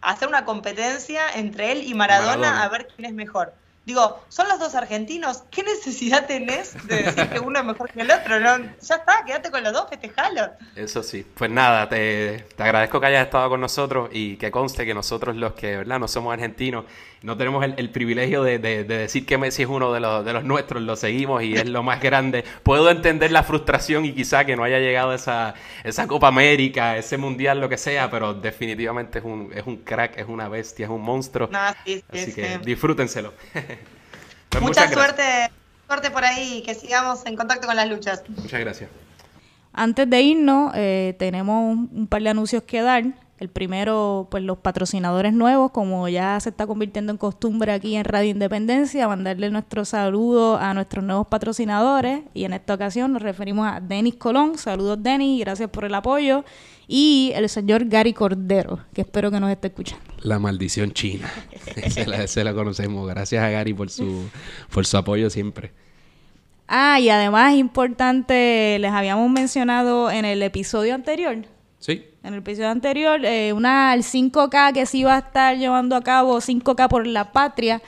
hacer 0.00 0.28
una 0.28 0.44
competencia 0.44 1.22
entre 1.34 1.72
él 1.72 1.82
y 1.82 1.94
Maradona, 1.94 2.62
a 2.62 2.68
ver 2.68 2.88
quién 2.94 3.06
es 3.06 3.14
mejor. 3.14 3.54
Digo, 3.84 4.20
son 4.30 4.48
los 4.48 4.58
dos 4.58 4.74
argentinos, 4.74 5.42
¿qué 5.50 5.62
necesidad 5.62 6.26
tenés 6.26 6.74
de 6.86 7.02
decir 7.02 7.28
que 7.28 7.38
uno 7.38 7.58
es 7.58 7.64
mejor 7.66 7.90
que 7.90 8.00
el 8.00 8.10
otro? 8.10 8.38
ya 8.38 8.94
está, 8.94 9.24
quédate 9.26 9.50
con 9.50 9.62
los 9.62 9.74
dos, 9.74 9.86
festejalo. 9.90 10.52
Eso 10.74 11.02
sí, 11.02 11.26
pues 11.34 11.50
nada, 11.50 11.86
te, 11.90 12.46
agradezco 12.56 12.98
que 12.98 13.06
hayas 13.08 13.26
estado 13.26 13.50
con 13.50 13.60
nosotros 13.60 14.08
y 14.10 14.36
que 14.36 14.50
conste 14.50 14.86
que 14.86 14.94
nosotros 14.94 15.36
los 15.36 15.52
que, 15.52 15.76
¿verdad? 15.76 15.98
No 15.98 16.08
somos 16.08 16.32
argentinos, 16.32 16.86
no 17.20 17.36
tenemos 17.36 17.62
el, 17.64 17.90
privilegio 17.90 18.42
de, 18.42 18.58
decir 18.58 19.26
que 19.26 19.36
Messi 19.36 19.62
es 19.62 19.68
uno 19.68 19.92
de 19.92 20.00
los, 20.00 20.24
de 20.24 20.32
los 20.32 20.44
nuestros, 20.44 20.82
lo 20.82 20.96
seguimos 20.96 21.42
y 21.42 21.54
es 21.54 21.68
lo 21.68 21.82
más 21.82 22.00
grande. 22.00 22.44
Puedo 22.62 22.90
entender 22.90 23.32
la 23.32 23.42
frustración 23.42 24.06
y 24.06 24.12
quizá 24.12 24.46
que 24.46 24.56
no 24.56 24.64
haya 24.64 24.78
llegado 24.78 25.12
esa, 25.12 25.54
esa 25.84 26.06
Copa 26.06 26.28
América, 26.28 26.96
ese 26.96 27.18
Mundial, 27.18 27.60
lo 27.60 27.68
que 27.68 27.78
sea, 27.78 28.10
pero 28.10 28.32
definitivamente 28.32 29.18
es 29.18 29.24
un, 29.24 29.50
es 29.54 29.66
un 29.66 29.78
crack, 29.78 30.18
es 30.18 30.26
una 30.26 30.48
bestia, 30.48 30.84
es 30.84 30.90
un 30.90 31.02
monstruo. 31.02 31.50
Así 31.52 32.02
que 32.34 32.58
disfrútenselo. 32.64 33.32
Pues 34.54 34.62
Mucha 34.62 34.88
suerte, 34.88 35.50
suerte 35.88 36.12
por 36.12 36.24
ahí, 36.24 36.62
que 36.64 36.76
sigamos 36.76 37.26
en 37.26 37.34
contacto 37.34 37.66
con 37.66 37.74
las 37.74 37.88
luchas. 37.88 38.22
Muchas 38.28 38.60
gracias. 38.60 38.88
Antes 39.72 40.08
de 40.08 40.20
irnos, 40.20 40.70
eh, 40.76 41.16
tenemos 41.18 41.76
un, 41.76 42.06
par 42.06 42.22
de 42.22 42.28
anuncios 42.28 42.62
que 42.62 42.80
dar. 42.80 43.02
El 43.40 43.48
primero, 43.48 44.28
pues 44.30 44.44
los 44.44 44.58
patrocinadores 44.58 45.32
nuevos, 45.32 45.72
como 45.72 46.08
ya 46.08 46.38
se 46.38 46.50
está 46.50 46.68
convirtiendo 46.68 47.10
en 47.10 47.18
costumbre 47.18 47.72
aquí 47.72 47.96
en 47.96 48.04
Radio 48.04 48.30
Independencia, 48.30 49.08
mandarle 49.08 49.50
nuestro 49.50 49.84
saludo 49.84 50.56
a 50.56 50.72
nuestros 50.72 51.04
nuevos 51.04 51.26
patrocinadores. 51.26 52.22
Y 52.32 52.44
en 52.44 52.52
esta 52.52 52.74
ocasión 52.74 53.12
nos 53.12 53.22
referimos 53.22 53.66
a 53.66 53.80
Denis 53.80 54.14
Colón. 54.14 54.56
Saludos, 54.56 55.02
Denis, 55.02 55.40
gracias 55.40 55.68
por 55.68 55.84
el 55.84 55.94
apoyo 55.94 56.44
y 56.86 57.32
el 57.34 57.48
señor 57.48 57.86
Gary 57.86 58.12
Cordero, 58.12 58.80
que 58.92 59.00
espero 59.00 59.32
que 59.32 59.40
nos 59.40 59.50
esté 59.50 59.68
escuchando. 59.68 60.04
La 60.22 60.38
maldición 60.38 60.92
china. 60.92 61.28
ese, 61.76 62.44
la, 62.44 62.54
conocemos. 62.54 63.08
Gracias 63.08 63.42
a 63.42 63.50
Gary 63.50 63.74
por 63.74 63.90
su, 63.90 64.28
por 64.70 64.86
su 64.86 64.96
apoyo 64.96 65.28
siempre. 65.28 65.72
Ah, 66.68 67.00
y 67.00 67.10
además 67.10 67.54
importante, 67.54 68.78
les 68.78 68.92
habíamos 68.92 69.28
mencionado 69.30 70.10
en 70.10 70.24
el 70.24 70.42
episodio 70.42 70.94
anterior. 70.94 71.36
Sí. 71.78 72.06
En 72.24 72.32
el 72.32 72.38
episodio 72.38 72.70
anterior, 72.70 73.22
eh, 73.22 73.52
una, 73.52 73.92
el 73.92 74.02
5K 74.02 74.72
que 74.72 74.86
se 74.86 74.96
iba 74.96 75.14
a 75.14 75.18
estar 75.18 75.58
llevando 75.58 75.94
a 75.94 76.00
cabo, 76.00 76.40
5K 76.40 76.88
por 76.88 77.06
la 77.06 77.32
patria, 77.32 77.82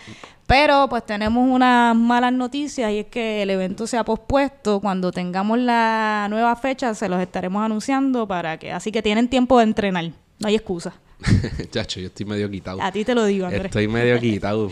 pero 0.47 0.91
pues 0.91 1.07
tenemos 1.07 1.49
unas 1.49 1.97
malas 1.97 2.35
noticias 2.35 2.93
y 2.93 2.99
es 2.99 3.07
que 3.07 3.41
el 3.43 3.49
evento 3.49 3.87
se 3.87 3.97
ha 3.97 4.05
pospuesto. 4.05 4.79
Cuando 4.81 5.11
tengamos 5.11 5.59
la 5.59 6.27
nueva 6.29 6.55
fecha 6.55 6.95
se 6.95 7.09
los 7.09 7.19
estaremos 7.19 7.65
anunciando 7.65 8.29
para 8.29 8.59
que 8.59 8.73
así 8.73 8.93
que 8.93 9.01
tienen 9.01 9.29
tiempo 9.29 9.57
de 9.57 9.65
entrenar. 9.65 10.05
No 10.39 10.49
hay 10.49 10.57
excusa. 10.57 10.93
Chacho, 11.71 12.01
yo 12.01 12.09
estoy 12.09 12.27
medio 12.27 12.51
quitado. 12.51 12.83
A 12.83 12.93
ti 12.93 13.07
te 13.07 13.15
lo 13.15 13.25
digo, 13.25 13.47
Andrés. 13.47 13.65
Estoy 13.65 13.89
medio 13.89 14.21
quitado. 14.21 14.69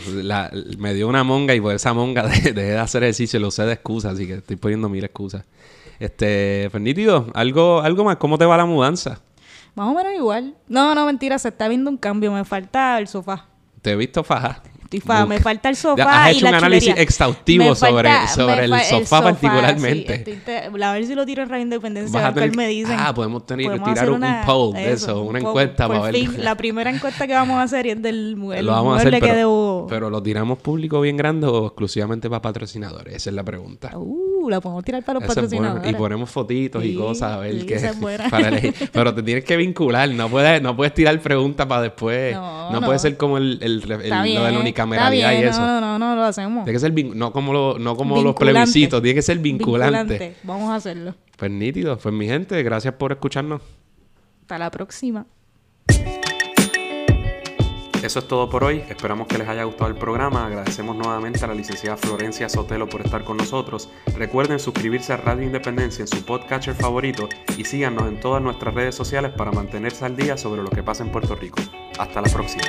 me 0.77 0.93
dio 0.93 1.07
una 1.07 1.23
monga 1.23 1.55
y 1.55 1.59
por 1.59 1.73
esa 1.73 1.91
monga 1.91 2.21
dejé 2.27 2.53
de, 2.53 2.77
hacer 2.77 3.01
ejercicio, 3.01 3.39
lo 3.39 3.49
sé 3.49 3.63
de 3.63 3.73
excusa, 3.73 4.11
así 4.11 4.27
que 4.27 4.35
estoy 4.35 4.57
poniendo 4.57 4.89
mil 4.89 5.03
excusas. 5.03 5.43
Este, 5.99 6.69
Fernítido, 6.71 7.31
¿algo, 7.33 7.81
algo 7.81 8.03
más, 8.03 8.17
¿cómo 8.17 8.37
te 8.37 8.45
va 8.45 8.57
la 8.57 8.65
mudanza? 8.65 9.21
Más 9.75 9.89
o 9.89 9.93
menos 9.93 10.13
igual. 10.13 10.55
No, 10.67 10.95
no, 10.95 11.05
mentira, 11.05 11.37
se 11.37 11.49
está 11.49 11.67
viendo 11.67 11.89
un 11.89 11.97
cambio, 11.97 12.31
me 12.31 12.45
falta 12.45 12.97
el 12.97 13.07
sofá. 13.07 13.47
Te 13.81 13.91
he 13.91 13.95
visto 13.95 14.23
me 15.27 15.39
falta 15.39 15.69
el 15.69 15.75
sofá. 15.75 16.25
Has 16.25 16.35
hecho 16.35 16.47
un 16.47 16.55
análisis 16.55 16.93
exhaustivo 16.97 17.75
sobre, 17.75 18.09
sobre 18.27 18.65
el, 18.65 18.79
sofá 18.81 19.21
particularmente. 19.21 20.41
a 20.81 20.93
ver 20.93 21.05
si 21.05 21.15
lo 21.15 21.25
tiro 21.25 21.43
en 21.43 21.49
Radio 21.49 21.63
Independencia, 21.63 22.27
a 22.27 22.31
ver 22.31 22.55
me 22.55 22.67
dicen. 22.67 22.97
Ah, 22.99 23.13
podemos, 23.13 23.45
tener, 23.45 23.81
tirar 23.81 24.09
un, 24.09 24.25
poll 24.45 24.73
de 24.73 24.93
eso, 24.93 25.21
una 25.21 25.39
encuesta 25.39 25.87
para 25.87 26.11
ver. 26.11 26.39
la 26.39 26.55
primera 26.55 26.89
encuesta 26.89 27.27
que 27.27 27.33
vamos 27.33 27.57
a 27.57 27.63
hacer 27.63 27.87
es 27.87 28.01
del 28.01 28.35
el 28.55 28.65
lo 28.65 28.71
vamos 28.71 28.97
a 28.97 28.99
hacer, 28.99 29.19
pero, 29.19 29.35
debo... 29.35 29.87
pero 29.89 30.09
lo 30.09 30.21
tiramos 30.21 30.59
público 30.59 31.01
bien 31.01 31.17
grande 31.17 31.47
o 31.47 31.67
exclusivamente 31.67 32.29
para 32.29 32.41
patrocinadores. 32.41 33.15
Esa 33.15 33.29
es 33.29 33.35
la 33.35 33.43
pregunta. 33.43 33.91
Uh, 33.97 34.49
la 34.49 34.61
podemos 34.61 34.83
tirar 34.83 35.03
para 35.03 35.19
los 35.19 35.27
patrocinadores. 35.27 35.89
Y 35.89 35.93
ponemos 35.95 36.29
fotitos 36.29 36.83
y 36.83 36.95
cosas 36.95 37.33
a 37.33 37.37
ver 37.37 37.65
qué. 37.65 37.75
Para 38.29 38.49
elegir. 38.49 38.73
Pero 38.91 39.13
te 39.13 39.23
tienes 39.23 39.43
que 39.43 39.57
vincular. 39.57 40.09
No 40.09 40.29
puedes, 40.29 40.61
no 40.61 40.75
puedes 40.75 40.93
tirar 40.93 41.19
preguntas 41.19 41.65
para 41.65 41.81
después. 41.81 42.35
No, 42.35 42.81
puede 42.83 42.99
ser 42.99 43.17
como 43.17 43.37
el, 43.37 43.59
el, 43.61 43.79
lo 43.81 44.59
y 44.87 45.43
eso. 45.43 45.59
No, 45.59 45.81
no, 45.81 45.99
no, 45.99 46.15
lo 46.15 46.23
hacemos. 46.23 46.65
Tiene 46.65 46.75
que 46.75 46.79
ser 46.79 47.15
no 47.15 47.31
como, 47.31 47.53
lo, 47.53 47.79
no 47.79 47.95
como 47.95 48.21
los 48.21 48.35
plebiscitos, 48.35 49.01
tiene 49.01 49.15
que 49.15 49.21
ser 49.21 49.39
vinculante. 49.39 50.35
Vamos 50.43 50.69
a 50.71 50.75
hacerlo. 50.75 51.15
Pues 51.37 51.51
nítido. 51.51 51.97
Pues 51.97 52.13
mi 52.13 52.27
gente, 52.27 52.61
gracias 52.63 52.93
por 52.95 53.11
escucharnos. 53.11 53.61
Hasta 54.41 54.57
la 54.57 54.71
próxima. 54.71 55.25
Eso 58.05 58.19
es 58.19 58.27
todo 58.27 58.47
por 58.51 58.63
hoy. 58.63 58.83
Esperamos 58.87 59.27
que 59.27 59.39
les 59.39 59.47
haya 59.47 59.63
gustado 59.63 59.89
el 59.89 59.97
programa. 59.97 60.45
Agradecemos 60.45 60.95
nuevamente 60.95 61.43
a 61.43 61.47
la 61.47 61.55
licenciada 61.55 61.97
Florencia 61.97 62.47
Sotelo 62.47 62.87
por 62.87 63.01
estar 63.01 63.23
con 63.23 63.35
nosotros. 63.35 63.89
Recuerden 64.15 64.59
suscribirse 64.59 65.11
a 65.11 65.17
Radio 65.17 65.43
Independencia 65.43 66.03
en 66.03 66.07
su 66.07 66.23
podcatcher 66.23 66.75
favorito 66.75 67.27
y 67.57 67.65
síganos 67.65 68.07
en 68.07 68.19
todas 68.19 68.43
nuestras 68.43 68.75
redes 68.75 68.93
sociales 68.93 69.31
para 69.35 69.51
mantenerse 69.51 70.05
al 70.05 70.15
día 70.15 70.37
sobre 70.37 70.61
lo 70.61 70.69
que 70.69 70.83
pasa 70.83 71.03
en 71.03 71.11
Puerto 71.11 71.35
Rico. 71.35 71.57
Hasta 71.97 72.21
la 72.21 72.29
próxima. 72.29 72.63